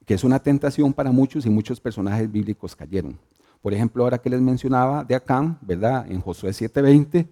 que 0.06 0.14
es 0.14 0.24
una 0.24 0.40
tentación 0.40 0.94
para 0.94 1.12
muchos 1.12 1.46
y 1.46 1.50
muchos 1.50 1.80
personajes 1.80 2.30
bíblicos 2.32 2.76
cayeron. 2.76 3.18
Por 3.62 3.74
ejemplo, 3.74 4.04
ahora 4.04 4.18
que 4.18 4.30
les 4.30 4.42
mencionaba 4.42 5.04
de 5.04 5.16
Acán, 5.16 5.58
¿verdad? 5.62 6.10
En 6.10 6.22
Josué 6.22 6.52
7:20, 6.52 7.28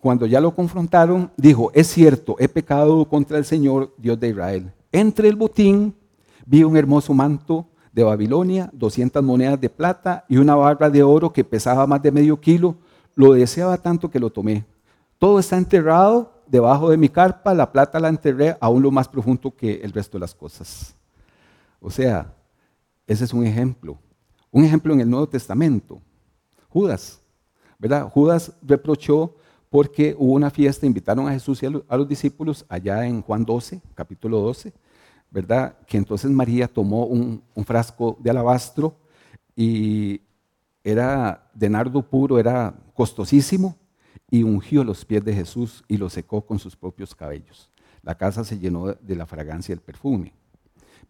cuando 0.00 0.26
ya 0.26 0.40
lo 0.40 0.54
confrontaron, 0.54 1.30
dijo, 1.36 1.70
es 1.74 1.88
cierto, 1.88 2.36
he 2.38 2.48
pecado 2.48 3.04
contra 3.08 3.38
el 3.38 3.44
Señor, 3.44 3.94
Dios 3.98 4.18
de 4.18 4.28
Israel. 4.28 4.72
Entre 4.92 5.28
el 5.28 5.36
botín 5.36 5.94
vi 6.46 6.64
un 6.64 6.76
hermoso 6.76 7.14
manto 7.14 7.66
de 7.92 8.02
Babilonia, 8.02 8.70
200 8.72 9.22
monedas 9.22 9.60
de 9.60 9.70
plata 9.70 10.24
y 10.28 10.36
una 10.36 10.54
barra 10.54 10.90
de 10.90 11.02
oro 11.02 11.32
que 11.32 11.44
pesaba 11.44 11.86
más 11.86 12.02
de 12.02 12.12
medio 12.12 12.40
kilo. 12.40 12.76
Lo 13.14 13.32
deseaba 13.32 13.76
tanto 13.78 14.10
que 14.10 14.20
lo 14.20 14.30
tomé. 14.30 14.64
Todo 15.18 15.38
está 15.38 15.56
enterrado 15.56 16.42
debajo 16.46 16.90
de 16.90 16.96
mi 16.96 17.08
carpa, 17.08 17.54
la 17.54 17.70
plata 17.70 18.00
la 18.00 18.08
enterré 18.08 18.56
aún 18.60 18.82
lo 18.82 18.90
más 18.90 19.06
profundo 19.06 19.54
que 19.54 19.74
el 19.82 19.92
resto 19.92 20.18
de 20.18 20.20
las 20.20 20.34
cosas. 20.34 20.94
O 21.80 21.90
sea, 21.90 22.32
ese 23.06 23.24
es 23.24 23.32
un 23.32 23.46
ejemplo. 23.46 23.98
Un 24.50 24.64
ejemplo 24.64 24.92
en 24.92 25.00
el 25.00 25.10
Nuevo 25.10 25.28
Testamento. 25.28 26.00
Judas, 26.68 27.20
¿verdad? 27.78 28.08
Judas 28.08 28.52
reprochó 28.62 29.36
porque 29.70 30.16
hubo 30.18 30.34
una 30.34 30.50
fiesta, 30.50 30.84
invitaron 30.84 31.28
a 31.28 31.32
Jesús 31.32 31.62
y 31.62 31.66
a 31.66 31.70
los, 31.70 32.08
discípulos 32.08 32.66
allá 32.68 33.06
en 33.06 33.22
Juan 33.22 33.44
12, 33.44 33.80
capítulo 33.94 34.40
12, 34.40 34.72
¿verdad? 35.30 35.78
Que 35.86 35.96
entonces 35.96 36.28
María 36.30 36.66
tomó 36.66 37.06
un, 37.06 37.42
frasco 37.64 38.18
de 38.20 38.30
alabastro 38.30 38.96
y 39.54 40.20
era 40.82 41.48
de 41.54 41.70
nardo 41.70 42.02
puro, 42.02 42.38
era 42.38 42.74
costosísimo, 42.94 43.76
y 44.28 44.42
ungió 44.42 44.82
los 44.82 45.04
pies 45.04 45.24
de 45.24 45.34
Jesús 45.34 45.84
y 45.86 45.96
los 45.96 46.12
secó 46.12 46.44
con 46.44 46.58
sus 46.58 46.74
propios 46.74 47.14
cabellos. 47.14 47.70
La 48.02 48.16
casa 48.16 48.44
se 48.44 48.58
llenó 48.58 48.94
de 48.94 49.16
la 49.16 49.26
fragancia 49.26 49.74
del 49.74 49.82
perfume. 49.82 50.32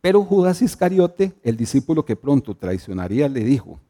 Pero 0.02 0.22
Judas 0.22 0.60
Iscariote, 0.60 1.32
el 1.42 1.56
discípulo 1.56 2.04
que 2.04 2.16
pronto 2.16 2.54
traicionaría, 2.54 3.28
le 3.28 3.40
dijo, 3.40 3.80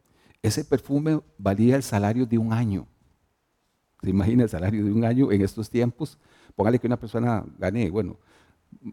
ese 0.42 0.64
perfume 0.64 1.20
valía 1.38 1.76
el 1.76 1.82
salario 1.82 2.26
de 2.26 2.38
un 2.38 2.52
año. 2.52 2.86
¿Se 4.02 4.10
imagina 4.10 4.44
el 4.44 4.48
salario 4.48 4.84
de 4.84 4.92
un 4.92 5.04
año 5.04 5.30
en 5.30 5.42
estos 5.42 5.68
tiempos? 5.68 6.18
Póngale 6.56 6.78
que 6.78 6.86
una 6.86 6.98
persona 6.98 7.44
gane, 7.58 7.90
bueno, 7.90 8.16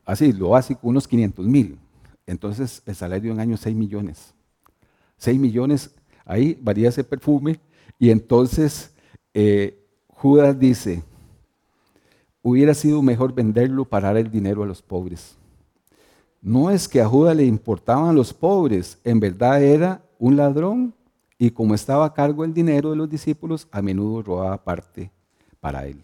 así, 0.06 0.34
lo 0.34 0.50
con 0.50 0.78
unos 0.82 1.08
500 1.08 1.46
mil. 1.46 1.80
Entonces 2.26 2.82
el 2.86 2.96
salario 2.96 3.30
de 3.30 3.34
un 3.36 3.40
año 3.40 3.56
es 3.56 3.62
6 3.62 3.76
millones. 3.76 4.34
6 5.18 5.40
millones, 5.40 5.96
ahí 6.26 6.58
varía 6.62 6.90
ese 6.90 7.04
perfume. 7.04 7.60
Y 7.98 8.10
entonces 8.10 8.92
eh, 9.34 9.80
Judas 10.08 10.58
dice, 10.60 11.04
hubiera 12.42 12.74
sido 12.74 13.02
mejor 13.02 13.34
venderlo 13.34 13.86
para 13.86 14.08
dar 14.08 14.18
el 14.18 14.32
dinero 14.32 14.64
a 14.64 14.66
los 14.66 14.82
pobres. 14.82 15.38
No 16.42 16.70
es 16.70 16.88
que 16.88 17.02
a 17.02 17.08
Judas 17.08 17.36
le 17.36 17.46
importaban 17.46 18.16
los 18.16 18.34
pobres, 18.34 19.00
en 19.04 19.20
verdad 19.20 19.64
era 19.64 20.02
un 20.20 20.38
ladrón 20.38 20.94
y 21.38 21.52
como 21.52 21.76
estaba 21.76 22.06
a 22.06 22.14
cargo 22.14 22.44
el 22.44 22.54
dinero 22.54 22.92
de 22.92 22.96
los 22.96 23.10
discípulos, 23.10 23.68
a 23.72 23.82
menudo 23.82 24.24
robaba 24.24 24.64
parte 24.64 25.12
para 25.60 25.86
él. 25.86 26.04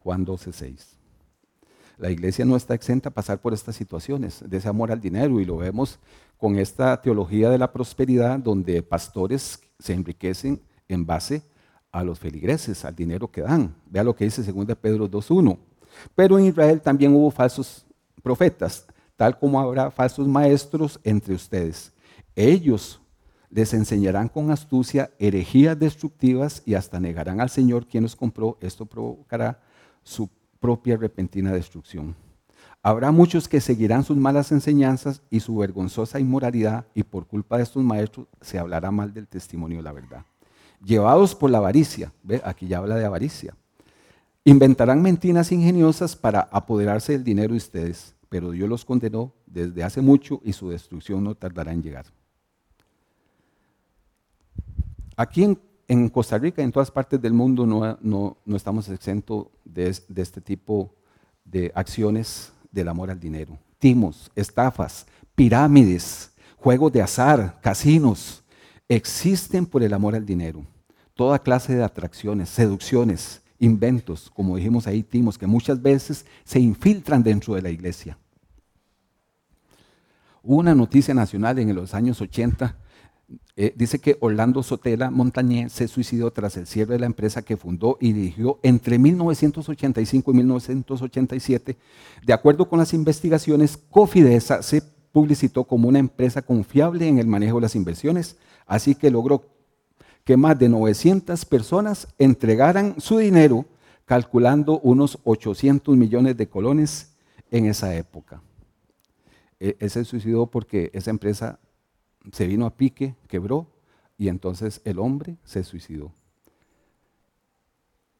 Juan 0.00 0.24
12:6. 0.24 0.94
La 1.96 2.10
iglesia 2.10 2.44
no 2.44 2.56
está 2.56 2.74
exenta 2.74 3.10
a 3.10 3.12
pasar 3.12 3.40
por 3.40 3.54
estas 3.54 3.76
situaciones 3.76 4.42
de 4.44 4.56
ese 4.56 4.68
amor 4.68 4.90
al 4.90 5.00
dinero 5.00 5.40
y 5.40 5.44
lo 5.44 5.58
vemos 5.58 5.98
con 6.38 6.58
esta 6.58 7.00
teología 7.00 7.50
de 7.50 7.58
la 7.58 7.72
prosperidad 7.72 8.38
donde 8.38 8.82
pastores 8.82 9.60
se 9.78 9.92
enriquecen 9.92 10.60
en 10.88 11.06
base 11.06 11.42
a 11.92 12.02
los 12.02 12.18
feligreses, 12.18 12.84
al 12.84 12.96
dinero 12.96 13.30
que 13.30 13.42
dan. 13.42 13.76
Vea 13.86 14.02
lo 14.02 14.16
que 14.16 14.24
dice 14.24 14.42
2 14.42 14.76
Pedro 14.76 15.08
2.1. 15.08 15.56
Pero 16.16 16.38
en 16.38 16.46
Israel 16.46 16.80
también 16.80 17.14
hubo 17.14 17.30
falsos 17.30 17.86
profetas, 18.22 18.86
tal 19.16 19.38
como 19.38 19.60
habrá 19.60 19.90
falsos 19.92 20.26
maestros 20.26 20.98
entre 21.04 21.34
ustedes. 21.34 21.92
Ellos 22.34 23.00
les 23.54 23.72
enseñarán 23.72 24.28
con 24.28 24.50
astucia 24.50 25.12
herejías 25.20 25.78
destructivas 25.78 26.60
y 26.66 26.74
hasta 26.74 26.98
negarán 26.98 27.40
al 27.40 27.50
Señor 27.50 27.86
quien 27.86 28.02
los 28.02 28.16
compró. 28.16 28.58
Esto 28.60 28.84
provocará 28.84 29.62
su 30.02 30.28
propia 30.58 30.96
repentina 30.96 31.52
destrucción. 31.52 32.16
Habrá 32.82 33.12
muchos 33.12 33.48
que 33.48 33.60
seguirán 33.60 34.02
sus 34.02 34.16
malas 34.16 34.50
enseñanzas 34.50 35.22
y 35.30 35.38
su 35.38 35.56
vergonzosa 35.56 36.18
inmoralidad 36.18 36.86
y 36.94 37.04
por 37.04 37.28
culpa 37.28 37.56
de 37.56 37.62
estos 37.62 37.84
maestros 37.84 38.26
se 38.40 38.58
hablará 38.58 38.90
mal 38.90 39.14
del 39.14 39.28
testimonio 39.28 39.76
de 39.78 39.84
la 39.84 39.92
verdad. 39.92 40.24
Llevados 40.84 41.36
por 41.36 41.48
la 41.48 41.58
avaricia, 41.58 42.12
¿ve? 42.24 42.42
aquí 42.44 42.66
ya 42.66 42.78
habla 42.78 42.96
de 42.96 43.04
avaricia, 43.04 43.54
inventarán 44.42 45.00
mentiras 45.00 45.52
ingeniosas 45.52 46.16
para 46.16 46.40
apoderarse 46.40 47.12
del 47.12 47.22
dinero 47.22 47.52
de 47.52 47.58
ustedes, 47.58 48.16
pero 48.28 48.50
Dios 48.50 48.68
los 48.68 48.84
condenó 48.84 49.32
desde 49.46 49.84
hace 49.84 50.00
mucho 50.00 50.40
y 50.44 50.54
su 50.54 50.70
destrucción 50.70 51.22
no 51.22 51.36
tardará 51.36 51.72
en 51.72 51.82
llegar. 51.82 52.06
Aquí 55.16 55.56
en, 55.86 56.08
Costa 56.08 56.38
Rica 56.38 56.62
y 56.62 56.64
en 56.64 56.72
todas 56.72 56.90
partes 56.90 57.20
del 57.20 57.32
mundo 57.32 57.66
no, 57.66 58.36
estamos 58.56 58.88
exentos 58.88 59.46
de, 59.64 59.96
de 60.08 60.22
este 60.22 60.40
tipo 60.40 60.94
de 61.44 61.70
acciones 61.74 62.52
del 62.72 62.88
amor 62.88 63.10
al 63.10 63.20
dinero. 63.20 63.58
Timos, 63.78 64.30
estafas, 64.34 65.06
pirámides, 65.34 66.32
juegos 66.56 66.92
de 66.92 67.02
azar, 67.02 67.60
casinos, 67.60 68.42
existen 68.88 69.66
por 69.66 69.82
el 69.82 69.92
amor 69.92 70.14
al 70.14 70.26
dinero. 70.26 70.64
Toda 71.14 71.38
clase 71.38 71.76
de 71.76 71.84
atracciones, 71.84 72.48
seducciones, 72.48 73.42
inventos, 73.58 74.30
como 74.30 74.56
dijimos 74.56 74.86
ahí, 74.86 75.02
timos, 75.02 75.38
que 75.38 75.46
muchas 75.46 75.80
veces 75.80 76.26
se 76.44 76.58
infiltran 76.58 77.22
dentro 77.22 77.54
de 77.54 77.62
la 77.62 77.70
iglesia. 77.70 78.18
Una 80.42 80.74
noticia 80.74 81.14
nacional 81.14 81.58
en 81.58 81.74
los 81.74 81.94
años 81.94 82.20
80 82.20 82.76
eh, 83.56 83.72
dice 83.76 84.00
que 84.00 84.16
Orlando 84.20 84.62
Sotela 84.62 85.10
Montañé 85.10 85.68
se 85.68 85.88
suicidó 85.88 86.32
tras 86.32 86.56
el 86.56 86.66
cierre 86.66 86.94
de 86.94 87.00
la 87.00 87.06
empresa 87.06 87.42
que 87.42 87.56
fundó 87.56 87.96
y 88.00 88.12
dirigió 88.12 88.58
entre 88.62 88.98
1985 88.98 90.30
y 90.30 90.34
1987. 90.34 91.76
De 92.24 92.32
acuerdo 92.32 92.68
con 92.68 92.78
las 92.78 92.92
investigaciones, 92.92 93.76
Cofidesa 93.76 94.62
se 94.62 94.82
publicitó 95.12 95.64
como 95.64 95.88
una 95.88 96.00
empresa 96.00 96.42
confiable 96.42 97.06
en 97.06 97.18
el 97.18 97.28
manejo 97.28 97.58
de 97.58 97.62
las 97.62 97.76
inversiones, 97.76 98.36
así 98.66 98.96
que 98.96 99.10
logró 99.10 99.44
que 100.24 100.36
más 100.36 100.58
de 100.58 100.68
900 100.68 101.44
personas 101.44 102.08
entregaran 102.18 102.96
su 102.98 103.18
dinero, 103.18 103.66
calculando 104.04 104.80
unos 104.80 105.18
800 105.22 105.96
millones 105.96 106.36
de 106.36 106.48
colones 106.48 107.14
en 107.50 107.66
esa 107.66 107.94
época. 107.94 108.42
E, 109.60 109.76
él 109.78 109.90
se 109.90 110.04
suicidó 110.04 110.46
porque 110.46 110.90
esa 110.92 111.10
empresa 111.10 111.60
se 112.32 112.46
vino 112.46 112.66
a 112.66 112.70
pique, 112.70 113.14
quebró, 113.28 113.66
y 114.16 114.28
entonces 114.28 114.80
el 114.84 114.98
hombre 114.98 115.36
se 115.44 115.64
suicidó. 115.64 116.12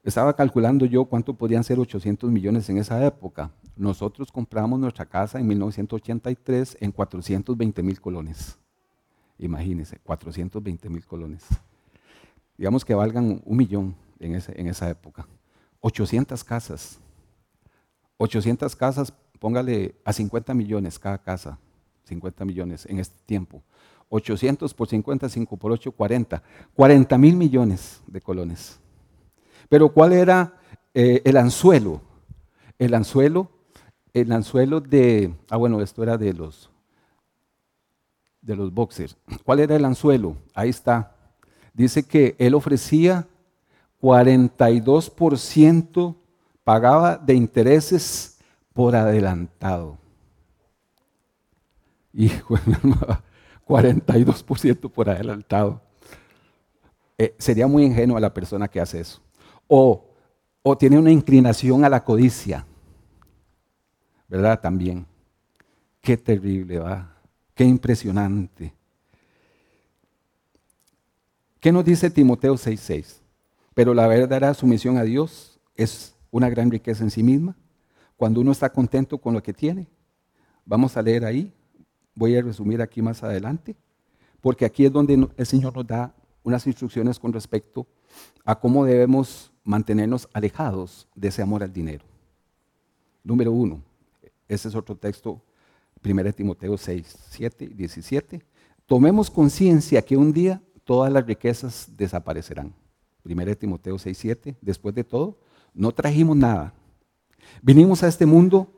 Estaba 0.03 0.37
calculando 0.37 0.85
yo 0.85 1.07
cuánto 1.07 1.35
podían 1.35 1.65
ser 1.65 1.79
800 1.79 2.31
millones 2.31 2.69
en 2.69 2.77
esa 2.77 3.05
época. 3.07 3.51
Nosotros 3.75 4.31
compramos 4.31 4.79
nuestra 4.79 5.07
casa 5.07 5.41
en 5.41 5.47
1983 5.47 6.77
en 6.81 6.93
420 6.93 7.83
mil 7.83 8.01
colones. 8.01 8.59
Imagínense, 9.39 9.99
420 10.05 10.89
mil 10.91 11.05
colones. 11.07 11.45
Digamos 12.59 12.85
que 12.85 12.95
valgan 12.95 13.41
un 13.45 13.57
millón 13.57 13.97
en, 14.21 14.35
en 14.35 14.67
esa 14.69 14.91
época. 14.91 15.27
800 15.81 16.45
casas. 16.45 16.99
800 18.19 18.77
casas, 18.77 19.13
póngale 19.41 19.95
a 20.05 20.13
50 20.13 20.53
millones 20.55 20.99
cada 20.99 21.19
casa. 21.19 21.59
50 22.05 22.45
millones 22.45 22.87
en 22.87 22.99
este 22.99 23.19
tiempo. 23.25 23.63
800 24.15 24.73
por 24.75 24.89
50, 24.89 25.29
5 25.29 25.57
por 25.57 25.73
8, 25.73 25.91
40. 25.91 26.41
40 26.75 27.19
mil 27.19 27.37
millones 27.37 28.01
de 28.07 28.21
colones. 28.21 28.79
Pero 29.69 29.93
¿cuál 29.93 30.13
era 30.13 30.55
eh, 30.95 31.21
el 31.25 31.37
anzuelo? 31.37 32.01
El 32.79 32.95
anzuelo, 32.95 33.51
el 34.13 34.31
anzuelo 34.31 34.81
de, 34.81 35.35
ah 35.51 35.57
bueno, 35.57 35.81
esto 35.81 36.05
era 36.05 36.17
de 36.17 36.33
los, 36.33 36.71
de 38.41 38.55
los 38.55 38.73
boxers. 38.73 39.17
¿Cuál 39.45 39.59
era 39.61 39.75
el 39.75 39.85
anzuelo? 39.85 40.37
Ahí 40.55 40.69
está. 40.69 41.17
Dice 41.73 42.05
que 42.05 42.37
él 42.39 42.55
ofrecía 42.55 43.27
42% 44.01 46.15
pagaba 46.63 47.17
de 47.17 47.35
intereses 47.35 48.39
por 48.73 48.95
adelantado. 48.95 49.99
Hijo, 52.13 52.57
42% 53.67 54.91
por 54.91 55.09
adelantado. 55.09 55.81
Eh, 57.17 57.35
sería 57.39 57.67
muy 57.67 57.85
ingenuo 57.85 58.17
a 58.17 58.21
la 58.21 58.35
persona 58.35 58.69
que 58.69 58.81
hace 58.81 59.01
eso. 59.01 59.21
O, 59.69 60.05
o 60.63 60.77
tiene 60.77 60.99
una 60.99 61.11
inclinación 61.11 61.85
a 61.85 61.89
la 61.89 62.03
codicia. 62.05 62.67
¿Verdad? 64.29 64.61
También. 64.61 65.07
Qué 66.01 66.17
terrible, 66.17 66.79
va. 66.79 67.17
Qué 67.55 67.65
impresionante. 67.65 68.75
¿Qué 71.61 71.73
nos 71.73 71.85
dice 71.85 72.11
Timoteo 72.11 72.55
6:6? 72.55 73.21
Pero 73.73 73.95
la 73.95 74.07
verdadera 74.07 74.53
sumisión 74.55 74.99
a 74.99 75.03
Dios 75.03 75.59
es 75.77 76.15
una 76.31 76.51
gran 76.51 76.71
riqueza 76.71 77.03
en 77.05 77.11
sí 77.11 77.23
misma. 77.23 77.57
Cuando 78.17 78.41
uno 78.41 78.53
está 78.53 78.71
contento 78.71 79.19
con 79.19 79.35
lo 79.35 79.43
que 79.43 79.53
tiene. 79.53 79.89
Vamos 80.67 80.97
a 80.97 81.03
leer 81.03 81.25
ahí 81.25 81.53
voy 82.15 82.37
a 82.37 82.43
resumir 82.43 82.81
aquí 82.81 83.03
más 83.03 83.23
adelante, 83.23 83.77
porque 84.41 84.65
aquí 84.65 84.85
es 84.85 84.93
donde 84.93 85.29
el 85.37 85.47
Señor 85.47 85.75
nos 85.75 85.87
da 85.87 86.15
unas 86.43 86.67
instrucciones 86.67 87.19
con 87.19 87.33
respecto 87.33 87.87
a 88.45 88.59
cómo 88.59 88.85
debemos 88.85 89.53
mantenernos 89.65 90.29
alejados 90.33 91.09
de 91.15 91.29
ese 91.29 91.43
amor 91.43 91.63
al 91.63 91.73
dinero. 91.73 92.05
Número 93.23 93.51
uno, 93.51 93.81
ese 94.47 94.69
es 94.69 94.75
otro 94.75 94.95
texto, 94.95 95.41
1 96.05 96.33
Timoteo 96.35 96.77
6, 96.77 97.17
7 97.31 97.65
y 97.65 97.75
17. 97.75 98.43
Tomemos 98.87 99.31
conciencia 99.31 100.03
que 100.03 100.17
un 100.17 100.33
día 100.33 100.63
todas 100.85 101.11
las 101.11 101.27
riquezas 101.27 101.89
desaparecerán. 101.97 102.75
1 103.25 103.57
Timoteo 103.57 103.99
6, 103.99 104.19
7. 104.19 104.57
Después 104.61 104.95
de 104.95 105.05
todo, 105.05 105.39
no 105.73 105.93
trajimos 105.93 106.37
nada. 106.37 106.75
Vinimos 107.63 108.03
a 108.03 108.09
este 108.09 108.27
mundo 108.27 108.71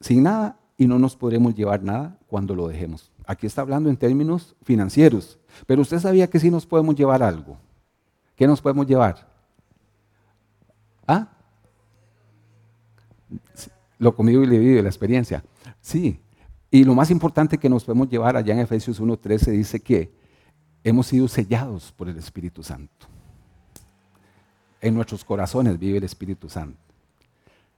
sin 0.00 0.22
nada 0.22 0.58
y 0.82 0.88
no 0.88 0.98
nos 0.98 1.14
podremos 1.14 1.54
llevar 1.54 1.80
nada 1.84 2.18
cuando 2.26 2.56
lo 2.56 2.66
dejemos. 2.66 3.12
Aquí 3.24 3.46
está 3.46 3.62
hablando 3.62 3.88
en 3.88 3.96
términos 3.96 4.56
financieros, 4.64 5.38
pero 5.64 5.82
usted 5.82 6.00
sabía 6.00 6.28
que 6.28 6.40
sí 6.40 6.50
nos 6.50 6.66
podemos 6.66 6.96
llevar 6.96 7.22
algo. 7.22 7.56
¿Qué 8.34 8.48
nos 8.48 8.60
podemos 8.60 8.84
llevar? 8.84 9.28
¿Ah? 11.06 11.28
Lo 13.96 14.12
comido 14.16 14.42
y 14.42 14.46
le 14.48 14.58
vive 14.58 14.82
la 14.82 14.88
experiencia. 14.88 15.44
Sí. 15.80 16.20
Y 16.68 16.82
lo 16.82 16.96
más 16.96 17.12
importante 17.12 17.58
que 17.58 17.68
nos 17.68 17.84
podemos 17.84 18.08
llevar 18.08 18.36
allá 18.36 18.54
en 18.54 18.60
Efesios 18.60 19.00
1.13 19.00 19.52
dice 19.52 19.78
que 19.78 20.12
hemos 20.82 21.06
sido 21.06 21.28
sellados 21.28 21.92
por 21.92 22.08
el 22.08 22.16
Espíritu 22.16 22.64
Santo. 22.64 23.06
En 24.80 24.96
nuestros 24.96 25.24
corazones 25.24 25.78
vive 25.78 25.98
el 25.98 26.04
Espíritu 26.04 26.48
Santo. 26.48 26.80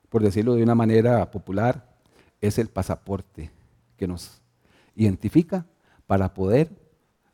Por 0.09 0.23
decirlo 0.23 0.55
de 0.55 0.63
una 0.63 0.75
manera 0.75 1.31
popular, 1.31 1.94
es 2.47 2.59
el 2.59 2.69
pasaporte 2.69 3.51
que 3.97 4.07
nos 4.07 4.41
identifica 4.95 5.67
para 6.07 6.35
poder 6.35 6.71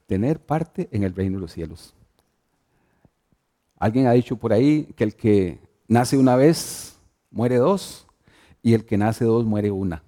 tener 0.06 0.40
parte 0.40 0.88
en 0.92 1.02
el 1.02 1.14
reino 1.14 1.36
de 1.36 1.42
los 1.42 1.52
cielos. 1.52 1.94
Alguien 3.76 4.06
ha 4.06 4.12
dicho 4.12 4.36
por 4.36 4.52
ahí 4.52 4.84
que 4.96 5.04
el 5.04 5.14
que 5.14 5.58
nace 5.88 6.16
una 6.16 6.36
vez 6.36 6.98
muere 7.30 7.56
dos 7.56 8.06
y 8.62 8.74
el 8.74 8.84
que 8.84 8.98
nace 8.98 9.24
dos 9.24 9.44
muere 9.44 9.70
una. 9.70 10.02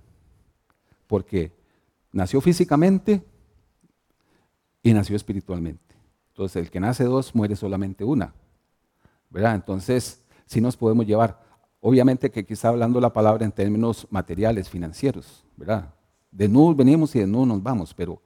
Porque 1.07 1.53
nació 2.13 2.41
físicamente 2.41 3.23
y 4.83 4.93
nació 4.93 5.17
espiritualmente. 5.17 5.95
Entonces 6.29 6.63
el 6.63 6.71
que 6.71 6.81
nace 6.81 7.05
dos 7.05 7.35
muere 7.35 7.57
solamente 7.57 8.05
una. 8.05 8.35
¿Verdad? 9.31 9.55
Entonces, 9.55 10.23
si 10.47 10.61
nos 10.61 10.77
podemos 10.77 11.07
llevar. 11.07 11.42
Obviamente 11.85 12.31
que 12.31 12.41
aquí 12.41 12.53
está 12.53 12.69
hablando 12.69 13.01
la 13.01 13.13
palabra 13.13 13.45
en 13.45 13.51
términos 13.51 14.07
materiales, 14.09 14.71
financieros, 14.71 15.45
¿verdad? 15.57 15.93
De 16.31 16.49
nudos 16.49 16.77
venimos 16.77 17.13
y 17.17 17.19
de 17.19 17.27
nudos 17.27 17.49
nos 17.49 17.63
vamos, 17.63 17.93
pero, 17.93 18.23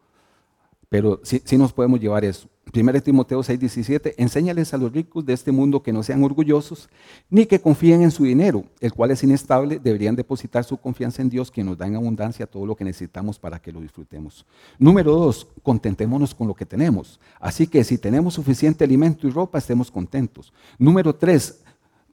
pero 0.91 1.23
sí, 1.25 1.41
nos 1.57 1.73
podemos 1.73 1.99
llevar 1.99 2.23
eso. 2.27 2.51
1 2.75 3.01
Timoteo 3.01 3.43
6, 3.43 3.59
17, 3.59 4.23
enséñales 4.23 4.75
a 4.75 4.77
los 4.77 4.93
ricos 4.93 5.25
de 5.25 5.33
este 5.33 5.53
mundo 5.53 5.83
que 5.83 5.91
no 5.91 6.03
sean 6.03 6.23
orgullosos, 6.23 6.91
ni 7.31 7.47
que 7.47 7.59
confíen 7.59 8.03
en 8.03 8.11
su 8.11 8.25
dinero, 8.25 8.65
el 8.79 8.93
cual 8.93 9.13
es 9.13 9.23
inestable, 9.23 9.79
deberían 9.79 10.17
depositar 10.17 10.63
su 10.65 10.77
confianza 10.77 11.23
en 11.23 11.31
Dios, 11.31 11.51
quien 11.51 11.65
nos 11.65 11.79
da 11.79 11.87
en 11.87 11.97
abundancia 11.97 12.47
todo 12.47 12.67
lo 12.67 12.77
que 12.77 12.85
necesitamos 12.85 13.39
para 13.39 13.59
que 13.59 13.73
lo 13.73 13.81
disfrutemos. 13.81 14.45
Número 14.79 15.13
dos, 15.13 15.47
contentémonos 15.63 16.35
con 16.35 16.47
lo 16.47 16.55
que 16.55 16.67
tenemos. 16.67 17.19
Así 17.41 17.67
que 17.67 17.83
si 17.85 17.97
tenemos 17.97 18.35
suficiente 18.35 18.85
alimento 18.85 19.27
y 19.27 19.31
ropa, 19.31 19.57
estemos 19.57 19.91
contentos. 19.91 20.53
Número 20.79 21.15
tres, 21.15 21.63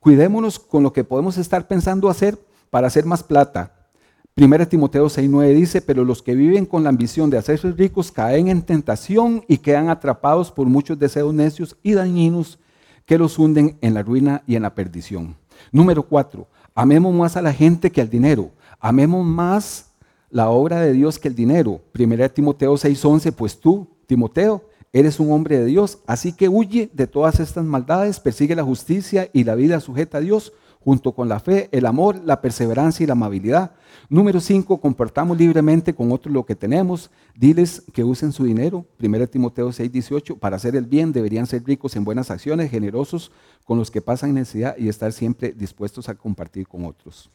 Cuidémonos 0.04 0.60
con 0.60 0.84
lo 0.84 0.92
que 0.92 1.06
podemos 1.06 1.38
estar 1.38 1.66
pensando 1.66 2.10
hacer 2.10 2.38
para 2.70 2.88
hacer 2.88 3.06
más 3.06 3.24
plata. 3.24 3.88
1 4.36 4.68
Timoteo 4.68 5.06
6:9 5.06 5.54
dice, 5.54 5.82
pero 5.82 6.04
los 6.04 6.22
que 6.22 6.36
viven 6.36 6.66
con 6.66 6.84
la 6.84 6.90
ambición 6.90 7.30
de 7.30 7.38
hacerse 7.38 7.72
ricos 7.72 8.12
caen 8.12 8.50
en 8.50 8.64
tentación 8.64 9.46
y 9.48 9.60
quedan 9.60 9.88
atrapados 9.88 10.52
por 10.52 10.68
muchos 10.68 11.00
deseos 11.00 11.34
necios 11.34 11.78
y 11.84 11.94
dañinos 11.94 12.60
que 13.06 13.18
los 13.18 13.40
hunden 13.40 13.78
en 13.80 13.94
la 13.94 14.04
ruina 14.04 14.44
y 14.46 14.58
en 14.58 14.64
la 14.64 14.76
perdición. 14.76 15.38
Número 15.72 16.04
4, 16.04 16.50
amemos 16.76 17.16
más 17.16 17.38
a 17.38 17.42
la 17.42 17.54
gente 17.54 17.90
que 17.90 18.02
al 18.02 18.10
dinero. 18.10 18.52
Amemos 18.82 19.26
más 19.26 19.94
la 20.30 20.50
obra 20.50 20.82
de 20.82 20.92
Dios 20.92 21.18
que 21.18 21.30
el 21.30 21.36
dinero. 21.36 21.80
1 21.98 22.30
Timoteo 22.32 22.74
6:11, 22.74 23.32
pues 23.32 23.58
tú, 23.58 23.88
Timoteo, 24.06 24.66
eres 24.94 25.20
un 25.20 25.32
hombre 25.32 25.60
de 25.60 25.66
Dios, 25.66 26.00
así 26.06 26.34
que 26.34 26.48
huye 26.48 26.90
de 26.94 27.08
todas 27.08 27.40
estas 27.40 27.66
maldades, 27.66 28.20
persigue 28.20 28.56
la 28.56 28.64
justicia 28.64 29.30
y 29.34 29.44
la 29.44 29.56
vida 29.56 29.80
sujeta 29.80 30.20
a 30.20 30.22
Dios 30.22 30.54
junto 30.84 31.14
con 31.14 31.30
la 31.30 31.40
fe, 31.40 31.70
el 31.72 31.86
amor, 31.86 32.22
la 32.24 32.42
perseverancia 32.42 33.04
y 33.04 33.08
la 33.08 33.14
amabilidad. 33.14 33.72
Número 34.10 34.40
cinco, 34.40 34.80
comportamos 34.80 35.38
libremente 35.38 35.96
con 35.96 36.12
otros 36.12 36.34
lo 36.34 36.46
que 36.46 36.56
tenemos. 36.56 37.10
Diles 37.36 37.84
que 37.94 38.04
usen 38.04 38.32
su 38.34 38.44
dinero. 38.44 38.86
1 39.02 39.28
Timoteo 39.28 39.72
6, 39.72 39.92
18. 39.92 40.38
Para 40.38 40.58
hacer 40.58 40.76
el 40.76 40.86
bien 40.86 41.14
deberían 41.14 41.48
ser 41.48 41.64
ricos 41.64 41.96
en 41.96 42.04
buenas 42.04 42.30
acciones, 42.30 42.70
generosos 42.70 43.32
con 43.64 43.78
los 43.78 43.90
que 43.90 44.02
pasan 44.02 44.34
necesidad 44.34 44.76
y 44.78 44.90
estar 44.90 45.14
siempre 45.14 45.54
dispuestos 45.54 46.10
a 46.10 46.16
compartir 46.16 46.68
con 46.68 46.86
otros. 46.86 47.32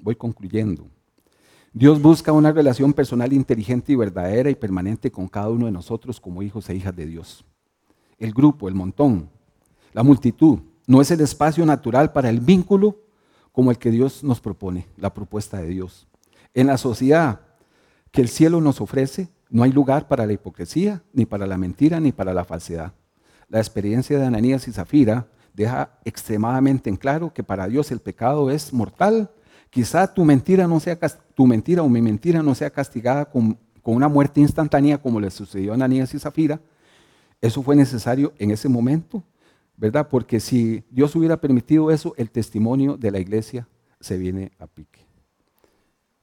Voy 0.00 0.16
concluyendo. 0.16 0.86
Dios 1.74 2.02
busca 2.02 2.32
una 2.32 2.52
relación 2.52 2.92
personal 2.92 3.32
inteligente 3.32 3.92
y 3.92 3.96
verdadera 3.96 4.50
y 4.50 4.54
permanente 4.54 5.10
con 5.10 5.26
cada 5.26 5.48
uno 5.48 5.66
de 5.66 5.72
nosotros 5.72 6.20
como 6.20 6.42
hijos 6.42 6.68
e 6.68 6.74
hijas 6.74 6.94
de 6.94 7.06
Dios. 7.06 7.44
El 8.18 8.32
grupo, 8.32 8.68
el 8.68 8.74
montón, 8.74 9.30
la 9.94 10.02
multitud, 10.02 10.58
no 10.86 11.00
es 11.00 11.10
el 11.10 11.20
espacio 11.20 11.64
natural 11.64 12.12
para 12.12 12.28
el 12.28 12.40
vínculo 12.40 12.98
como 13.52 13.70
el 13.70 13.78
que 13.78 13.90
Dios 13.90 14.22
nos 14.22 14.40
propone, 14.40 14.86
la 14.96 15.14
propuesta 15.14 15.58
de 15.58 15.68
Dios. 15.68 16.06
En 16.52 16.66
la 16.66 16.76
sociedad 16.76 17.40
que 18.10 18.20
el 18.20 18.28
cielo 18.28 18.60
nos 18.60 18.80
ofrece, 18.80 19.30
no 19.48 19.62
hay 19.62 19.72
lugar 19.72 20.08
para 20.08 20.26
la 20.26 20.32
hipocresía, 20.34 21.02
ni 21.12 21.24
para 21.24 21.46
la 21.46 21.56
mentira, 21.56 22.00
ni 22.00 22.12
para 22.12 22.34
la 22.34 22.44
falsedad. 22.44 22.92
La 23.48 23.58
experiencia 23.58 24.18
de 24.18 24.26
Ananías 24.26 24.68
y 24.68 24.72
Zafira 24.72 25.28
deja 25.54 25.98
extremadamente 26.04 26.90
en 26.90 26.96
claro 26.96 27.32
que 27.32 27.42
para 27.42 27.66
Dios 27.68 27.90
el 27.92 28.00
pecado 28.00 28.50
es 28.50 28.72
mortal. 28.72 29.30
Quizá 29.72 30.06
tu 30.12 30.24
mentira, 30.24 30.68
no 30.68 30.78
sea, 30.78 30.98
tu 31.34 31.46
mentira 31.46 31.82
o 31.82 31.88
mi 31.88 32.00
mentira 32.00 32.42
no 32.42 32.54
sea 32.54 32.70
castigada 32.70 33.24
con, 33.24 33.58
una 33.82 34.06
muerte 34.06 34.40
instantánea 34.40 34.98
como 34.98 35.18
le 35.18 35.30
sucedió 35.30 35.72
a 35.72 35.74
Ananías 35.74 36.14
y 36.14 36.18
Zafira. 36.18 36.60
Eso 37.40 37.62
fue 37.62 37.74
necesario 37.74 38.32
en 38.38 38.52
ese 38.52 38.68
momento 38.68 39.24
¿verdad? 39.82 40.06
Porque 40.08 40.38
si 40.38 40.84
Dios 40.90 41.16
hubiera 41.16 41.40
permitido 41.40 41.90
eso, 41.90 42.14
el 42.16 42.30
testimonio 42.30 42.96
de 42.96 43.10
la 43.10 43.18
iglesia 43.18 43.66
se 43.98 44.16
viene 44.16 44.52
a 44.60 44.68
pique. 44.68 45.00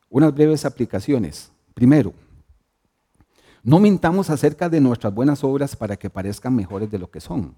Unas 0.09 0.33
breves 0.33 0.63
aplicaciones. 0.63 1.51
Primero, 1.73 2.13
no 3.61 3.79
mintamos 3.79 4.29
acerca 4.29 4.69
de 4.69 4.79
nuestras 4.79 5.13
buenas 5.13 5.43
obras 5.43 5.75
para 5.75 5.97
que 5.97 6.09
parezcan 6.09 6.55
mejores 6.55 6.89
de 6.89 6.99
lo 6.99 7.11
que 7.11 7.19
son. 7.19 7.53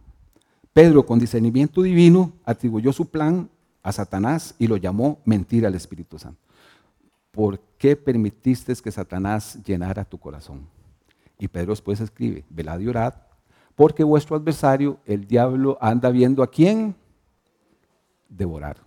Pedro, 0.73 1.05
con 1.05 1.19
discernimiento 1.19 1.83
divino, 1.83 2.33
atribuyó 2.45 2.91
su 2.93 3.05
plan 3.05 3.47
a 3.84 3.91
Satanás 3.91 4.55
y 4.59 4.67
lo 4.67 4.77
llamó 4.77 5.19
mentira 5.25 5.67
al 5.67 5.75
Espíritu 5.75 6.19
Santo. 6.19 6.39
¿Por 7.32 7.59
qué 7.77 7.95
permitiste 7.95 8.73
que 8.75 8.91
Satanás 8.91 9.57
llenara 9.63 10.05
tu 10.05 10.17
corazón? 10.17 10.67
Y 11.39 11.47
Pedro 11.47 11.71
después 11.71 11.99
escribe, 11.99 12.45
velad 12.49 12.79
y 12.79 12.88
orad 12.88 13.13
porque 13.82 14.03
vuestro 14.03 14.36
adversario, 14.36 14.99
el 15.05 15.25
diablo, 15.25 15.77
anda 15.82 16.11
viendo 16.11 16.43
a 16.43 16.51
quién 16.51 16.95
devorar. 18.29 18.77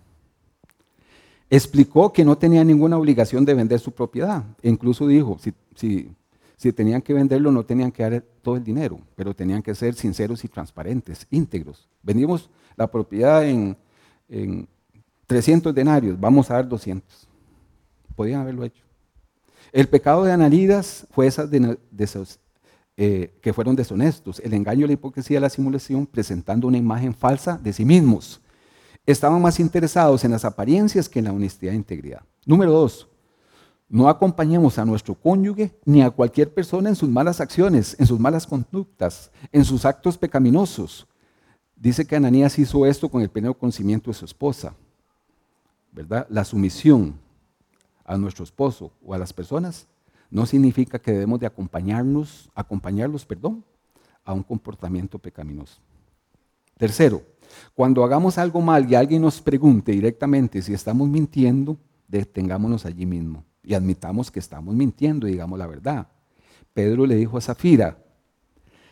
Explicó 1.51 2.13
que 2.13 2.25
no 2.25 2.39
tenía 2.39 2.63
ninguna 2.63 2.97
obligación 2.97 3.45
de 3.45 3.55
vender 3.55 3.81
su 3.81 3.93
propiedad. 3.93 4.45
E 4.63 4.69
incluso 4.69 5.07
dijo, 5.07 5.37
si, 5.41 5.53
si, 6.57 6.73
tenían 6.73 7.03
que 7.03 7.13
venderlo, 7.13 7.51
no 7.53 7.65
tenían 7.65 7.93
que 7.93 8.03
dar 8.03 8.25
todo 8.41 8.57
el 8.57 8.65
dinero, 8.65 9.01
pero 9.17 9.35
tenían 9.35 9.63
que 9.63 9.75
ser 9.75 9.95
sinceros 9.95 10.45
y 10.45 10.49
transparentes, 10.49 11.27
íntegros. 11.31 11.89
Vendimos 12.03 12.49
la 12.77 12.91
propiedad 12.91 13.45
en, 13.45 13.77
300 15.27 15.75
denarios, 15.75 16.19
vamos 16.19 16.51
a 16.51 16.55
dar 16.55 16.69
200. 16.69 17.29
Podían 18.15 18.41
haberlo 18.41 18.65
hecho. 18.65 18.85
El 19.73 19.89
pecado 19.89 20.25
de 20.25 20.33
Ananidas 20.33 21.07
fue 21.11 21.27
esa 21.27 21.47
de, 21.47 21.79
de, 21.91 22.27
eh, 22.97 23.35
que 23.41 23.53
fueron 23.53 23.75
deshonestos, 23.75 24.41
el 24.41 24.55
engaño, 24.55 24.87
la 24.87 24.93
hipocresía, 24.93 25.41
la 25.41 25.51
simulación, 25.51 26.07
presentando 26.07 26.69
una 26.69 26.79
imagen 26.79 27.13
falsa 27.13 27.59
de 27.59 27.73
sí 27.73 27.85
mismos. 27.85 28.41
Estaban 29.05 29.43
más 29.43 29.59
interesados 29.59 30.25
en 30.25 30.31
las 30.31 30.45
apariencias 30.45 31.09
que 31.09 31.19
en 31.19 31.25
la 31.25 31.33
honestidad 31.33 31.73
e 31.73 31.77
integridad. 31.77 32.23
Número 32.47 32.71
dos, 32.71 33.09
no 33.89 34.09
acompañemos 34.09 34.79
a 34.79 34.85
nuestro 34.85 35.15
cónyuge 35.15 35.77
ni 35.85 36.03
a 36.03 36.11
cualquier 36.11 36.55
persona 36.55 36.89
en 36.89 36.97
sus 36.97 37.09
malas 37.09 37.41
acciones, 37.41 37.97
en 37.99 38.07
sus 38.07 38.19
malas 38.19 38.47
conductas, 38.47 39.31
en 39.53 39.65
sus 39.65 39.85
actos 39.85 40.17
pecaminosos. 40.17 41.07
Dice 41.77 42.07
que 42.07 42.17
Ananías 42.17 42.59
hizo 42.59 42.87
esto 42.87 43.09
con 43.09 43.23
el 43.23 43.29
pleno 43.29 43.53
conocimiento 43.55 44.11
de 44.11 44.15
su 44.15 44.25
esposa. 44.25 44.75
La 46.29 46.45
sumisión 46.45 47.15
a 48.05 48.17
nuestro 48.19 48.45
esposo 48.45 48.93
o 49.05 49.15
a 49.15 49.19
las 49.19 49.33
personas 49.33 49.87
no 50.31 50.47
significa 50.47 50.99
que 50.99 51.13
debemos 51.13 51.39
de 51.41 51.47
acompañarnos, 51.47 52.51
acompañarlos, 52.55 53.25
perdón, 53.25 53.65
a 54.25 54.33
un 54.33 54.43
comportamiento 54.43 55.19
pecaminoso. 55.19 55.81
Tercero, 56.77 57.23
cuando 57.75 58.03
hagamos 58.05 58.39
algo 58.39 58.61
mal 58.61 58.91
y 58.91 58.95
alguien 58.95 59.23
nos 59.23 59.41
pregunte 59.41 59.93
directamente 59.93 60.61
si 60.61 60.75
estamos 60.75 61.09
mintiendo, 61.09 61.77
detengámonos 62.09 62.85
allí 62.85 63.07
mismo 63.07 63.45
y 63.63 63.75
admitamos 63.75 64.31
que 64.31 64.41
estamos 64.41 64.75
mintiendo 64.75 65.29
y 65.29 65.33
digamos 65.33 65.59
la 65.59 65.67
verdad. 65.67 66.09
Pedro 66.73 67.07
le 67.07 67.15
dijo 67.15 67.39
a 67.39 67.41
Zafira, 67.41 67.99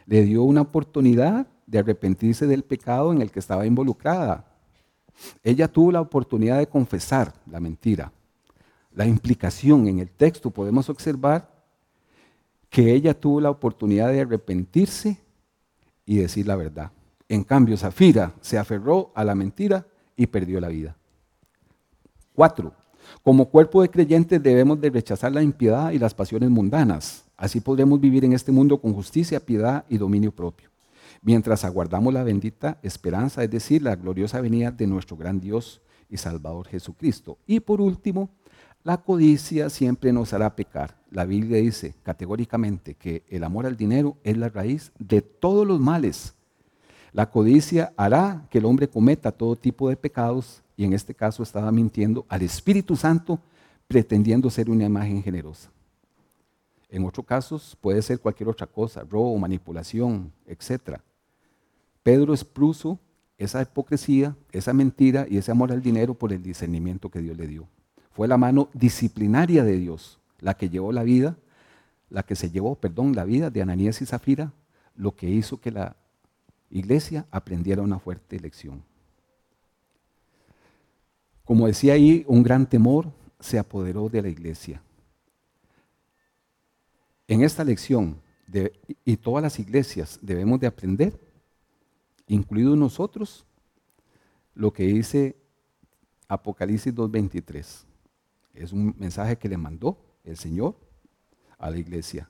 le 0.06 0.22
dio 0.22 0.44
una 0.44 0.60
oportunidad 0.60 1.46
de 1.66 1.78
arrepentirse 1.78 2.46
del 2.46 2.62
pecado 2.62 3.12
en 3.12 3.20
el 3.20 3.30
que 3.30 3.40
estaba 3.40 3.66
involucrada. 3.66 4.51
Ella 5.42 5.68
tuvo 5.68 5.92
la 5.92 6.00
oportunidad 6.00 6.58
de 6.58 6.66
confesar 6.66 7.32
la 7.50 7.60
mentira 7.60 8.12
la 8.94 9.06
implicación 9.06 9.88
en 9.88 9.98
el 10.00 10.10
texto, 10.10 10.50
podemos 10.50 10.88
observar 10.88 11.50
que 12.68 12.92
ella 12.92 13.18
tuvo 13.18 13.40
la 13.40 13.50
oportunidad 13.50 14.10
de 14.10 14.20
arrepentirse 14.20 15.18
y 16.06 16.16
decir 16.16 16.46
la 16.46 16.56
verdad. 16.56 16.90
En 17.28 17.44
cambio, 17.44 17.76
Zafira 17.76 18.34
se 18.40 18.58
aferró 18.58 19.10
a 19.14 19.24
la 19.24 19.34
mentira 19.34 19.86
y 20.16 20.26
perdió 20.26 20.60
la 20.60 20.68
vida. 20.68 20.96
Cuatro, 22.34 22.74
como 23.22 23.46
cuerpo 23.46 23.82
de 23.82 23.90
creyentes 23.90 24.42
debemos 24.42 24.80
de 24.80 24.90
rechazar 24.90 25.32
la 25.32 25.42
impiedad 25.42 25.90
y 25.92 25.98
las 25.98 26.14
pasiones 26.14 26.50
mundanas. 26.50 27.24
Así 27.36 27.60
podremos 27.60 28.00
vivir 28.00 28.24
en 28.24 28.32
este 28.32 28.52
mundo 28.52 28.80
con 28.80 28.94
justicia, 28.94 29.40
piedad 29.40 29.84
y 29.88 29.98
dominio 29.98 30.32
propio. 30.32 30.71
Mientras 31.22 31.64
aguardamos 31.64 32.12
la 32.12 32.24
bendita 32.24 32.78
esperanza, 32.82 33.44
es 33.44 33.50
decir, 33.50 33.80
la 33.82 33.94
gloriosa 33.94 34.40
venida 34.40 34.72
de 34.72 34.88
nuestro 34.88 35.16
gran 35.16 35.38
Dios 35.38 35.80
y 36.10 36.16
Salvador 36.16 36.66
Jesucristo. 36.66 37.38
Y 37.46 37.60
por 37.60 37.80
último, 37.80 38.28
la 38.82 38.96
codicia 38.96 39.70
siempre 39.70 40.12
nos 40.12 40.32
hará 40.32 40.56
pecar. 40.56 40.96
La 41.12 41.24
Biblia 41.24 41.58
dice 41.58 41.94
categóricamente 42.02 42.94
que 42.94 43.22
el 43.28 43.44
amor 43.44 43.66
al 43.66 43.76
dinero 43.76 44.16
es 44.24 44.36
la 44.36 44.48
raíz 44.48 44.90
de 44.98 45.22
todos 45.22 45.64
los 45.64 45.78
males. 45.78 46.34
La 47.12 47.30
codicia 47.30 47.92
hará 47.96 48.46
que 48.50 48.58
el 48.58 48.64
hombre 48.64 48.88
cometa 48.88 49.30
todo 49.30 49.54
tipo 49.54 49.88
de 49.88 49.96
pecados 49.96 50.62
y 50.76 50.84
en 50.84 50.92
este 50.92 51.14
caso 51.14 51.44
estaba 51.44 51.70
mintiendo 51.70 52.26
al 52.28 52.42
Espíritu 52.42 52.96
Santo 52.96 53.38
pretendiendo 53.86 54.50
ser 54.50 54.68
una 54.68 54.86
imagen 54.86 55.22
generosa. 55.22 55.70
En 56.88 57.04
otros 57.04 57.24
casos 57.24 57.76
puede 57.80 58.02
ser 58.02 58.18
cualquier 58.18 58.48
otra 58.48 58.66
cosa, 58.66 59.04
robo, 59.08 59.38
manipulación, 59.38 60.32
etc. 60.46 60.98
Pedro 62.02 62.34
expuso 62.34 62.98
esa 63.38 63.62
hipocresía, 63.62 64.36
esa 64.50 64.72
mentira 64.72 65.26
y 65.28 65.38
ese 65.38 65.50
amor 65.50 65.72
al 65.72 65.82
dinero 65.82 66.14
por 66.14 66.32
el 66.32 66.42
discernimiento 66.42 67.10
que 67.10 67.20
Dios 67.20 67.36
le 67.36 67.46
dio. 67.46 67.68
Fue 68.12 68.28
la 68.28 68.36
mano 68.36 68.68
disciplinaria 68.74 69.64
de 69.64 69.76
Dios 69.78 70.18
la 70.42 70.54
que 70.54 70.68
llevó 70.68 70.92
la 70.92 71.04
vida, 71.04 71.36
la 72.10 72.24
que 72.24 72.36
se 72.36 72.50
llevó, 72.50 72.74
perdón, 72.74 73.14
la 73.14 73.24
vida 73.24 73.48
de 73.48 73.62
Ananías 73.62 74.02
y 74.02 74.06
Zafira, 74.06 74.52
lo 74.96 75.14
que 75.14 75.30
hizo 75.30 75.60
que 75.60 75.70
la 75.70 75.96
iglesia 76.68 77.26
aprendiera 77.30 77.80
una 77.80 77.98
fuerte 77.98 78.38
lección. 78.38 78.82
Como 81.44 81.66
decía 81.66 81.94
ahí, 81.94 82.24
un 82.26 82.42
gran 82.42 82.68
temor 82.68 83.12
se 83.40 83.58
apoderó 83.58 84.08
de 84.08 84.22
la 84.22 84.28
iglesia. 84.28 84.82
En 87.28 87.42
esta 87.42 87.64
lección, 87.64 88.20
y 89.04 89.16
todas 89.16 89.42
las 89.42 89.58
iglesias 89.58 90.18
debemos 90.20 90.60
de 90.60 90.66
aprender, 90.66 91.18
incluidos 92.34 92.76
nosotros, 92.76 93.44
lo 94.54 94.72
que 94.72 94.84
dice 94.84 95.36
Apocalipsis 96.28 96.94
2.23. 96.94 97.84
Es 98.54 98.72
un 98.72 98.94
mensaje 98.98 99.36
que 99.36 99.48
le 99.48 99.56
mandó 99.56 99.98
el 100.24 100.36
Señor 100.36 100.76
a 101.58 101.70
la 101.70 101.78
iglesia. 101.78 102.28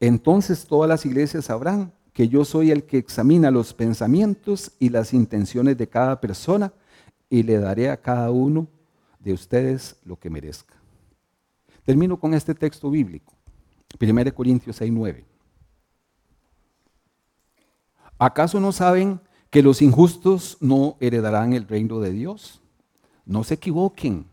Entonces 0.00 0.66
todas 0.66 0.88
las 0.88 1.04
iglesias 1.06 1.46
sabrán 1.46 1.92
que 2.12 2.28
yo 2.28 2.44
soy 2.44 2.70
el 2.70 2.84
que 2.84 2.98
examina 2.98 3.50
los 3.50 3.72
pensamientos 3.74 4.72
y 4.78 4.90
las 4.90 5.12
intenciones 5.14 5.76
de 5.76 5.88
cada 5.88 6.20
persona 6.20 6.72
y 7.30 7.42
le 7.42 7.58
daré 7.58 7.90
a 7.90 8.00
cada 8.00 8.30
uno 8.30 8.68
de 9.18 9.32
ustedes 9.32 9.96
lo 10.04 10.18
que 10.18 10.30
merezca. 10.30 10.74
Termino 11.84 12.18
con 12.18 12.34
este 12.34 12.54
texto 12.54 12.90
bíblico, 12.90 13.32
1 14.00 14.34
Corintios 14.34 14.76
6, 14.76 14.92
9. 14.92 15.24
¿Acaso 18.18 18.60
no 18.60 18.70
saben 18.70 19.20
que 19.52 19.62
los 19.62 19.82
injustos 19.82 20.56
no 20.60 20.96
heredarán 20.98 21.52
el 21.52 21.68
reino 21.68 22.00
de 22.00 22.10
Dios? 22.10 22.62
No 23.26 23.44
se 23.44 23.54
equivoquen, 23.54 24.24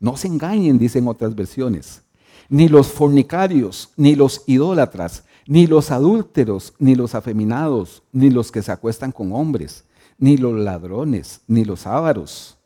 no 0.00 0.16
se 0.16 0.28
engañen, 0.28 0.78
dicen 0.78 1.06
otras 1.06 1.34
versiones. 1.34 2.00
Ni 2.48 2.68
los 2.68 2.86
fornicarios, 2.86 3.90
ni 3.98 4.14
los 4.14 4.44
idólatras, 4.46 5.24
ni 5.46 5.66
los 5.66 5.90
adúlteros, 5.90 6.72
ni 6.78 6.94
los 6.94 7.14
afeminados, 7.14 8.02
ni 8.12 8.30
los 8.30 8.50
que 8.50 8.62
se 8.62 8.72
acuestan 8.72 9.12
con 9.12 9.34
hombres, 9.34 9.84
ni 10.16 10.38
los 10.38 10.58
ladrones, 10.58 11.42
ni 11.46 11.66
los 11.66 11.86
ávaros, 11.86 12.56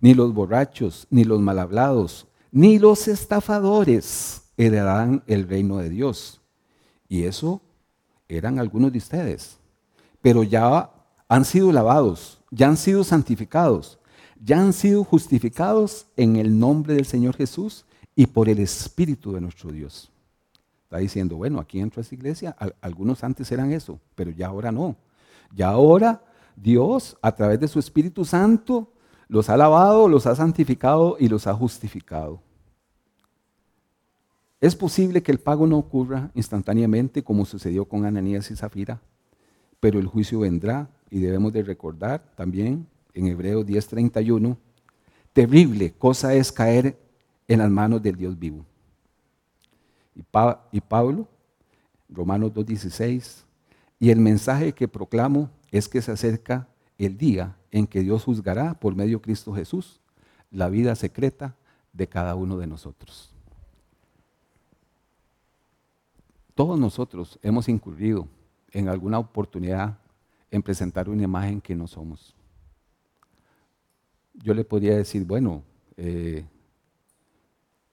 ni 0.00 0.14
los 0.14 0.32
borrachos, 0.32 1.08
ni 1.10 1.24
los 1.24 1.40
malhablados, 1.40 2.28
ni 2.52 2.78
los 2.78 3.08
estafadores 3.08 4.42
heredarán 4.56 5.24
el 5.26 5.48
reino 5.48 5.78
de 5.78 5.90
Dios. 5.90 6.40
Y 7.08 7.24
eso 7.24 7.60
eran 8.28 8.60
algunos 8.60 8.92
de 8.92 8.98
ustedes. 8.98 9.58
Pero 10.22 10.44
ya 10.44 10.92
han 11.28 11.44
sido 11.44 11.72
lavados, 11.72 12.42
ya 12.50 12.68
han 12.68 12.76
sido 12.76 13.04
santificados, 13.04 13.98
ya 14.42 14.60
han 14.60 14.72
sido 14.72 15.04
justificados 15.04 16.06
en 16.16 16.36
el 16.36 16.58
nombre 16.58 16.94
del 16.94 17.06
Señor 17.06 17.36
Jesús 17.36 17.84
y 18.14 18.26
por 18.26 18.48
el 18.48 18.58
Espíritu 18.58 19.32
de 19.32 19.40
nuestro 19.40 19.72
Dios. 19.72 20.10
Está 20.84 20.98
diciendo, 20.98 21.36
bueno, 21.36 21.58
aquí 21.58 21.80
entra 21.80 22.00
esta 22.00 22.14
iglesia, 22.14 22.56
algunos 22.80 23.24
antes 23.24 23.50
eran 23.50 23.72
eso, 23.72 23.98
pero 24.14 24.30
ya 24.30 24.46
ahora 24.46 24.70
no. 24.70 24.96
Ya 25.52 25.68
ahora 25.68 26.22
Dios, 26.54 27.16
a 27.22 27.32
través 27.34 27.58
de 27.60 27.68
su 27.68 27.78
Espíritu 27.78 28.24
Santo, 28.24 28.92
los 29.28 29.50
ha 29.50 29.56
lavado, 29.56 30.08
los 30.08 30.26
ha 30.26 30.36
santificado 30.36 31.16
y 31.18 31.28
los 31.28 31.46
ha 31.46 31.54
justificado. 31.54 32.40
Es 34.60 34.74
posible 34.74 35.22
que 35.22 35.32
el 35.32 35.38
pago 35.38 35.66
no 35.66 35.76
ocurra 35.76 36.30
instantáneamente 36.34 37.22
como 37.22 37.44
sucedió 37.44 37.84
con 37.84 38.06
Ananías 38.06 38.50
y 38.50 38.56
Zafira, 38.56 39.00
pero 39.80 39.98
el 39.98 40.06
juicio 40.06 40.40
vendrá 40.40 40.88
y 41.10 41.20
debemos 41.20 41.52
de 41.52 41.62
recordar 41.62 42.32
también 42.34 42.86
en 43.14 43.26
Hebreos 43.26 43.64
10:31, 43.66 44.56
terrible 45.32 45.92
cosa 45.92 46.34
es 46.34 46.52
caer 46.52 46.98
en 47.48 47.58
las 47.60 47.70
manos 47.70 48.02
del 48.02 48.16
Dios 48.16 48.38
vivo. 48.38 48.64
Y, 50.14 50.80
Pablo, 50.80 51.28
Romanos 52.08 52.52
2:16, 52.52 53.44
y 53.98 54.10
el 54.10 54.20
mensaje 54.20 54.72
que 54.72 54.88
proclamo 54.88 55.50
es 55.70 55.88
que 55.88 56.02
se 56.02 56.12
acerca 56.12 56.68
el 56.98 57.16
día 57.16 57.56
en 57.70 57.86
que 57.86 58.00
Dios 58.00 58.24
juzgará 58.24 58.74
por 58.74 58.94
medio 58.94 59.18
de 59.18 59.22
Cristo 59.22 59.52
Jesús 59.54 60.00
la 60.50 60.68
vida 60.68 60.94
secreta 60.94 61.54
de 61.92 62.06
cada 62.06 62.34
uno 62.34 62.56
de 62.56 62.66
nosotros. 62.66 63.32
Todos 66.54 66.78
nosotros 66.78 67.38
hemos 67.42 67.68
incurrido 67.68 68.26
en 68.70 68.88
alguna 68.88 69.18
oportunidad 69.18 69.98
en 70.50 70.62
presentar 70.62 71.08
una 71.08 71.22
imagen 71.22 71.60
que 71.60 71.74
no 71.74 71.86
somos. 71.86 72.34
Yo 74.34 74.54
le 74.54 74.64
podría 74.64 74.96
decir, 74.96 75.24
bueno, 75.24 75.62
eh, 75.96 76.44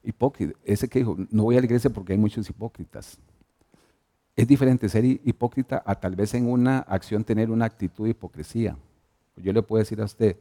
hipócrita, 0.03 0.57
ese 0.63 0.87
que 0.87 0.99
dijo, 0.99 1.17
no 1.31 1.43
voy 1.43 1.57
a 1.57 1.59
la 1.59 1.65
iglesia 1.65 1.89
porque 1.89 2.13
hay 2.13 2.19
muchos 2.19 2.49
hipócritas. 2.49 3.17
Es 4.35 4.47
diferente 4.47 4.89
ser 4.89 5.05
hipócrita 5.05 5.83
a 5.85 5.95
tal 5.95 6.15
vez 6.15 6.33
en 6.33 6.49
una 6.49 6.79
acción 6.79 7.23
tener 7.23 7.51
una 7.51 7.65
actitud 7.65 8.05
de 8.05 8.11
hipocresía. 8.11 8.77
Yo 9.37 9.53
le 9.53 9.61
puedo 9.61 9.79
decir 9.79 10.01
a 10.01 10.05
usted, 10.05 10.37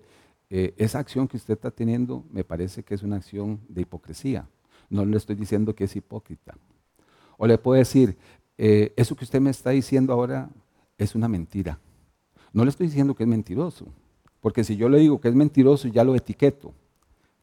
eh, 0.50 0.74
esa 0.76 0.98
acción 0.98 1.28
que 1.28 1.36
usted 1.36 1.54
está 1.54 1.70
teniendo 1.70 2.24
me 2.30 2.44
parece 2.44 2.82
que 2.82 2.94
es 2.94 3.02
una 3.02 3.16
acción 3.16 3.60
de 3.68 3.82
hipocresía. 3.82 4.48
No 4.90 5.04
le 5.04 5.16
estoy 5.16 5.36
diciendo 5.36 5.74
que 5.74 5.84
es 5.84 5.96
hipócrita. 5.96 6.56
O 7.38 7.46
le 7.46 7.58
puedo 7.58 7.78
decir, 7.78 8.16
eh, 8.58 8.92
eso 8.96 9.16
que 9.16 9.24
usted 9.24 9.40
me 9.40 9.50
está 9.50 9.70
diciendo 9.70 10.12
ahora 10.12 10.50
es 10.98 11.14
una 11.14 11.28
mentira. 11.28 11.78
No 12.52 12.64
le 12.64 12.70
estoy 12.70 12.86
diciendo 12.86 13.14
que 13.14 13.22
es 13.22 13.28
mentiroso, 13.28 13.86
porque 14.40 14.64
si 14.64 14.76
yo 14.76 14.88
le 14.88 14.98
digo 14.98 15.20
que 15.20 15.28
es 15.28 15.34
mentiroso, 15.34 15.88
ya 15.88 16.04
lo 16.04 16.14
etiqueto. 16.14 16.72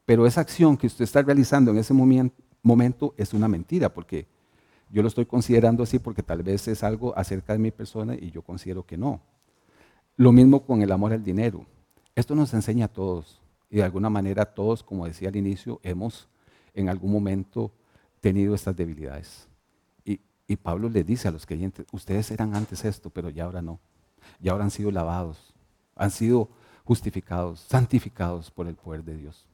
Pero 0.06 0.26
esa 0.26 0.40
acción 0.40 0.76
que 0.76 0.86
usted 0.86 1.04
está 1.04 1.22
realizando 1.22 1.70
en 1.70 1.78
ese 1.78 1.94
momento 1.94 3.14
es 3.16 3.32
una 3.32 3.48
mentira, 3.48 3.92
porque 3.92 4.26
yo 4.90 5.02
lo 5.02 5.08
estoy 5.08 5.26
considerando 5.26 5.82
así 5.82 5.98
porque 5.98 6.22
tal 6.22 6.42
vez 6.42 6.66
es 6.68 6.82
algo 6.82 7.16
acerca 7.16 7.52
de 7.52 7.60
mi 7.60 7.70
persona 7.70 8.14
y 8.14 8.30
yo 8.30 8.42
considero 8.42 8.84
que 8.84 8.96
no. 8.96 9.20
Lo 10.16 10.32
mismo 10.32 10.64
con 10.64 10.82
el 10.82 10.90
amor 10.92 11.12
al 11.12 11.22
dinero. 11.22 11.64
Esto 12.14 12.34
nos 12.34 12.52
enseña 12.54 12.86
a 12.86 12.88
todos 12.88 13.40
y 13.70 13.76
de 13.76 13.84
alguna 13.84 14.10
manera 14.10 14.44
todos, 14.44 14.82
como 14.82 15.06
decía 15.06 15.28
al 15.28 15.36
inicio, 15.36 15.80
hemos 15.82 16.28
en 16.74 16.88
algún 16.88 17.12
momento 17.12 17.70
tenido 18.20 18.54
estas 18.54 18.76
debilidades. 18.76 19.46
Y 20.04 20.56
Pablo 20.56 20.88
le 20.88 21.04
dice 21.04 21.28
a 21.28 21.30
los 21.30 21.46
creyentes, 21.46 21.86
ustedes 21.92 22.32
eran 22.32 22.56
antes 22.56 22.84
esto, 22.84 23.08
pero 23.08 23.30
ya 23.30 23.44
ahora 23.44 23.62
no. 23.62 23.78
Ya 24.40 24.52
ahora 24.52 24.64
han 24.64 24.70
sido 24.70 24.90
lavados, 24.90 25.54
han 25.94 26.10
sido 26.10 26.50
justificados, 26.84 27.60
santificados 27.60 28.50
por 28.50 28.66
el 28.66 28.74
poder 28.74 29.04
de 29.04 29.16
Dios. 29.16 29.49